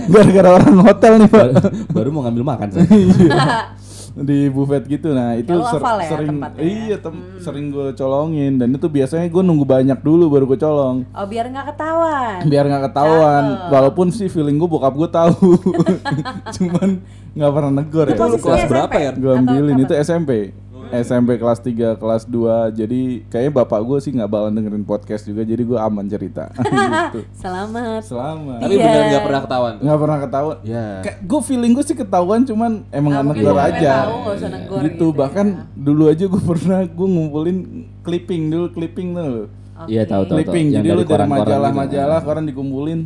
Gara-gara 0.07 0.49
orang 0.55 0.75
hotel 0.81 1.13
nih, 1.19 1.27
Pak. 1.27 1.45
baru, 1.51 1.55
baru 1.91 2.09
mau 2.15 2.21
ngambil 2.23 2.43
makan 2.47 2.67
saya. 2.71 2.87
di 4.15 4.47
buffet 4.47 4.83
gitu. 4.85 5.11
Nah 5.11 5.35
itu 5.35 5.51
Ya, 5.51 5.67
ser- 5.67 5.83
ya 5.83 6.07
sering 6.07 6.29
tempatnya 6.31 6.57
ya? 6.57 6.65
iya 6.65 6.95
tem- 6.97 7.25
sering 7.37 7.65
gue 7.67 7.87
colongin. 7.91 8.53
Dan 8.55 8.71
itu 8.71 8.87
biasanya 8.87 9.27
gue 9.27 9.43
nunggu 9.43 9.63
banyak 9.63 9.99
dulu 9.99 10.25
baru 10.29 10.45
gue 10.45 10.57
colong. 10.57 11.03
Oh 11.05 11.25
biar 11.25 11.45
nggak 11.45 11.67
ketahuan. 11.69 12.39
biar 12.45 12.63
nggak 12.65 12.83
ketahuan. 12.85 13.43
Walaupun 13.67 14.07
sih 14.09 14.25
feeling 14.25 14.55
gue 14.55 14.67
bokap 14.67 14.93
gue 14.93 15.09
tahu. 15.09 15.59
Cuman 16.55 16.89
nggak 17.35 17.51
pernah 17.51 17.71
negor 17.73 18.05
ya. 18.07 18.15
lu 18.15 18.37
kelas 18.37 18.63
berapa 18.65 18.95
ya? 18.95 19.11
gue 19.11 19.31
ambilin 19.33 19.77
itu 19.77 19.93
SMP 19.93 20.55
SMP 20.87 21.35
kelas 21.35 21.59
3, 21.59 21.71
kelas 21.95 22.23
2 22.25 22.37
Jadi 22.75 22.99
kayaknya 23.25 23.53
bapak 23.55 23.79
gue 23.79 23.97
sih 23.99 24.11
nggak 24.11 24.27
bakalan 24.27 24.53
dengerin 24.53 24.83
podcast 24.83 25.23
juga 25.23 25.41
Jadi 25.41 25.63
gue 25.63 25.75
aman 25.75 26.05
cerita 26.05 26.53
gitu. 27.09 27.25
Selamat. 27.33 28.01
Selamat 28.01 28.59
Tapi 28.59 28.73
Iya. 28.73 28.83
benar 28.83 29.01
nggak 29.07 29.23
pernah 29.23 29.41
ketahuan 29.41 29.73
tuh. 29.73 29.83
nggak 29.83 29.99
pernah 29.99 30.17
ketahuan 30.19 30.57
Ya. 30.61 30.85
Kayak 31.01 31.17
gue 31.21 31.39
feeling 31.41 31.71
gue 31.71 31.83
sih 31.83 31.95
ketahuan 31.95 32.41
cuman 32.43 32.71
emang 32.89 33.11
Ah, 33.11 33.23
negor 33.23 33.41
lu 33.41 33.51
nggak 33.51 33.69
aja 33.71 33.93
tahu, 34.03 34.15
usah 34.31 34.49
negor 34.51 34.77
gitu, 34.77 34.85
gitu 34.85 35.05
ya. 35.07 35.17
bahkan 35.17 35.47
dulu 35.73 36.03
aja 36.07 36.25
gue 36.25 36.41
pernah 36.51 36.79
gue 36.83 37.07
ngumpulin 37.07 37.57
clipping 38.01 38.41
dulu 38.47 38.67
clipping 38.71 39.09
tuh 39.11 39.47
Iya 39.85 40.03
tahu 40.03 40.23
tahu 40.23 40.23
tahu. 40.25 40.35
clipping 40.39 40.65
jadi 40.71 40.87
lu 40.87 40.95
dari 40.97 41.03
koran-koran 41.03 41.27
gitu. 41.27 41.43
majalah-majalah 41.43 42.19
koran 42.21 42.43
dikumpulin 42.45 42.99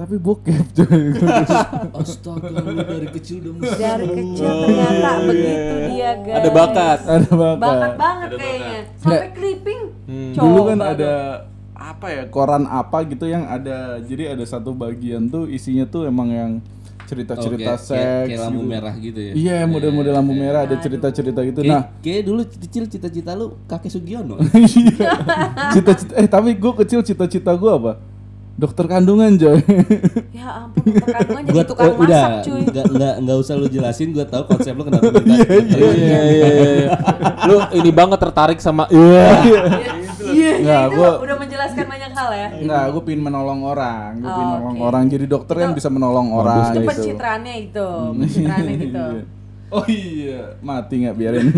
tapi 0.00 0.16
bokep 0.16 0.64
coy 0.72 1.12
Astaga, 2.00 2.48
dari 2.80 3.08
kecil 3.12 3.36
udah 3.42 3.52
musik. 3.60 3.76
Dari 3.76 4.06
kecil 4.08 4.48
ternyata 4.48 5.10
begitu 5.22 5.74
dia 5.86 6.10
guys. 6.16 6.36
Ada 6.36 6.48
bakat. 6.50 6.98
ada 7.04 7.28
Bakat 7.30 7.58
bakat 7.58 7.92
banget 7.94 8.28
kayaknya. 8.34 8.80
Sampai 8.96 9.28
clipping. 9.30 9.80
Coba 10.32 10.40
dulu 10.42 10.60
kan 10.66 10.78
ada 10.80 11.12
apa 11.72 12.06
ya 12.08 12.22
koran 12.28 12.64
apa 12.66 12.98
gitu 13.04 13.24
yang 13.24 13.44
ada 13.44 14.00
jadi 14.00 14.32
ada 14.32 14.44
satu 14.44 14.72
bagian 14.72 15.28
tuh 15.28 15.44
isinya 15.46 15.84
tuh 15.84 16.04
emang 16.04 16.28
yang 16.28 16.50
cerita-cerita 17.02 17.56
Oh, 17.66 17.74
kayak- 17.74 17.80
seks 17.82 17.96
kayak, 17.96 18.24
kayak 18.28 18.40
lampu 18.40 18.60
gitu. 18.60 18.68
merah 18.68 18.94
gitu 18.94 19.18
ya. 19.18 19.32
iya 19.34 19.56
model-model 19.64 20.12
lampu 20.12 20.32
merah 20.32 20.60
ada 20.62 20.76
cerita-cerita 20.76 21.40
gitu 21.42 21.58
Kayak, 21.58 21.72
nah 21.72 21.82
kayak 21.98 22.22
dulu 22.22 22.40
kecil 22.46 22.84
cita-cita 22.84 23.32
lu 23.32 23.56
kakek 23.64 23.90
Sugiono. 23.90 24.36
Iya. 24.54 25.08
cita-cita 25.72 26.12
eh 26.14 26.28
tapi 26.28 26.52
gue 26.54 26.72
kecil 26.78 27.00
cita-cita 27.02 27.50
gue 27.50 27.72
apa 27.72 27.92
dokter 28.60 28.84
kandungan 28.86 29.32
coy 29.34 29.56
Ya 30.36 30.46
ampun, 30.60 30.84
dokter 30.84 31.08
kandungan 31.10 31.42
jadi 31.42 31.54
gua 31.54 31.64
tukang 31.64 31.92
udah 31.96 32.24
masak 32.28 32.44
cuy. 32.44 32.62
nggak 32.66 32.84
nggak 32.90 33.14
nggak 33.18 33.36
usah 33.38 33.54
lu 33.54 33.66
jelasin 33.66 34.08
gua 34.10 34.26
tahu 34.26 34.42
konsep 34.46 34.72
lu 34.72 34.82
kenapa 34.84 35.08
minta 35.08 35.32
Iya 35.48 35.88
iya 35.90 36.20
iya. 36.20 36.48
iya. 36.52 36.90
Lu 37.48 37.56
ini 37.72 37.90
banget 37.90 38.18
tertarik 38.18 38.58
sama 38.58 38.84
iya. 38.90 39.40
Iya, 40.22 40.52
Nggak, 40.60 40.82
itu 40.84 40.94
gua- 40.94 41.18
udah 41.18 41.36
menjelaskan 41.38 41.84
banyak 41.86 42.10
hal 42.12 42.30
ya. 42.30 42.48
Enggak, 42.54 42.84
gue 42.92 43.02
pingin 43.02 43.22
menolong 43.24 43.60
orang, 43.64 44.10
gue 44.14 44.28
Oh, 44.28 44.30
pingin 44.30 44.50
menolong 44.52 44.78
orang. 44.78 45.02
Jadi 45.08 45.24
dokter 45.26 45.54
kan 45.56 45.66
Itu- 45.66 45.78
bisa 45.80 45.88
menolong 45.88 46.28
orang 46.30 46.60
Itu 46.60 46.70
gitu. 46.76 46.86
pencitraannya 46.86 47.54
itu, 47.58 47.88
pencitraannya 48.20 48.74
gitu. 48.78 49.06
Oh 49.70 49.86
iya, 49.86 50.58
mati 50.58 50.94
nggak 51.00 51.16
biarin. 51.16 51.46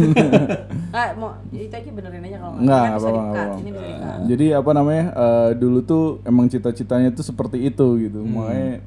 Ah, 0.93 1.17
mau 1.17 1.33
itu 1.49 1.73
aja 1.73 1.89
benerin 1.89 2.21
aja 2.21 2.37
kalau 2.37 2.61
Nggak, 2.61 2.77
Kan 2.79 2.93
apa-apa, 2.93 3.09
di-cut, 3.09 3.25
apa-apa. 3.33 3.55
Ini 3.57 3.71
bisa 3.73 3.87
di-cut. 3.89 4.19
Jadi 4.29 4.47
apa 4.53 4.71
namanya? 4.73 5.05
eh, 5.09 5.51
dulu 5.57 5.79
tuh 5.81 6.05
emang 6.23 6.47
cita-citanya 6.47 7.09
tuh 7.11 7.25
seperti 7.25 7.59
itu 7.63 7.87
gitu. 7.99 8.21
Makanya 8.21 8.85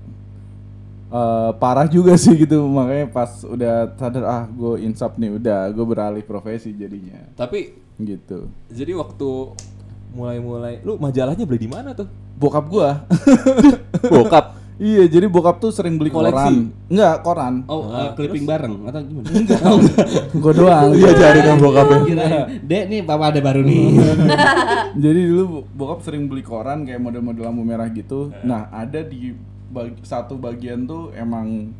eh, 1.07 1.51
parah 1.57 1.87
juga 1.87 2.13
sih 2.15 2.37
gitu. 2.37 2.61
Makanya 2.63 3.09
pas 3.09 3.41
udah 3.41 3.73
sadar 3.95 4.23
ah 4.23 4.43
gue 4.45 4.85
insap 4.85 5.17
nih, 5.17 5.33
udah 5.33 5.69
gue 5.69 5.85
beralih 5.85 6.21
profesi 6.21 6.69
jadinya. 6.71 7.25
Tapi 7.33 7.81
Gitu. 7.95 8.51
jadi 8.67 8.91
waktu 8.91 9.55
mulai-mulai 10.11 10.83
lu 10.83 10.99
majalahnya 10.99 11.43
beli 11.43 11.63
di 11.63 11.71
mana 11.71 11.95
tuh? 11.95 12.05
Bokap 12.35 12.67
gua. 12.67 13.07
Bokap. 14.13 14.59
Iya, 14.77 15.03
jadi 15.05 15.25
bokap 15.25 15.57
tuh 15.57 15.69
sering 15.69 15.95
beli 15.95 16.09
Koleksi? 16.09 16.35
koran. 16.35 16.55
Enggak, 16.85 17.15
koran. 17.21 17.53
oh 17.65 17.87
eh, 17.89 18.09
clipping 18.13 18.43
bareng 18.43 18.73
atau 18.83 19.01
gimana 19.01 19.27
Gue 20.33 20.53
doang. 20.53 20.89
Iya 20.91 21.11
cari 21.13 21.39
kan 21.41 21.57
bokapnya. 21.57 21.99
Dek 22.61 22.83
nih 22.87 22.99
papa 23.01 23.29
ada 23.29 23.39
baru 23.39 23.61
nih 23.61 23.83
Jadi 25.03 25.21
dulu 25.25 25.43
bokap 25.71 25.99
sering 26.01 26.25
beli 26.25 26.41
koran 26.41 26.83
kayak 26.83 26.99
model-model 26.99 27.43
lampu 27.43 27.63
merah 27.63 27.87
gitu. 27.87 28.31
Nah, 28.41 28.67
ada 28.69 28.99
di 28.99 29.35
bag- 29.67 29.99
satu 30.01 30.35
bagian 30.35 30.83
tuh 30.83 31.11
emang 31.11 31.71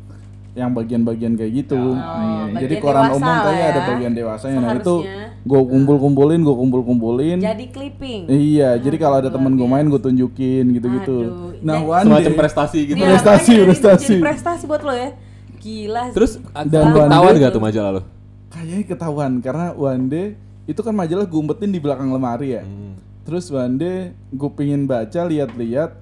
yang 0.56 0.72
bagian-bagian 0.72 1.36
kayak 1.36 1.52
gitu. 1.54 1.76
Hmm, 1.76 2.50
bagian 2.50 2.60
Jadi 2.64 2.74
koran 2.80 3.12
umum 3.12 3.20
lah 3.20 3.38
kayaknya 3.44 3.60
ya. 3.60 3.68
ada 3.68 3.80
bagian 3.86 4.12
dewasanya. 4.12 4.56
Nah, 4.56 4.72
itu 4.74 4.94
Seharusnya. 4.98 5.44
gue 5.44 5.60
kumpul-kumpulin, 5.62 6.40
gue 6.40 6.56
kumpul-kumpulin. 6.56 7.38
Jadi 7.38 7.64
clipping. 7.68 8.20
Iya, 8.26 8.70
jadi 8.80 8.96
kalau 8.96 9.16
ada 9.20 9.28
temen 9.28 9.52
gue 9.52 9.68
main 9.68 9.84
gue 9.84 10.00
tunjukin 10.00 10.64
gitu-gitu. 10.72 11.18
Aduh, 11.22 11.60
Nah, 11.60 11.76
one 11.78 12.08
Semacam 12.08 12.32
day- 12.32 12.40
prestasi 12.40 12.78
gitu. 12.86 12.96
Iya, 12.96 13.08
prestasi, 13.12 13.52
prestasi. 13.62 14.06
Jadi 14.10 14.24
prestasi 14.24 14.64
buat 14.64 14.80
lo 14.80 14.92
ya. 14.92 15.10
Gila. 15.56 16.02
sih. 16.08 16.14
Terus 16.14 16.32
Dan 16.64 16.84
ketahuan 16.90 17.32
day- 17.32 17.42
gak 17.42 17.52
tuh 17.52 17.60
majalah 17.60 17.90
lu? 17.92 18.02
kayaknya 18.48 18.88
ketahuan 18.88 19.32
karena 19.38 19.66
one 19.70 20.04
day 20.06 20.26
itu 20.64 20.80
kan 20.80 20.90
majalah 20.90 21.22
gue 21.22 21.36
umpetin 21.36 21.68
di 21.68 21.76
belakang 21.76 22.08
lemari 22.08 22.56
ya. 22.56 22.64
Hmm. 22.64 22.96
Terus 23.22 23.50
one 23.50 23.76
day 23.76 23.98
gue 24.30 24.50
pingin 24.50 24.86
baca 24.86 25.20
lihat-lihat 25.20 25.92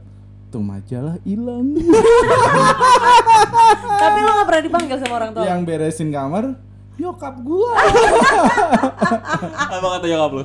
tuh 0.54 0.62
majalah 0.62 1.18
hilang. 1.26 1.74
Tapi 3.98 4.18
lo 4.22 4.30
gak 4.38 4.46
pernah 4.46 4.62
dipanggil 4.62 4.96
sama 5.02 5.14
orang 5.18 5.30
tua. 5.34 5.42
yang 5.42 5.66
beresin 5.66 6.14
kamar 6.14 6.54
nyokap 6.94 7.34
gua 7.42 7.74
Apa 9.66 9.86
kata 9.98 10.06
nyokap 10.06 10.30
lu? 10.30 10.44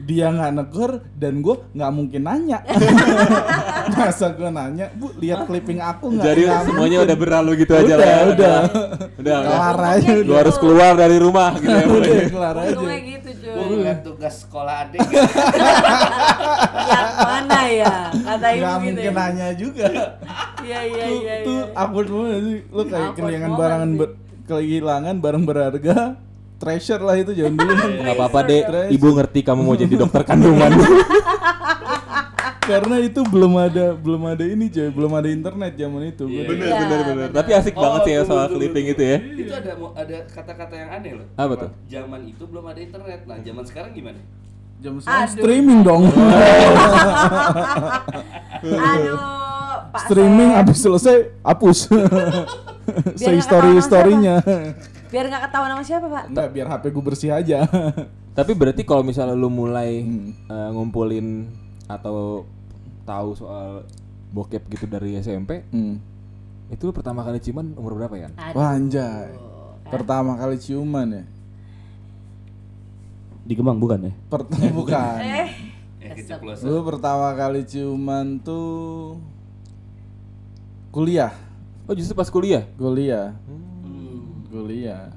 Dia 0.00 0.26
nggak 0.28 0.52
negor 0.52 0.90
dan 1.14 1.38
gua 1.38 1.62
nggak 1.70 1.90
mungkin 1.90 2.22
nanya 2.22 2.58
masa 3.92 4.32
gua 4.32 4.50
nanya 4.50 4.90
bu 4.92 5.14
lihat 5.14 5.44
clipping 5.44 5.78
aku 5.78 6.10
nggak 6.10 6.24
Jadi 6.24 6.42
Nggak 6.44 6.62
semuanya 6.64 6.78
mungkin. 6.96 7.06
udah 7.06 7.16
berlalu 7.16 7.50
gitu 7.58 7.72
aja 7.72 7.84
udah 7.86 7.96
lah. 7.96 8.06
ya. 8.08 8.20
udah 8.26 8.58
Udah, 9.20 9.36
udah. 9.36 9.38
kelar 9.44 9.78
aja 9.86 10.10
gitu. 10.10 10.26
Gua 10.26 10.38
harus 10.40 10.56
keluar 10.56 10.92
dari 10.94 11.16
rumah 11.16 11.50
gitu 11.54 11.70
ya. 11.70 11.84
udah 11.86 12.14
kelar 12.28 12.56
aja 12.58 12.74
gitu 12.96 13.28
cuy. 13.30 13.50
Gua 13.50 13.64
ngeliat 13.68 13.98
tugas 14.00 14.34
sekolah 14.40 14.74
adik 14.82 15.00
Yang 16.90 17.08
mana 17.16 17.60
ya? 17.68 17.94
Kata 18.10 18.46
ibu 18.48 18.58
nggak 18.58 18.74
gitu 18.74 18.82
mungkin 18.82 19.04
ya. 19.06 19.12
nanya 19.14 19.48
juga 19.54 19.86
Iya 20.60 20.80
iya 20.84 21.04
tuh, 21.04 21.16
iya. 21.16 21.34
tuh 21.40 21.60
iya. 21.62 21.64
awkward 21.74 22.08
banget 22.08 22.40
sih 22.40 22.58
lu 22.68 22.82
kayak 22.84 23.10
kehilangan 23.12 23.30
moment 23.46 23.60
barang 23.60 23.82
sih. 23.82 23.96
ber- 23.96 24.16
kehilangan 24.42 25.14
barang 25.16 25.44
berharga 25.44 25.96
treasure 26.60 27.00
lah 27.00 27.16
itu 27.16 27.32
jangan 27.32 27.56
dulu. 27.56 27.72
Kan 27.72 27.90
Gak 28.04 28.14
apa-apa 28.20 28.38
deh, 28.44 28.60
Treasure. 28.68 28.92
ibu 28.92 29.08
ngerti 29.16 29.40
kamu 29.40 29.60
mau 29.64 29.72
jadi 29.74 29.94
dokter 29.96 30.22
kandungan. 30.28 30.70
karena 32.70 33.02
itu 33.02 33.26
belum 33.26 33.58
ada 33.58 33.98
belum 33.98 34.30
ada 34.30 34.46
ini 34.46 34.70
coy 34.70 34.94
belum 34.94 35.10
ada 35.16 35.26
internet 35.26 35.74
zaman 35.74 36.06
itu. 36.06 36.22
Gua 36.28 36.44
bener, 36.46 36.68
Iya, 36.68 36.76
bener, 36.76 36.98
bener. 37.02 37.16
bener. 37.16 37.30
Tapi 37.34 37.50
asik 37.56 37.74
banget 37.74 38.00
sih 38.06 38.12
ya 38.14 38.22
soal 38.28 38.46
clipping 38.52 38.86
itu 38.94 39.02
ya. 39.02 39.18
itu 39.18 39.50
ada 39.50 39.74
ada 39.96 40.16
kata-kata 40.30 40.74
yang 40.76 40.90
aneh 40.92 41.12
loh. 41.18 41.26
Apa 41.34 41.54
tuh? 41.66 41.70
zaman 41.88 42.20
itu 42.28 42.44
belum 42.46 42.62
ada 42.68 42.78
internet. 42.78 43.26
Nah 43.26 43.40
zaman 43.42 43.64
sekarang 43.66 43.90
gimana? 43.96 44.20
Jam 44.80 44.96
sekarang 44.96 45.26
Aduh. 45.26 45.34
streaming 45.34 45.80
dong. 45.82 46.02
Aduh, 48.94 49.18
Pak 49.90 50.00
streaming 50.06 50.50
habis 50.54 50.78
selesai 50.78 51.16
hapus. 51.42 51.90
Say 53.18 53.34
nggak 53.38 53.44
story 53.44 53.70
ketahuan 53.70 53.82
storynya 53.82 54.36
Biar 55.10 55.26
nggak 55.26 55.42
ketahuan 55.44 55.70
sama 55.70 55.82
siapa, 55.82 56.06
Pak? 56.06 56.24
enggak 56.28 56.48
biar 56.50 56.66
HP 56.68 56.84
gue 56.88 57.04
bersih 57.04 57.30
aja 57.30 57.66
Tapi 58.38 58.54
berarti 58.54 58.82
kalau 58.82 59.02
misalnya 59.02 59.34
lu 59.34 59.46
mulai 59.46 60.00
Hmm. 60.00 60.30
eh, 60.46 60.68
ngumpulin 60.70 61.50
atau 61.84 62.46
tahu 63.02 63.34
soal 63.34 63.82
bokep 64.30 64.62
gitu 64.70 64.86
dari 64.86 65.18
SMP, 65.18 65.66
hmm. 65.66 65.98
itu 66.70 66.82
lu 66.84 66.94
pertama 66.94 67.20
kali 67.20 67.38
ciuman 67.38 67.74
umur 67.74 67.98
berapa 67.98 68.14
ya? 68.16 68.28
wah 68.52 68.70
anjay 68.70 69.34
pertama 69.84 70.38
kali 70.38 70.54
ciuman 70.56 71.10
ya 71.12 71.24
di 73.42 73.58
Kemang 73.58 73.82
bukan 73.82 74.06
ya 74.06 74.12
pertama 74.30 74.70
bukan 74.78 75.18
Eh, 75.18 75.50
eh 75.98 76.14
Gue 76.62 76.80
pertama 76.86 77.34
kali 77.34 77.66
ciuman 77.66 78.38
tuh 78.38 79.18
kuliah 80.90 81.34
Oh 81.84 81.94
justru 81.94 82.14
pas 82.14 82.30
kuliah? 82.30 82.62
kuliah 82.76 83.34
Hmm. 83.44 83.69
Kuliah. 84.50 85.08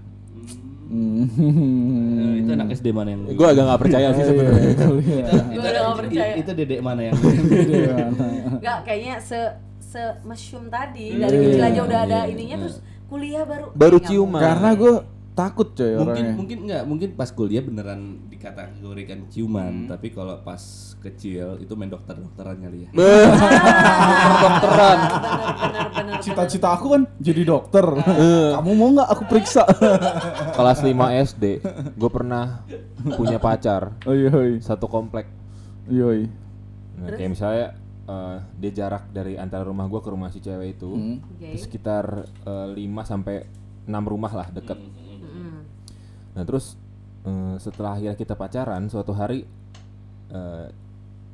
Hmm. 0.84 1.26
Itu 2.44 2.52
anak 2.54 2.70
SD 2.72 2.94
mana 2.94 3.18
yang 3.18 3.26
Gue 3.26 3.48
agak 3.48 3.64
nggak 3.66 3.82
percaya 3.82 4.08
sih 4.14 4.24
sebenarnya. 4.24 4.62
Iya, 4.62 4.76
kuliah 4.78 5.26
Gua 5.50 5.64
udah 5.64 5.82
nggak 5.82 6.00
percaya. 6.06 6.34
itu 6.38 6.52
dedek 6.54 6.80
mana 6.80 7.02
yang 7.02 7.16
Enggak, 8.60 8.78
kayaknya 8.86 9.16
se 9.18 9.40
se 9.80 10.02
mushroom 10.22 10.70
tadi. 10.70 11.18
Dari 11.18 11.36
kecil 11.40 11.64
aja 11.64 11.82
udah 11.82 12.00
ada 12.04 12.20
ininya 12.26 12.58
terus 12.62 12.78
kuliah 13.08 13.44
baru 13.44 13.66
Baru 13.74 13.98
Nggak 13.98 14.08
ciuman. 14.08 14.42
karena 14.42 14.70
gue 14.74 14.94
takut 15.34 15.74
coy 15.74 15.94
mungkin 15.94 16.06
orangnya. 16.06 16.34
mungkin 16.34 16.58
enggak 16.64 16.84
mungkin 16.86 17.10
pas 17.14 17.30
kuliah 17.30 17.60
beneran 17.60 18.02
dikategorikan 18.30 19.26
ciuman 19.28 19.90
tapi 19.90 20.14
kalau 20.14 20.38
pas 20.42 20.62
kecil 21.02 21.58
itu 21.58 21.74
main 21.74 21.90
dokter 21.90 22.16
dokteran 22.16 22.56
kali 22.58 22.86
ya 22.86 22.90
Dokteran. 24.44 25.00
Cita-cita 26.20 26.74
aku 26.74 26.96
kan 26.96 27.02
jadi 27.20 27.44
dokter. 27.44 27.84
Eh. 27.84 28.52
Kamu 28.56 28.72
mau 28.74 28.90
nggak 28.94 29.10
aku 29.10 29.24
periksa? 29.28 29.64
Kelas 30.58 30.80
5 30.80 30.94
SD, 31.34 31.44
gue 31.94 32.10
pernah 32.10 32.64
punya 33.16 33.38
pacar 33.38 33.96
Oi 34.06 34.28
oi. 34.28 34.52
satu 34.60 34.88
komplek. 34.88 35.28
Oi. 35.88 36.28
Nah, 36.94 37.10
kayak 37.12 37.30
misalnya 37.30 37.68
eh, 38.04 38.38
dia 38.58 38.72
jarak 38.74 39.12
dari 39.12 39.36
antara 39.36 39.68
rumah 39.68 39.88
gua 39.88 40.00
ke 40.00 40.08
rumah 40.08 40.32
si 40.32 40.40
cewek 40.40 40.80
itu 40.80 40.88
Hmm. 40.88 41.18
Itu 41.40 41.58
sekitar 41.60 42.28
5 42.46 42.78
sampai 43.04 43.44
6 43.84 43.92
rumah 44.08 44.32
lah 44.32 44.48
deket. 44.50 44.80
Mm-mm. 44.80 45.03
Nah 46.34 46.44
terus 46.44 46.76
eh, 47.24 47.56
setelah 47.58 47.96
akhirnya 47.96 48.18
kita 48.18 48.34
pacaran 48.34 48.86
suatu 48.88 49.14
hari 49.14 49.46
eh, 50.30 50.68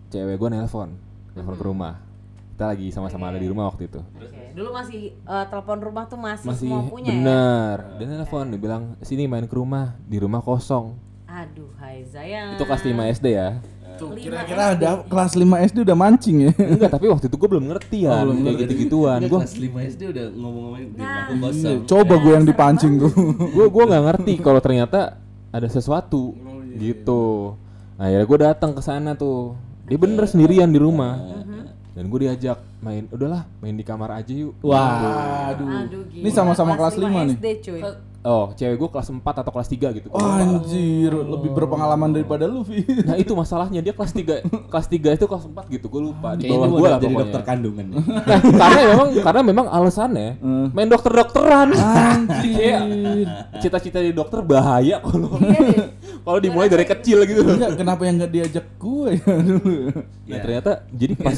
cewek 0.09 0.35
gue 0.35 0.49
nelpon, 0.49 0.89
nelpon 1.33 1.55
ke 1.55 1.65
rumah. 1.65 1.95
Kita 2.53 2.75
lagi 2.75 2.91
sama-sama 2.91 3.31
ada 3.31 3.39
di 3.39 3.47
rumah 3.47 3.71
waktu 3.71 3.87
itu. 3.87 4.03
Oke. 4.03 4.51
Dulu 4.51 4.69
masih 4.75 5.15
eh, 5.15 5.45
telepon 5.47 5.79
rumah 5.79 6.03
tuh 6.05 6.19
masih, 6.19 6.47
Masih 6.51 6.67
semua 6.67 6.83
punya 6.85 7.11
ya. 7.11 7.15
bener. 7.15 7.77
Dia 7.95 8.05
nelpon, 8.09 8.45
dia 8.51 8.59
bilang 8.59 8.83
sini 8.99 9.25
main 9.25 9.47
ke 9.47 9.55
rumah, 9.55 9.95
di 10.03 10.19
rumah 10.19 10.43
kosong. 10.43 10.99
Aduh, 11.29 11.69
hai 11.79 12.03
Zayang. 12.03 12.57
Itu 12.57 12.65
kelas 12.65 12.83
5 12.83 12.91
SD 13.15 13.27
ya. 13.37 13.61
Tuh 13.99 14.09
Lima 14.09 14.23
kira-kira 14.23 14.63
SD. 14.63 14.73
ada 14.79 14.89
kelas 15.03 15.31
5 15.35 15.67
SD 15.67 15.77
udah 15.83 15.97
mancing 15.97 16.37
ya. 16.39 16.51
Enggak, 16.55 16.89
tapi 16.89 17.05
waktu 17.07 17.25
itu 17.27 17.35
gue 17.35 17.49
belum 17.51 17.65
ngerti 17.67 17.97
ya, 18.03 18.11
belum 18.23 18.37
kayak 18.41 18.57
gitu-gituan. 18.63 19.19
Dia 19.19 19.27
Gue 19.27 19.39
kelas 19.43 19.55
5 19.55 19.91
SD 19.91 20.01
udah 20.09 20.25
ngomong-ngomong 20.31 20.79
di 20.79 20.87
Nah. 20.95 21.07
rumahku 21.27 21.33
kosong 21.43 21.79
Coba 21.83 22.13
gue 22.15 22.33
yang 22.33 22.45
dipancing 22.47 22.93
tuh. 22.97 23.11
gue 23.55 23.65
gue 23.67 23.83
nggak 23.85 24.03
ngerti 24.07 24.33
kalau 24.39 24.59
ternyata 24.59 24.99
ada 25.49 25.67
sesuatu 25.67 26.33
gitu. 26.73 27.53
Nah, 27.95 28.07
akhirnya 28.07 28.25
gue 28.25 28.39
datang 28.39 28.71
ke 28.71 28.79
sana 28.79 29.11
tuh. 29.13 29.59
Dia 29.83 29.97
bener 29.97 30.23
sendirian 30.23 30.69
di 30.69 30.79
rumah. 30.79 31.17
Dan 31.89 32.07
gue 32.07 32.19
diajak 32.23 32.63
main, 32.79 33.11
udahlah 33.11 33.43
main 33.59 33.75
di 33.75 33.83
kamar 33.83 34.15
aja 34.15 34.31
yuk. 34.31 34.55
Waduh. 34.61 35.51
Aduh, 35.83 36.03
gila. 36.07 36.23
Ini 36.23 36.29
sama-sama 36.31 36.73
kelas 36.73 36.95
5 36.95 37.11
nih. 37.27 37.35
SD 37.35 37.47
cuy. 37.59 37.81
Oh, 38.21 38.51
cewek 38.51 38.75
gue 38.75 38.89
kelas 38.89 39.07
4 39.07 39.23
atau 39.23 39.47
kelas 39.49 39.69
3 39.69 39.95
gitu. 39.95 40.07
Oh, 40.09 40.19
anjir, 40.19 41.07
lebih 41.09 41.49
berpengalaman 41.49 42.11
daripada 42.11 42.43
lu, 42.43 42.61
Vi. 42.61 42.83
Nah 43.01 43.15
itu 43.15 43.31
masalahnya 43.31 43.79
dia 43.79 43.91
kelas 43.91 44.11
3 44.11 44.43
kelas 44.67 44.87
3 44.87 45.15
itu 45.15 45.23
kelas 45.23 45.45
4 45.45 45.55
gitu 45.69 45.87
gue 45.87 46.01
lupa 46.03 46.35
di 46.35 46.45
bawah 46.45 46.67
gue 46.69 46.83
lah 46.85 46.97
jadi 46.97 47.07
pokoknya. 47.07 47.23
dokter 47.25 47.41
kandungan 47.43 47.85
ya. 47.85 47.95
Nah, 47.95 48.39
karena 48.59 48.81
memang 48.85 49.07
karena 49.21 49.41
memang 49.41 49.65
alasannya 49.69 50.29
Hmm. 50.37 50.67
main 50.69 50.85
dokter-dokteran. 50.85 51.67
Anjir. 51.71 53.25
Cita-cita 53.57 53.99
di 53.99 54.11
dokter 54.11 54.39
bahaya 54.41 54.99
kalau 54.99 55.39
kalau 56.25 56.39
dimulai 56.39 56.67
dari 56.67 56.83
kecil 56.83 57.23
gitu. 57.23 57.41
Enggak, 57.41 57.75
kenapa 57.75 58.01
yang 58.03 58.19
nggak 58.19 58.31
diajak 58.31 58.65
gue 58.75 59.09
ya 59.17 59.33
dulu? 59.37 59.75
Nah 60.25 60.37
ternyata 60.37 60.71
jadi 60.89 61.13
pas 61.15 61.37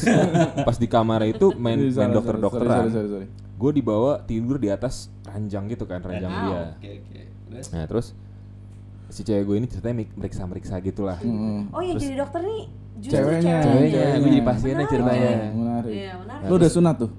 pas 0.63 0.75
di 0.75 0.87
kamar 0.87 1.21
itu 1.25 1.53
main 1.55 1.77
Sorry, 1.83 1.93
main 1.99 2.11
dokter-dokteran. 2.11 2.79
sorry, 2.83 2.91
sorry, 2.91 3.09
sorry. 3.11 3.27
Gue 3.53 3.71
dibawa 3.71 4.17
tidur 4.19 4.57
di 4.57 4.67
atas 4.67 5.13
ranjang 5.31 5.63
gitu 5.67 5.83
kan 5.83 5.99
ranjang 5.99 6.27
dia. 6.29 6.61
Oke 6.73 6.89
oke. 6.99 7.21
Terus 7.47 7.65
Nah 7.69 7.83
terus 7.85 8.07
si 9.07 9.21
cewek 9.21 9.43
gue 9.43 9.55
ini 9.57 9.67
ceritanya 9.67 9.95
mik- 9.97 10.15
meriksa-meriksa 10.15 10.79
gitulah. 10.79 11.17
Hmm. 11.17 11.67
Oh 11.69 11.79
yang 11.79 11.95
jadi 11.95 12.15
dokter 12.17 12.41
nih 12.41 12.63
justru 12.97 13.17
Ceweknya. 13.17 13.55
Ceweknya, 13.61 13.87
gue 13.89 14.19
jadi 14.21 14.21
Menarik. 14.21 14.43
pasiennya 14.45 14.85
ceritanya. 14.85 15.31
Menarik. 15.51 15.91
Iya, 15.93 16.11
menarik. 16.17 16.45
Lu 16.45 16.53
udah 16.53 16.69
sunat 16.69 16.95
tuh? 16.97 17.11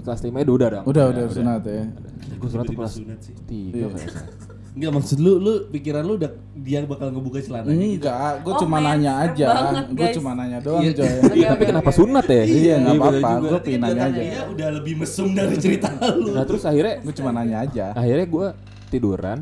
Kelas 0.00 0.20
5 0.20 0.38
itu 0.38 0.52
udah 0.52 0.68
dong. 0.70 0.84
Udah, 0.86 1.04
udah 1.08 1.24
sunat 1.28 1.62
ya. 1.62 1.82
Gue 2.32 2.48
sunat 2.48 2.64
tuh 2.64 2.74
kelas 2.74 2.92
sunat 2.96 3.18
sih. 3.20 3.34
3 3.36 3.52
Iya. 3.70 3.86
kayaknya. 3.88 4.22
Enggak 4.80 4.92
maksud 4.96 5.18
lu 5.20 5.36
lu 5.36 5.52
pikiran 5.68 6.00
lu 6.00 6.16
udah 6.16 6.32
dia 6.56 6.80
bakal 6.82 7.12
ngebuka 7.12 7.36
celananya 7.38 7.76
gitu. 7.84 8.00
Enggak, 8.00 8.32
gue 8.40 8.48
Oh, 8.50 8.58
cuma 8.58 8.76
nanya 8.80 9.12
aja. 9.20 9.46
Gue 9.86 10.08
cuma 10.16 10.30
nanya 10.32 10.58
doang, 10.58 10.80
Iya. 10.80 10.92
coy. 10.96 11.04
Iya, 11.04 11.48
tapi 11.52 11.52
oke, 11.54 11.64
kenapa 11.68 11.84
oke. 11.86 11.98
sunat 12.00 12.24
ya? 12.26 12.42
Iya, 12.42 12.74
nggak 12.78 12.94
bener 12.96 13.20
apa-apa. 13.20 13.44
Gue 13.44 13.60
pengen 13.60 13.80
nanya 13.82 14.02
aja. 14.08 14.20
Dia 14.24 14.42
udah 14.48 14.68
lebih 14.72 14.94
mesum 14.96 15.28
dari 15.30 15.54
cerita 15.60 15.88
lu. 16.10 16.32
Nah 16.32 16.44
terus 16.44 16.64
akhirnya 16.64 16.94
Gue 16.98 17.12
cuma 17.12 17.30
nanya 17.30 17.56
aja. 17.60 17.86
akhirnya 17.92 18.24
gue 18.26 18.46
tiduran, 18.88 19.38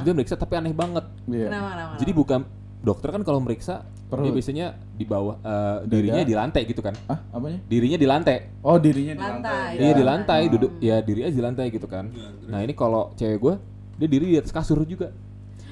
dia 0.00 0.12
meriksa 0.12 0.34
tapi 0.34 0.56
aneh 0.56 0.72
banget. 0.72 1.04
Iya. 1.26 1.46
Kenapa, 1.46 1.68
kenapa? 1.70 1.94
Jadi 2.00 2.12
bukan 2.12 2.40
dokter 2.80 3.08
kan 3.12 3.20
kalau 3.20 3.38
meriksa 3.38 3.84
Perut. 4.08 4.24
dia 4.24 4.32
biasanya 4.32 4.66
di 4.90 5.04
bawah 5.04 5.36
eh, 5.38 5.76
dirinya 5.86 6.22
di 6.22 6.32
lantai 6.32 6.64
gitu 6.64 6.80
kan. 6.80 6.96
Ah, 7.04 7.20
apanya? 7.30 7.60
Dirinya 7.62 7.94
di 7.94 8.08
lantai. 8.08 8.36
Oh, 8.60 8.74
dirinya 8.74 9.12
di 9.12 9.20
Lantai. 9.20 9.70
Iya 9.76 9.92
di 9.92 10.00
Iya. 10.00 10.08
lantai 10.08 10.40
duduk 10.48 10.72
ya 10.80 10.96
dirinya 10.98 11.28
di 11.28 11.38
lantai 11.38 11.66
gitu 11.68 11.84
kan. 11.84 12.08
Nah 12.46 12.58
ini 12.58 12.72
kalau 12.72 13.12
cewek 13.14 13.36
gue 13.38 13.54
dia 14.00 14.08
diri 14.08 14.26
di 14.26 14.36
atas 14.36 14.48
kasur 14.48 14.80
juga. 14.82 15.12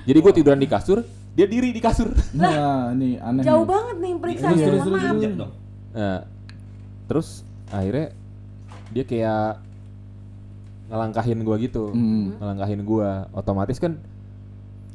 Jadi 0.05 0.19
gue 0.21 0.33
tiduran 0.35 0.57
di 0.57 0.69
kasur, 0.69 1.01
dia 1.33 1.45
diri 1.45 1.73
di 1.73 1.81
kasur. 1.81 2.13
Nah, 2.37 2.93
nih 2.93 3.17
aneh. 3.19 3.43
Jauh 3.43 3.65
nih. 3.65 3.67
banget 3.67 3.97
nih 3.99 4.13
periksa 4.15 4.47
Terus, 4.47 4.61
terus, 4.61 4.81
terus, 4.83 4.93
maaf. 4.95 5.15
terus. 5.15 5.35
Dong. 5.35 5.53
Nah, 5.91 6.21
terus 7.07 7.29
akhirnya 7.69 8.07
dia 8.91 9.05
kayak 9.05 9.49
ngelangkahin 10.89 11.39
gua 11.41 11.57
gitu, 11.59 11.85
Hmm. 11.89 12.37
ngelangkahin 12.39 12.81
gua. 12.83 13.29
Otomatis 13.33 13.77
kan 13.77 14.01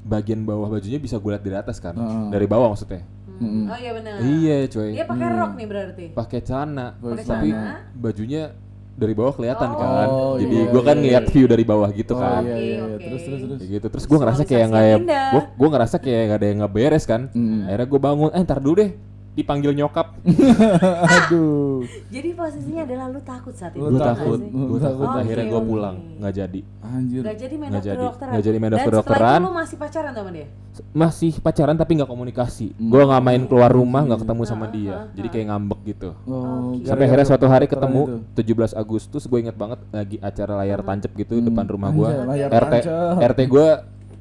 bagian 0.04 0.44
bawah 0.44 0.68
bajunya 0.68 0.98
bisa 0.98 1.16
gue 1.16 1.32
lihat 1.32 1.42
dari 1.42 1.56
atas 1.56 1.78
kan, 1.80 1.96
Heeh. 1.96 2.28
dari 2.30 2.44
bawah 2.44 2.70
maksudnya. 2.70 3.06
Hmm. 3.34 3.66
Oh 3.66 3.78
iya 3.78 3.92
benar. 3.94 4.14
Iya 4.20 4.58
coy, 4.68 4.90
Dia 4.94 5.06
pakai 5.06 5.28
rok 5.32 5.52
nih 5.56 5.68
berarti. 5.68 6.06
pakai 6.12 6.40
celana, 6.42 6.94
Pakai 6.96 7.24
tapi 7.24 7.50
bajunya 7.96 8.52
dari 8.94 9.14
bawah 9.14 9.34
kelihatan 9.34 9.70
Oh, 9.70 9.78
kan. 9.78 10.08
Jadi 10.38 10.56
iya, 10.56 10.66
gua 10.70 10.82
kan 10.82 10.96
iya, 10.96 11.02
ngeliat 11.02 11.26
view 11.34 11.46
dari 11.50 11.64
bawah 11.66 11.90
gitu 11.90 12.14
Oh, 12.14 12.22
kan. 12.22 12.42
iya, 12.46 12.58
iya, 12.58 12.76
iya. 12.78 12.78
Oke, 12.86 13.04
Terus, 13.04 13.22
terus, 13.26 13.40
terus. 13.42 13.58
Kayak 13.60 13.72
gitu. 13.74 13.88
Terus 13.90 14.06
gue 14.06 14.18
ngerasa 14.22 14.42
kayak 14.46 14.66
nggak 14.70 14.86
ya, 14.86 14.98
gue 15.34 15.42
gue 15.50 15.68
ngerasa 15.74 15.96
kayak 15.98 16.22
nggak 16.30 16.40
ada 16.40 16.48
yang 16.48 16.58
nggak 16.62 16.74
beres 16.74 17.04
kan. 17.04 17.22
Hmm. 17.34 17.66
Akhirnya 17.66 17.88
gue 17.90 18.00
bangun, 18.00 18.30
eh 18.32 18.42
ntar 18.46 18.60
dulu 18.62 18.76
deh, 18.80 18.92
dipanggil 19.34 19.74
nyokap. 19.74 20.14
Aduh. 21.18 21.82
Jadi 22.10 22.30
posisinya 22.38 22.82
adalah 22.86 23.06
lu 23.10 23.22
takut 23.26 23.54
saat 23.54 23.74
itu. 23.74 23.82
Lu 23.82 23.98
takut, 23.98 24.38
sih? 24.38 24.50
gue 24.50 24.80
takut. 24.80 25.06
Oke, 25.10 25.20
Akhirnya 25.26 25.46
gue 25.50 25.62
pulang, 25.66 25.96
nggak 26.22 26.34
jadi. 26.34 26.60
Anjir. 26.84 27.22
Gak 27.26 27.38
jadi 27.42 27.56
main 27.58 27.72
dokter 27.74 27.90
jadi. 27.90 28.04
dokteran. 28.06 28.32
Nggak 28.32 28.44
jadi 28.46 28.58
main 28.58 28.70
Dan 28.70 28.78
dokter-dokteran. 28.78 29.18
setelah 29.18 29.34
itu 29.34 29.46
lu 29.46 29.54
masih 29.58 29.76
pacaran 29.82 30.12
sama 30.14 30.30
dia? 30.30 30.48
Masih 30.94 31.32
pacaran 31.42 31.76
tapi 31.78 31.92
nggak 31.98 32.10
komunikasi. 32.10 32.68
Hmm. 32.78 32.90
Gue 32.94 33.02
nggak 33.06 33.24
main 33.24 33.42
keluar 33.50 33.72
rumah, 33.74 34.02
nggak 34.06 34.22
ketemu 34.22 34.44
sama 34.46 34.66
dia. 34.70 34.96
Jadi 35.14 35.28
kayak 35.34 35.46
ngambek 35.50 35.80
gitu. 35.90 36.10
Oh, 36.30 36.78
Sampai 36.86 37.06
gara-gara 37.06 37.06
akhirnya 37.10 37.28
suatu 37.28 37.46
hari 37.50 37.66
dokteran 37.66 37.90
ketemu 37.90 38.02
itu. 38.38 38.54
17 38.74 38.78
Agustus 38.78 39.24
gue 39.26 39.40
inget 39.42 39.58
banget 39.58 39.80
lagi 39.90 40.18
acara 40.22 40.54
layar 40.62 40.80
tancep 40.86 41.12
gitu 41.18 41.34
depan 41.42 41.66
rumah 41.66 41.90
gue. 41.90 42.10
RT. 42.54 42.74
RT 43.18 43.40
gue 43.50 43.68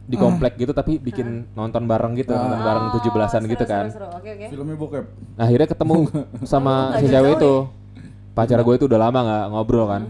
di 0.02 0.16
komplek 0.16 0.56
gitu 0.56 0.70
tapi 0.70 0.98
bikin 0.98 1.46
nonton 1.52 1.84
bareng 1.84 2.12
gitu, 2.14 2.30
nonton 2.30 2.58
bareng 2.58 2.84
Oh, 2.88 2.98
17-an 2.98 3.42
gitu 3.44 3.62
seru, 3.62 3.70
kan. 3.70 3.84
seru, 3.86 4.02
seru. 4.02 4.06
Oke 4.12 4.28
oke. 4.30 4.46
Filmnya 4.50 4.76
bokep. 4.76 5.04
akhirnya 5.36 5.68
ketemu 5.68 5.94
sama 6.50 6.74
si 6.96 7.06
cewek 7.06 7.28
ya? 7.28 7.38
itu 7.38 7.52
pacar 8.32 8.58
gue 8.58 8.74
itu 8.74 8.84
udah 8.84 9.00
lama 9.00 9.18
nggak 9.20 9.44
ngobrol 9.50 9.86
kan 9.86 10.02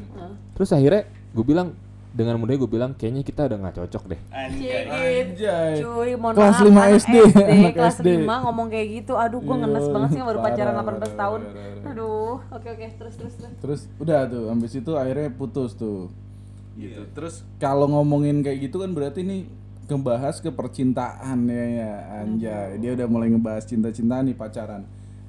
terus 0.52 0.70
akhirnya 0.70 1.04
gue 1.32 1.42
bilang 1.42 1.74
dengan 2.08 2.36
mudahnya 2.36 2.60
gue 2.60 2.70
bilang 2.70 2.90
kayaknya 2.92 3.20
kita 3.20 3.48
udah 3.48 3.56
nggak 3.58 3.74
cocok 3.74 4.02
deh 4.06 4.20
Cik, 4.52 4.84
Anjay. 4.86 5.72
Cuy, 5.80 6.10
mohon 6.14 6.34
Kelas 6.36 6.54
maaf, 6.54 6.68
5 6.68 6.70
anak 6.70 6.86
SD, 6.94 7.14
anak 7.56 7.72
kelas 7.74 7.96
SD. 7.98 8.08
5 8.20 8.44
ngomong 8.44 8.66
kayak 8.68 8.88
gitu. 8.94 9.12
Aduh, 9.14 9.40
gua 9.40 9.56
ngenes 9.58 9.80
Iya, 9.82 9.92
banget 9.92 10.08
sih 10.10 10.20
baru 10.22 10.38
pacaran 10.38 10.72
parah, 10.72 10.84
18 10.84 10.92
parah, 10.92 11.12
tahun. 11.16 11.40
parah, 11.42 11.56
parah. 11.74 11.90
Aduh, 11.90 12.32
oke 12.50 12.68
oke, 12.68 12.86
terus 12.94 13.14
terus 13.16 13.34
terus. 13.34 13.52
Terus 13.58 13.80
udah 13.96 14.18
tuh, 14.26 14.44
habis 14.46 14.72
itu 14.72 14.92
akhirnya 14.92 15.28
putus 15.30 15.70
tuh. 15.72 16.12
Gitu. 16.74 17.00
Terus 17.10 17.34
kalau 17.56 17.86
ngomongin 17.86 18.40
kayak 18.40 18.58
gitu 18.62 18.76
kan 18.78 18.92
berarti 18.92 19.20
nih 19.22 19.40
ngebahas 19.90 20.38
ke 20.40 20.50
percintaan 20.50 21.38
ya, 21.48 21.64
ya 21.66 21.92
anjay. 22.22 22.68
Dia 22.78 22.90
udah 22.96 23.06
mulai 23.10 23.28
ngebahas 23.30 23.64
cinta-cintaan 23.66 24.30
nih 24.30 24.36
pacaran. 24.38 24.82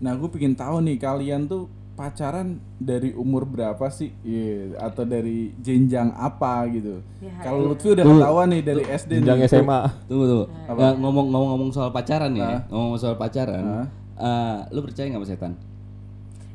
Nah, 0.03 0.11
gue 0.17 0.29
pengen 0.29 0.53
tahu 0.57 0.83
nih 0.83 0.97
kalian 0.99 1.47
tuh 1.47 1.71
pacaran 1.93 2.57
dari 2.81 3.13
umur 3.13 3.45
berapa 3.45 3.85
sih? 3.93 4.09
Iya, 4.25 4.81
atau 4.81 5.05
dari 5.05 5.53
jenjang 5.61 6.09
apa 6.17 6.65
gitu. 6.73 6.99
Ya, 7.21 7.33
Kalau 7.45 7.69
Lutfi 7.71 7.93
udah 7.93 8.05
ketahuan 8.05 8.47
nih 8.49 8.61
dari 8.65 8.83
SD 8.83 9.11
jenjang 9.21 9.39
nih. 9.45 9.49
SMA 9.49 9.79
Tunggu 10.09 10.25
tunggu. 10.25 10.45
Ya, 10.73 10.89
ngomong 10.97 11.27
ngomong 11.29 11.69
soal 11.69 11.93
pacaran 11.93 12.33
ya. 12.33 12.65
Ngomong 12.67 12.97
soal 12.97 13.15
pacaran. 13.15 13.87
Eh, 14.13 14.57
lu 14.73 14.79
percaya 14.85 15.09
nggak 15.09 15.21
sama 15.21 15.29
setan? 15.29 15.53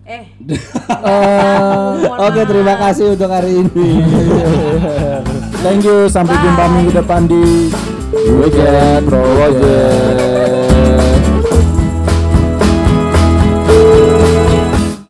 Eh, 0.09 0.25
Oke, 2.17 2.41
terima 2.49 2.81
kasih 2.81 3.13
untuk 3.13 3.29
hari 3.29 3.61
ini. 3.61 4.01
Thank 5.61 5.85
you, 5.85 6.09
sampai 6.09 6.33
jumpa 6.41 6.65
minggu 6.73 6.97
depan 6.97 7.29
di 7.29 7.69
Weekend 8.41 9.05
Project 9.05 10.38